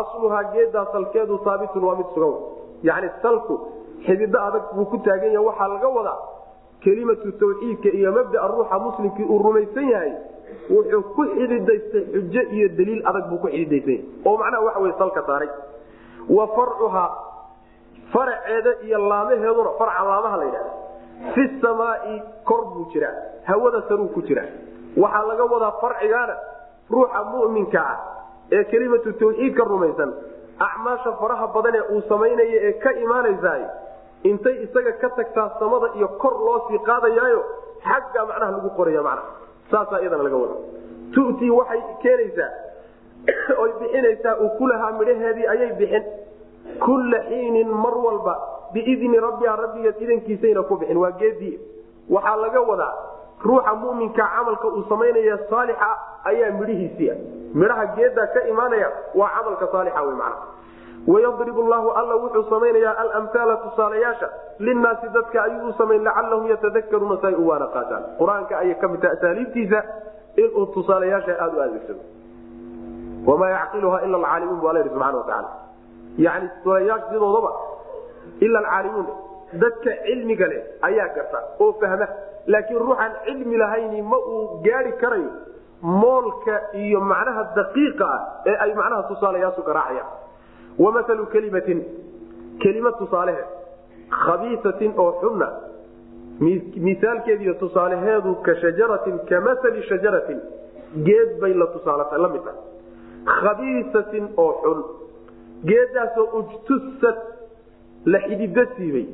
asluhaa 0.00 0.42
geedaa 0.54 0.86
salkeedu 0.92 1.38
haabitun 1.44 1.84
waa 1.88 1.96
mid 1.96 2.06
sugan 2.14 2.34
yani 2.82 3.10
salku 3.22 3.58
xidido 4.06 4.38
adag 4.48 4.64
buu 4.76 4.84
ku 4.92 4.98
taagan 5.08 5.32
yaha 5.32 5.44
waxaa 5.48 5.68
laga 5.74 5.88
wadaa 5.98 6.18
kelimatu 6.84 7.32
tawxiidka 7.42 7.88
iyo 7.98 8.12
mabdaa 8.12 8.48
ruuxa 8.52 8.78
muslimkii 8.86 9.26
uu 9.34 9.38
rumaysan 9.46 9.88
yahay 9.92 10.12
wuxuu 10.70 11.02
ku 11.16 11.22
xididaystay 11.36 12.04
xujo 12.14 12.42
iyo 12.56 12.68
daliil 12.78 13.02
adag 13.10 13.28
buu 13.30 13.38
ku 13.44 13.48
xididaysan 13.54 13.92
yahay 13.92 14.26
oo 14.28 14.36
macnaha 14.42 14.64
waxa 14.68 14.80
wey 14.84 14.92
salka 14.98 15.22
saaray. 15.28 15.50
Wa 16.36 16.44
farcuhaa 16.56 17.08
faraceeda 18.12 18.72
iyo 18.86 18.98
laamaheeduna 19.08 19.70
farca 19.78 20.04
laamaha 20.10 20.36
la 20.36 20.44
yidhahda 20.44 20.72
fi 21.34 21.42
samaai 21.62 22.22
kor 22.44 22.64
buu 22.72 22.84
jiraa 22.92 23.16
hawada 23.44 23.82
saruu 23.88 24.08
ku 24.08 24.22
jiraa 24.22 24.50
waxaa 24.96 25.26
laga 25.28 25.44
wadaa 25.44 25.72
farcigaana 25.80 26.36
ruuxa 26.90 27.24
muminka 27.32 27.80
ah 27.80 27.98
ee 28.52 28.64
kelimatu 28.64 29.12
tawxiidka 29.12 29.64
rumaysan. 29.64 30.12
Acmaasha 30.58 31.12
faraha 31.20 31.46
badan 31.46 31.74
ee 31.74 31.94
uu 31.94 32.02
samaynaya 32.08 32.58
ee 32.68 32.72
ka 32.72 32.92
imaanaysaay 32.92 33.62
intay 34.22 34.62
isaga 34.64 34.92
ka 34.92 35.08
tagtaa 35.10 35.50
samada 35.58 35.90
iyo 35.96 36.08
kor 36.08 36.34
loo 36.38 36.68
sii 36.68 36.78
qaadayaayo 36.78 37.44
xagga 37.84 38.26
macnaha 38.26 38.50
lagu 38.52 38.70
qoraya 38.76 39.02
macnaha. 39.02 39.28
Saasaa 39.70 40.00
iyadana 40.00 40.22
laga 40.22 40.36
wada 40.36 40.54
tu'tii 41.14 41.50
waxay 41.50 41.82
keenaysaa 42.02 42.52
oy 43.62 43.72
bixinaysaa 43.80 44.36
ukulahaa 44.46 44.92
midhaheedii 44.98 45.46
ayay 45.46 45.72
bixin. 45.72 46.04
Kulla 46.84 47.18
xiinin 47.28 47.68
mar 47.68 47.96
walba 47.98 48.34
biidni 48.72 49.20
rabbiha 49.20 49.56
rabbigeed 49.56 50.00
idankiisayna 50.00 50.62
ku 50.62 50.76
bixin. 50.76 50.96
Waa 50.96 51.10
geedii. 51.10 51.58
Waxaa 52.10 52.36
laga 52.36 52.60
wadaa 52.60 52.94
ruuxa 53.48 53.72
muminka 53.82 54.24
camalka 54.34 54.66
uu 54.76 54.82
samaynaya 54.92 55.38
saalixa 55.50 55.90
ayaa 56.30 56.50
midhihiisia 56.60 57.14
midhaha 57.60 57.84
geeddaa 57.96 58.26
ka 58.34 58.40
imaanaya 58.52 58.88
waa 59.20 59.30
camalka 59.36 59.66
saalixa 59.74 60.02
wey 60.06 60.16
macnaha 60.22 60.52
wayadrib 61.12 61.58
llahu 61.70 61.88
alla 62.00 62.14
wuxuu 62.22 62.42
samaynayaa 62.50 62.94
alamhaala 63.02 63.54
tusaalayaasha. 63.64 64.28
Linaasi 64.66 65.08
dadka 65.16 65.42
ayuu 65.46 65.68
u 65.68 65.72
samayn 65.80 66.02
lacalahum 66.06 66.46
yatadakaruuna 66.52 67.16
si 67.20 67.26
ay 67.30 67.34
u 67.34 67.44
waana 67.48 67.66
qaataan. 67.74 68.02
Qur'aanka 68.20 68.54
ayay 68.62 68.74
ka 68.82 68.88
mid 68.92 69.00
tahay 69.02 69.16
asaaliibtiisa 69.16 69.78
inuu 70.42 70.64
tusaalayaasha 70.76 71.32
aada 71.44 71.56
u 71.58 71.60
adeegsado. 71.66 72.00
Wamaa 73.28 73.50
yacqiluha 73.56 73.98
ila 74.06 74.16
alcaalimuun 74.20 74.60
bu 74.62 74.68
alla 74.70 74.80
yidhi 74.80 74.90
subxana 74.94 75.16
watacaala 75.18 75.50
yani 76.26 76.46
tusaalayaasha 76.62 77.06
sidoodaba 77.12 77.52
ila 78.46 78.58
alcaalimuun. 78.62 79.06
Dadka 79.62 79.90
cilmiga 80.06 80.46
leh 80.52 80.62
ayaa 80.88 81.08
garta 81.16 81.38
oo 81.60 81.72
fahma 81.80 82.06
laakiin 82.52 82.78
ruuxaan 82.86 83.12
cilmi 83.26 83.56
lahayni 83.62 84.02
ma 84.12 84.18
uu 84.34 84.60
gaari 84.66 84.92
karayo 85.02 85.30
moolka 86.02 86.54
iyo 86.82 87.00
macnaha 87.12 87.42
daqiiqa 87.58 88.04
ah 88.16 88.20
ee 88.50 88.56
ay 88.64 88.70
macnaha 88.80 89.02
tusaalayaasu 89.12 89.62
garaacayaan 89.62 90.10
wamalu 90.84 91.26
kelimatin 91.34 91.80
kelima 92.62 92.92
tusaaleheed 93.00 93.48
khabiisatin 94.24 94.92
oo 95.04 95.10
xunna 95.20 95.48
misaalkeediiyo 96.88 97.54
tusaalaheedu 97.62 98.34
ka 98.46 98.54
shajaratin 98.62 99.18
ka 99.28 99.40
maali 99.46 99.82
shajaratin 99.90 100.40
geed 101.08 101.30
bay 101.40 101.52
la 101.62 101.66
tusaalata 101.74 102.18
la 102.24 102.28
mid 102.34 102.42
tahay 102.44 102.60
khabiisatin 103.40 104.24
oo 104.44 104.52
xun 104.64 104.80
geedaasoo 105.70 106.26
ujtusat 106.40 107.18
la 108.12 108.18
xidido 108.26 108.64
siibay 108.76 109.06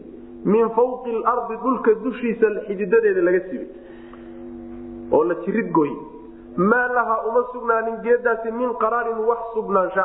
min 0.44 0.68
fawqi 0.76 1.12
lardi 1.24 1.56
dhulka 1.62 1.94
dushiisa 2.04 2.46
xididadeeda 2.66 3.22
laga 3.28 3.40
siibay 3.48 3.68
oo 5.12 5.24
la 5.24 5.34
jirid 5.44 5.70
gooy. 5.72 5.90
Maa 6.56 6.88
lahaa 6.96 7.20
uma 7.28 7.42
sugnaanin 7.52 7.96
geedaasi 8.04 8.50
min 8.52 8.70
qaraarin 8.82 9.18
wax 9.28 9.38
sugnaansha. 9.54 10.04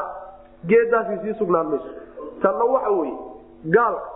Geedaasi 0.70 1.16
sii 1.24 1.34
sugnaan 1.40 1.68
mayso. 1.72 1.90
Tanna 2.41 2.66
waxa 2.74 2.91
weye 2.99 3.14
gaalka 3.76 4.10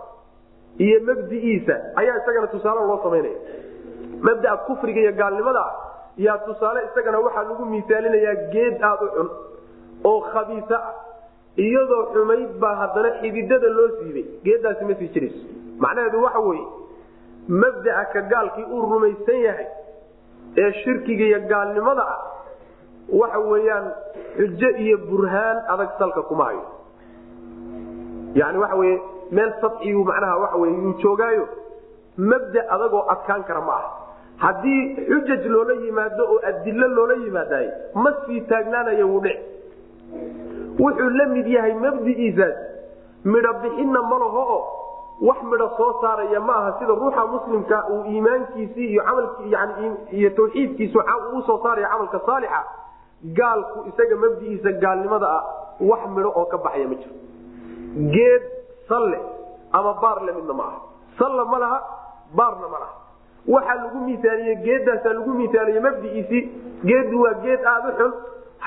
iyo 0.78 0.98
mabdi'iisa 1.08 1.74
ayaa 2.00 2.16
isagana 2.22 2.46
tusaale 2.46 2.80
loo 2.88 2.98
samaynaya 3.02 3.38
mabdaa 4.26 4.56
kufriga 4.66 5.00
iyo 5.00 5.12
gaalnimada 5.12 5.60
ah 5.60 5.72
yaa 6.16 6.38
tusaale 6.46 6.80
isagana 6.90 7.18
waxaa 7.26 7.44
lagu 7.48 7.64
misaalinayaa 7.74 8.34
geed 8.52 8.76
aada 8.88 9.04
u 9.06 9.10
xun 9.16 9.28
oo 10.04 10.20
khabiisa 10.32 10.76
ah. 10.88 10.94
Iyadoo 11.56 12.02
xumayd 12.12 12.50
baa 12.62 12.74
haddana 12.80 13.10
xididada 13.20 13.68
loo 13.76 13.88
siibay. 13.98 14.24
Geedaasi 14.44 14.84
ma 14.84 14.94
sii 14.98 15.08
jirayso 15.14 15.42
macnaheedu 15.84 16.22
waxa 16.26 16.40
weeye 16.48 16.66
mabda'a 17.62 18.04
ka 18.12 18.20
gaalkii 18.32 18.66
uu 18.74 18.82
rumaysan 18.92 19.40
yahay 19.46 19.66
ee 20.62 20.72
shirkiga 20.82 21.24
iyo 21.30 21.40
gaalnimada 21.52 22.04
ah 22.14 22.20
waxa 23.20 23.38
weeyaan 23.52 23.86
xujo 24.36 24.70
iyo 24.84 24.96
burhaan 25.10 25.56
adag 25.72 25.90
salka 25.98 26.22
kuma 26.28 26.44
hayo. 26.44 26.64
Yani 28.40 28.58
waxa 28.58 28.76
weye 28.82 28.96
meel 29.36 29.52
sabciyu 29.60 30.04
macnaha 30.04 30.36
waxa 30.42 30.56
wey 30.62 30.70
yuu 30.82 30.94
joogaayo 31.02 31.48
mabda 32.16 32.60
adagoo 32.74 33.04
adkaan 33.14 33.42
kara 33.48 33.60
ma 33.68 33.72
aha. 33.72 33.90
Haddii 34.44 34.80
xujaj 35.08 35.46
loola 35.54 35.74
yimaado 35.84 36.24
oo 36.32 36.38
adilo 36.50 36.88
loola 36.96 37.14
yimaadaay 37.24 37.68
ma 37.94 38.12
sii 38.26 38.40
taagnaanaya 38.40 39.06
wuu 39.06 39.20
dhic 39.20 39.38
wuxuu 40.78 41.10
la 41.18 41.26
mid 41.34 41.46
yahay 41.46 41.74
mabdi'iisaas 41.74 42.56
midho 43.24 43.52
ma 44.10 44.18
laho 44.22 44.42
oo 44.56 44.62
wax 45.28 45.38
midho 45.50 45.68
soo 45.76 45.92
saaraya 46.02 46.40
ma 46.40 46.54
aha 46.60 46.70
sida 46.78 46.94
ruuxa 47.00 47.26
muslimka 47.32 47.78
uu 47.94 48.04
iimaankiisii 48.12 48.88
iyo 50.18 50.30
tawxiidkiisu 50.36 50.98
uu 51.34 51.42
soo 51.46 51.58
saaraya 51.62 51.88
camalka 51.88 52.20
saalixa 52.26 52.60
gaalku 53.38 53.78
isaga 53.90 54.16
mabdi'iisa 54.16 54.72
gaalnimada 54.84 55.26
ah 55.38 55.42
wax 55.90 56.00
midho 56.16 56.30
oo 56.40 56.44
ka 56.52 56.58
baxaya 56.64 56.88
ma 56.88 56.94
jiro. 56.94 57.14
Geed 58.14 58.42
salle 58.88 59.18
ama 59.72 59.92
baar 60.02 60.22
le 60.26 60.32
midna 60.32 60.52
ma 60.60 60.64
aha. 60.70 60.78
Salle 61.18 61.44
ma 61.52 61.58
laha 61.58 61.78
baarna 62.38 62.68
ma 62.72 62.78
laha. 62.82 62.94
Waxaa 63.54 63.74
lagu 63.82 63.98
miaaliye 64.06 64.54
geedaasaa 64.64 65.12
lagu 65.18 65.30
miaaliye 65.40 65.80
mabdi'iisii 65.80 66.42
geedu 66.84 67.20
waa 67.22 67.34
geed 67.44 67.60
aada 67.72 67.88
u 67.88 67.96
xun. 67.98 68.12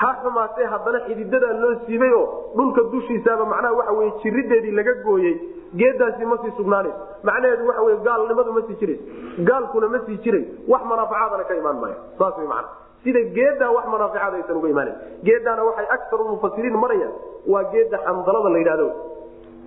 Ha 0.00 0.08
xumaatee 0.22 0.66
haddana 0.72 1.00
xididadaa 1.06 1.52
loo 1.62 1.74
siibay 1.86 2.12
oo 2.20 2.26
dhulka 2.56 2.82
dushiisaaba 2.92 3.44
macnaha 3.52 3.74
waxa 3.78 3.92
wey 3.98 4.10
jirideedii 4.22 4.70
laga 4.78 4.94
gooyey 5.04 5.34
geedaasi 5.80 6.24
ma 6.30 6.36
sii 6.42 6.52
sugnaanayso 6.58 6.98
macnaheedu 7.28 7.66
waxa 7.70 7.82
wey 7.88 7.96
gaalnimadu 8.08 8.52
ma 8.56 8.62
sii 8.68 8.76
jirayso 8.80 9.04
gaalkuna 9.50 9.88
ma 9.94 9.98
sii 10.06 10.18
jiray 10.24 10.44
wax 10.72 10.82
manaafacaadana 10.92 11.44
ka 11.50 11.54
imaan 11.60 11.78
maayo. 11.82 11.96
Saas 12.18 12.36
way 12.38 12.46
macana 12.52 12.68
sida 13.04 13.20
geedaa 13.36 13.70
wax 13.76 13.84
manaaficaad 13.94 14.34
aysan 14.38 14.56
uga 14.60 14.68
imaanayn 14.74 14.96
geedaana 15.28 15.62
waxay 15.68 15.86
akaru 15.96 16.24
mufasiriin 16.32 16.76
marayaan. 16.84 17.12
Waa 17.52 17.64
geeda 17.72 17.98
xandalada 18.06 18.48
la 18.54 18.58
yidhahdo 18.62 18.86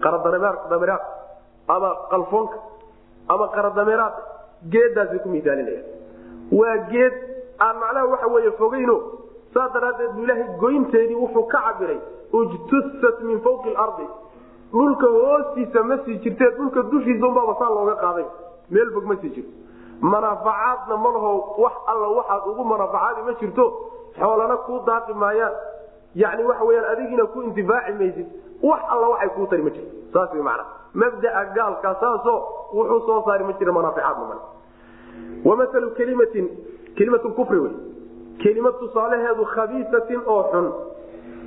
qaradameraad 0.03 1.03
ama 1.75 1.89
qalfoonka 2.11 2.57
ama 3.33 3.45
qaradameraad 3.55 4.13
geedaasay 4.73 5.19
ku 5.23 5.29
misaalinaya 5.35 5.81
waa 6.59 6.77
geed 6.91 7.13
aan 7.65 7.75
macnaha 7.83 8.05
waxa 8.13 8.27
weeye 8.35 8.51
fogeyno 8.61 8.95
saa 9.53 9.67
daraaddeed 9.75 10.11
bu 10.15 10.21
ilaahay 10.25 10.47
goynteedii 10.63 11.15
wuxuu 11.23 11.43
ka 11.53 11.59
cabiray 11.67 11.99
ujtusat 12.39 13.17
min 13.29 13.39
fawqi 13.47 13.69
lardi 13.77 14.07
dhulka 14.77 15.07
hoostiisa 15.17 15.83
ma 15.89 15.97
sii 16.05 16.17
jirtee 16.23 16.49
dhulka 16.57 16.81
dushiisa 16.91 17.25
unbaaba 17.29 17.53
saa 17.59 17.69
looga 17.77 17.95
qaaday. 18.03 18.25
Meel 18.73 18.89
fog 18.95 19.05
ma 19.11 19.15
sii 19.21 19.29
jirto. 19.35 19.51
Manaafacaadna 20.11 20.95
ma 21.03 21.09
laho 21.15 21.31
wax 21.63 21.73
alla 21.91 22.07
waxaad 22.17 22.41
ugu 22.51 22.63
manaafacaadi 22.71 23.21
ma 23.27 23.33
jirto. 23.41 23.65
Xoolana 24.19 24.57
kuu 24.65 24.79
daaqi 24.87 25.13
maayaan. 25.13 25.53
Yani 26.15 26.43
waxa 26.49 26.63
weyaan 26.69 26.85
adigiina 26.91 27.25
ku 27.33 27.41
intifaaci 27.47 27.93
maysid. 27.99 28.27
Wax 28.69 28.81
alla 28.93 29.07
waxay 29.13 29.29
kuu 29.35 29.47
tari 29.47 29.63
ma 29.63 29.69
jirto. 29.75 29.91
Saas 30.13 30.33
wy 30.33 30.41
macana 30.41 30.65
mabdaa 30.93 31.43
gaalka 31.55 31.89
saasoo 32.01 32.39
wuxuu 32.73 32.99
soo 33.07 33.21
saari 33.25 33.43
ma 33.43 33.53
jira 33.59 33.71
manaaficaadna 33.77 34.25
male 34.29 34.41
wamalu 35.45 35.89
kelimatin 35.97 36.45
kelimatu 36.97 37.29
kufri 37.37 37.59
wey. 37.59 37.73
Kelimad 38.43 38.73
tusaalaheedu 38.79 39.43
khabiisatin 39.53 40.21
oo 40.33 40.43
xun. 40.51 40.67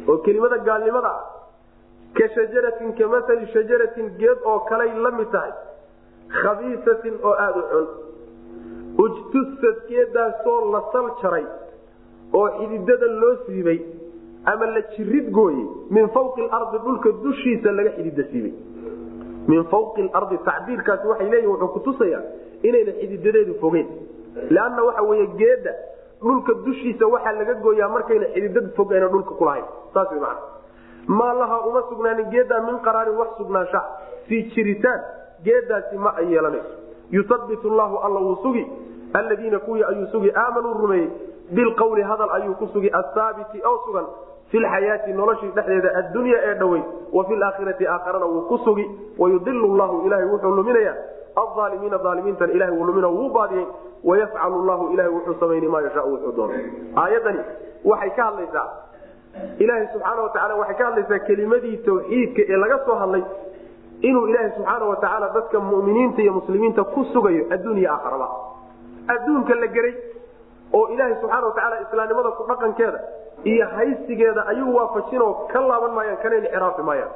Oo 0.08 0.18
kelimada 0.24 0.58
gaalnimada 0.58 1.08
ah 1.08 1.20
ka 2.18 2.28
shajaratin 2.36 2.92
ka 2.98 3.06
maali 3.14 3.46
shajaratin 3.54 4.06
geed 4.20 4.38
oo 4.52 4.58
kaley 4.70 4.90
la 5.04 5.10
mid 5.18 5.30
tahay 5.34 5.52
khabiisatin 6.42 7.14
oo 7.22 7.34
aada 7.46 7.60
u 7.60 7.64
xun 7.70 7.88
ujtusad 9.04 9.76
geedaasoo 9.88 10.58
la 10.72 10.80
sal 10.92 11.08
jaray 11.22 11.46
oo 12.40 12.48
xididada 12.58 13.06
loo 13.20 13.34
siibay 13.46 13.78
ama 14.52 14.66
la 14.74 14.82
jirid 14.96 15.30
gooyey 15.38 15.64
min 15.90 16.08
fawqi 16.16 16.42
lardi 16.52 16.78
dhulka 16.84 17.10
dushiisa 17.24 17.72
laga 17.78 17.90
xidida 17.96 18.24
siibay 18.32 18.54
min 19.48 19.64
fawqi 19.72 20.02
lardi 20.14 20.38
tacbiirkaasi 20.48 21.06
waxay 21.12 21.28
leeyihiin 21.30 21.52
wuxuu 21.52 21.72
kutusayaa 21.76 22.22
inayna 22.68 22.92
xididadeedu 23.00 23.54
fogeen 23.62 23.88
leanna 24.56 24.82
waxa 24.88 25.02
weeye 25.10 25.26
geedda 25.40 25.72
dhulka 26.22 26.52
dushiisa 26.66 27.06
waxaa 27.14 27.32
laga 27.40 27.54
gooyaa 27.64 27.88
markayna 27.96 28.26
xididad 28.34 28.66
fog 28.76 28.92
ayna 28.92 29.08
dhulka 29.14 29.34
kulahayn 29.40 29.64
saas 29.94 30.10
macana 30.12 30.59
maa 31.06 31.60
uma 31.66 31.82
sugnaanin 31.88 32.30
geeddaa 32.30 32.60
min 32.60 32.78
qaraarin 32.80 33.16
wax 33.16 33.28
sugnaansha. 33.36 33.82
Sii 34.28 34.42
jiritaan 34.54 35.00
geedaasi 35.44 35.98
ma 35.98 36.14
ay 36.16 36.32
yeelanayso. 36.32 36.74
Yusabitu 37.10 37.70
llahu 37.70 37.96
alla 37.98 38.20
wuu 38.20 38.36
sugi. 38.42 38.66
Alladiina 39.12 39.58
kuwii 39.58 39.84
ayuu 39.84 40.06
sugi 40.06 40.32
aamanuu 40.34 40.74
rumeeyey. 40.74 41.10
Bilqawli 41.50 42.02
hadal 42.02 42.30
ayuu 42.30 42.54
ku 42.54 42.66
sugi 42.72 42.90
athaabiti 42.92 43.62
oo 43.64 43.82
sugan. 43.86 44.06
Fi 44.50 44.58
noloshii 45.12 45.50
dhexdeeda 45.54 45.94
addunya 45.96 46.36
ee 46.42 46.54
dhoweyd 46.54 46.84
wa 47.12 47.24
fi 47.24 47.36
laakhirati 47.36 47.86
aakharana 47.86 48.26
wuu 48.26 48.42
ku 48.48 48.58
sugi. 48.58 48.90
Wayudilu 49.18 49.76
llahu 49.76 50.06
ilahay 50.06 50.24
wuxuu 50.24 50.54
luminaya 50.54 50.94
alaalimiina 51.36 51.98
aalimiintan 52.04 52.50
ilahay 52.50 52.74
wuu 52.74 52.84
lumina 52.84 53.08
wuu 53.08 53.28
baadiyey. 53.28 53.66
Wayafcalu 54.04 54.66
llahu 54.66 54.92
ilahay 54.92 55.12
wuxuu 55.12 55.34
samayni 55.40 55.68
maa 55.68 55.80
yashaa 55.80 56.02
wuxuu 56.02 56.32
doono 56.32 56.54
aayadani 56.96 57.40
waxay 57.84 58.10
ka 58.10 58.24
hadlaysaa 58.24 58.68
ilaahay 59.62 59.86
subxaana 59.92 60.22
watacaala 60.26 60.54
waxay 60.60 60.76
ka 60.80 60.84
hadlaysaa 60.88 61.18
kelimadii 61.28 61.76
tawxiidka 61.88 62.42
ee 62.52 62.56
laga 62.64 62.78
soo 62.86 62.96
hadlay 63.02 63.22
inuu 64.08 64.26
ilaahay 64.30 64.50
subxaana 64.56 64.84
watacaala 64.92 65.26
dadka 65.36 65.60
muminiinta 65.70 66.20
iyo 66.24 66.32
muslimiinta 66.38 66.84
ku 66.94 67.00
sugayo 67.12 67.42
adduunya 67.54 67.88
aakharaba 67.94 68.28
adduunka 69.14 69.54
la 69.62 69.66
geray 69.76 69.94
oo 70.78 70.84
ilaahay 70.94 71.14
subxaana 71.22 71.46
watacaala 71.50 71.76
islaamnimada 71.86 72.30
ku 72.38 72.42
dhaqankeeda 72.50 73.00
iyo 73.52 73.66
haysigeeda 73.76 74.42
ayuu 74.52 74.74
waafajinoo 74.78 75.32
ka 75.52 75.58
laaban 75.70 75.92
maayaan 75.98 76.18
kana 76.22 76.36
inxiraafi 76.40 76.82
maayaan. 76.88 77.12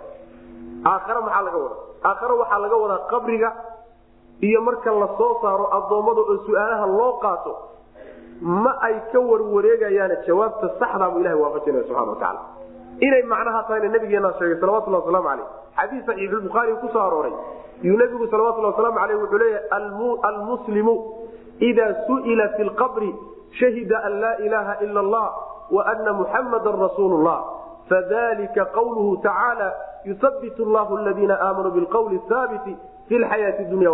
Aakhare 0.91 1.21
maxaa 1.27 1.43
laga 1.47 1.59
wadaa? 1.65 1.81
Aakhare 2.09 2.35
waxaa 2.41 2.59
laga 2.65 2.77
wadaa 2.83 3.01
qabriga 3.13 3.49
iyo 4.49 4.61
marka 4.67 4.91
la 5.03 5.09
soo 5.19 5.33
saaro 5.43 5.67
addoommada 5.77 6.21
oo 6.31 6.37
su'aalaha 6.47 6.87
loo 6.99 7.13
qaato 7.25 7.53
ma 8.41 8.73
ay 8.81 8.95
ka 9.13 9.21
warwareegayaane 9.21 10.17
jawaabta 10.27 10.69
saxdaabu 10.79 11.21
ilaha 11.21 11.37
waafajinaya 11.37 11.85
subana 11.85 12.13
wataala 12.13 12.41
inay 13.01 13.23
macnaha 13.23 13.63
tahayna 13.69 13.89
nabigeena 13.89 14.33
sheegay 14.39 14.61
salawatulhi 14.61 14.99
waslamu 15.01 15.29
aleyh 15.29 15.47
xadiis 15.77 16.07
saxiixu 16.07 16.37
lbukhaari 16.37 16.75
ku 16.81 16.89
soo 16.93 17.01
arooray. 17.01 17.33
Yuu 17.83 17.97
nabigu 17.99 18.27
salawatulhi 18.31 18.67
waslamu 18.67 18.99
aleyh 18.99 19.17
wuxuu 19.23 19.39
leeyahay 19.39 20.19
almuslimu 20.23 20.95
idaa 21.61 21.95
su'ila 22.07 22.49
fi 22.57 22.65
lqabri 22.65 23.15
shahida 23.59 23.99
an 24.05 24.13
laa 24.21 24.37
ilaha 24.47 24.77
ila 24.85 25.01
allah 25.01 25.27
wa 25.71 25.87
ana 25.87 26.13
muxammadan 26.13 26.81
rasuulu 26.81 27.23
llah 27.25 27.41
fadalika 27.89 28.65
qawluhu 28.75 29.17
tacaala 29.23 29.73
yuhabitu 30.05 30.65
llahu 30.65 30.97
ladiina 30.97 31.39
aamanuu 31.41 31.71
bilqawli 31.71 32.21
haabiti 32.29 32.77
fi 33.09 33.15
ayaati 33.37 33.65
dunya 33.73 33.91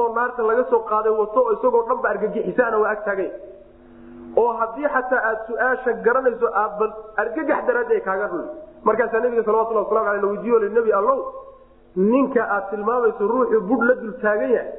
oo 0.00 0.06
naarta 0.18 0.42
laga 0.50 0.64
soo 0.72 0.82
qaaday 0.90 1.12
wato 1.20 1.40
isagoo 1.56 1.82
dhan 1.88 1.98
argagixisaana 2.12 2.76
waa 2.82 2.90
agtaagay 2.96 3.28
oo 4.36 4.52
haddii 4.52 4.88
xataa 4.94 5.22
aad 5.30 5.38
su'aasha 5.46 5.92
garanayso 6.06 6.48
aadba 6.62 6.86
argagax 7.16 7.66
daraadi 7.66 8.00
kaaga 8.00 8.26
ruli 8.32 8.48
markaasaa 8.84 9.20
nabiga 9.20 9.44
salawatullah 9.44 9.84
waslamu 9.84 10.08
aleh 10.10 10.22
laweydiiyo 10.22 10.58
nebi 10.68 10.92
allow 10.92 11.20
ninka 11.96 12.42
aad 12.54 12.70
tilmaamayso 12.70 13.28
ruuxuu 13.28 13.60
budh 13.60 13.82
la 13.88 13.94
dul 13.94 14.14
yahay 14.22 14.72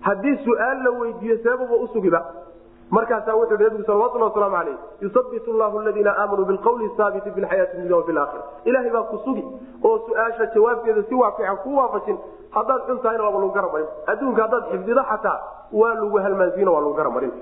haddii 0.00 0.36
su'aal 0.44 0.82
la 0.84 0.90
weydiiyo 0.90 1.36
seebaba 1.42 1.76
usugiba 1.86 2.20
markaasaa 2.90 3.36
wuxuu 3.36 3.56
hi 3.56 3.64
nabigu 3.64 3.84
salawatulhi 3.84 4.24
wasalaamu 4.24 4.56
aleyh 4.56 4.76
yusabitu 5.00 5.52
llahu 5.52 5.78
aladiina 5.78 6.14
aamanuu 6.18 6.44
bilqawli 6.44 6.90
saabiti 6.96 7.30
fi 7.30 7.40
dunya 7.76 7.96
wafi 7.96 8.12
laakhira 8.12 8.90
baa 8.92 9.02
ku 9.02 9.18
sugi 9.24 9.44
oo 9.84 9.98
su'aasha 10.08 10.46
jawaabteeda 10.54 11.02
si 11.02 11.14
waafican 11.14 11.56
ku 11.56 11.76
waafajin. 11.76 12.18
Haddaad 12.50 12.80
xun 12.86 12.98
tahayna 13.02 13.24
waaba 13.24 13.38
lagu 13.38 13.52
gara 13.52 13.68
marin 13.72 13.86
adduunka 14.06 14.42
haddaad 14.42 14.64
xifdido 14.70 15.02
xataa 15.10 15.38
waa 15.72 15.94
lagu 15.94 16.18
halmaansiino 16.18 16.72
waa 16.74 16.80
lagu 16.80 16.94
gara 16.94 17.10
marin 17.10 17.32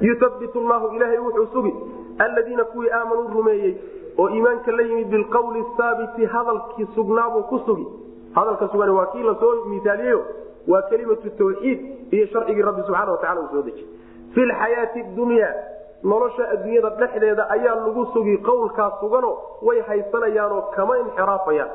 yusabitu 0.00 0.60
llahu 0.60 0.94
ilaahay 0.96 1.18
wuxuu 1.18 1.46
sugi 1.52 1.74
aladiina 2.18 2.64
kuwii 2.64 2.90
aamanuu 2.90 3.28
rumeeyey 3.34 3.74
oo 4.18 4.28
iimaanka 4.28 4.72
la 4.72 4.82
yimid 4.82 5.08
bilqawli 5.08 5.64
saabiti 5.76 6.24
hadalkii 6.26 6.86
sugnaabuu 6.94 7.42
ku 7.42 7.58
sugi 7.66 7.86
hadalka 8.34 8.68
sugan 8.72 8.90
waa 8.90 9.06
kii 9.06 9.22
la 9.22 9.34
soo 9.40 9.64
misaaliyeyo 9.64 10.24
waa 10.68 10.82
kelimatu 10.82 11.30
tawxiid 11.30 11.80
iyo 12.10 12.26
sharcigii 12.26 12.62
rabbi 12.62 12.82
subxana 12.82 13.12
watacala 13.12 13.40
uu 13.40 13.48
soo 13.52 13.62
dejiy 13.62 13.86
fi 14.34 14.40
lxayaati 14.40 15.02
dunya 15.02 15.54
nolosha 16.02 16.48
adduunyada 16.50 16.90
dhexdeeda 16.90 17.50
ayaa 17.50 17.74
lagu 17.74 18.06
sugi 18.12 18.38
qowlkaa 18.38 18.90
sugano 19.00 19.38
way 19.62 19.80
haysanayaanoo 19.80 20.62
kama 20.62 20.98
inxiraafayaan. 20.98 21.70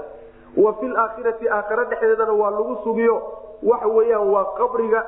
Wa 0.58 0.74
fi 0.74 0.88
laakhirati 0.88 1.50
aakhare 1.50 1.86
dhexdeedana 1.86 2.34
waa 2.34 2.50
lagu 2.52 2.78
sugiyo 2.84 3.22
waxa 3.64 3.88
weyaan 3.88 4.28
waa 4.34 4.46
qabriga 4.58 5.06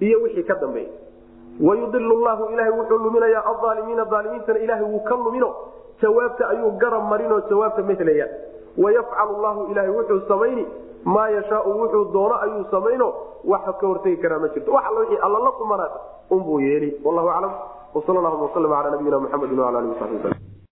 iyo 0.00 0.22
wixii 0.22 0.42
ka 0.42 0.54
dambeeya 0.54 0.88
wayudil 1.66 2.06
llahu 2.24 2.44
ilahay 2.52 2.72
wuxuu 2.78 2.98
luminayaa 2.98 3.44
aalimiina 3.68 4.06
aalimiintana 4.12 4.58
ilahay 4.58 4.84
wuu 4.92 5.00
ka 5.08 5.16
lumino 5.16 5.50
jawaabta 6.02 6.48
ayuu 6.48 6.70
garab 6.82 7.04
marinoo 7.12 7.40
jawaabta 7.50 7.82
mahlaya 7.82 8.26
wayafcalu 8.84 9.42
llahu 9.42 9.66
ilahay 9.72 9.90
wuxuu 9.98 10.20
samayni 10.28 10.66
maa 11.04 11.28
yashaau 11.28 11.78
wuxuu 11.80 12.04
doono 12.12 12.34
ayuu 12.44 12.64
samayno 12.70 13.12
wax 13.44 13.64
ka 13.80 13.86
hortegi 13.86 14.16
karaa 14.22 14.38
ma 14.38 14.48
jirto 14.48 14.72
wax 14.72 14.84
wii 15.10 15.18
alla 15.26 15.38
la 15.38 15.52
qumanaata 15.60 16.00
unbuu 16.30 16.60
yeeli 16.60 17.00
wallahu 17.04 17.30
aclam 17.30 17.52
wsal 17.94 18.14
llahuma 18.14 18.44
waslm 18.48 18.72
ala 18.72 18.90
nabiyina 18.90 19.18
muxamedi 19.20 19.60
wala 19.60 19.78
alihi 19.78 19.94
wasabi 19.94 20.16
waslm 20.16 20.52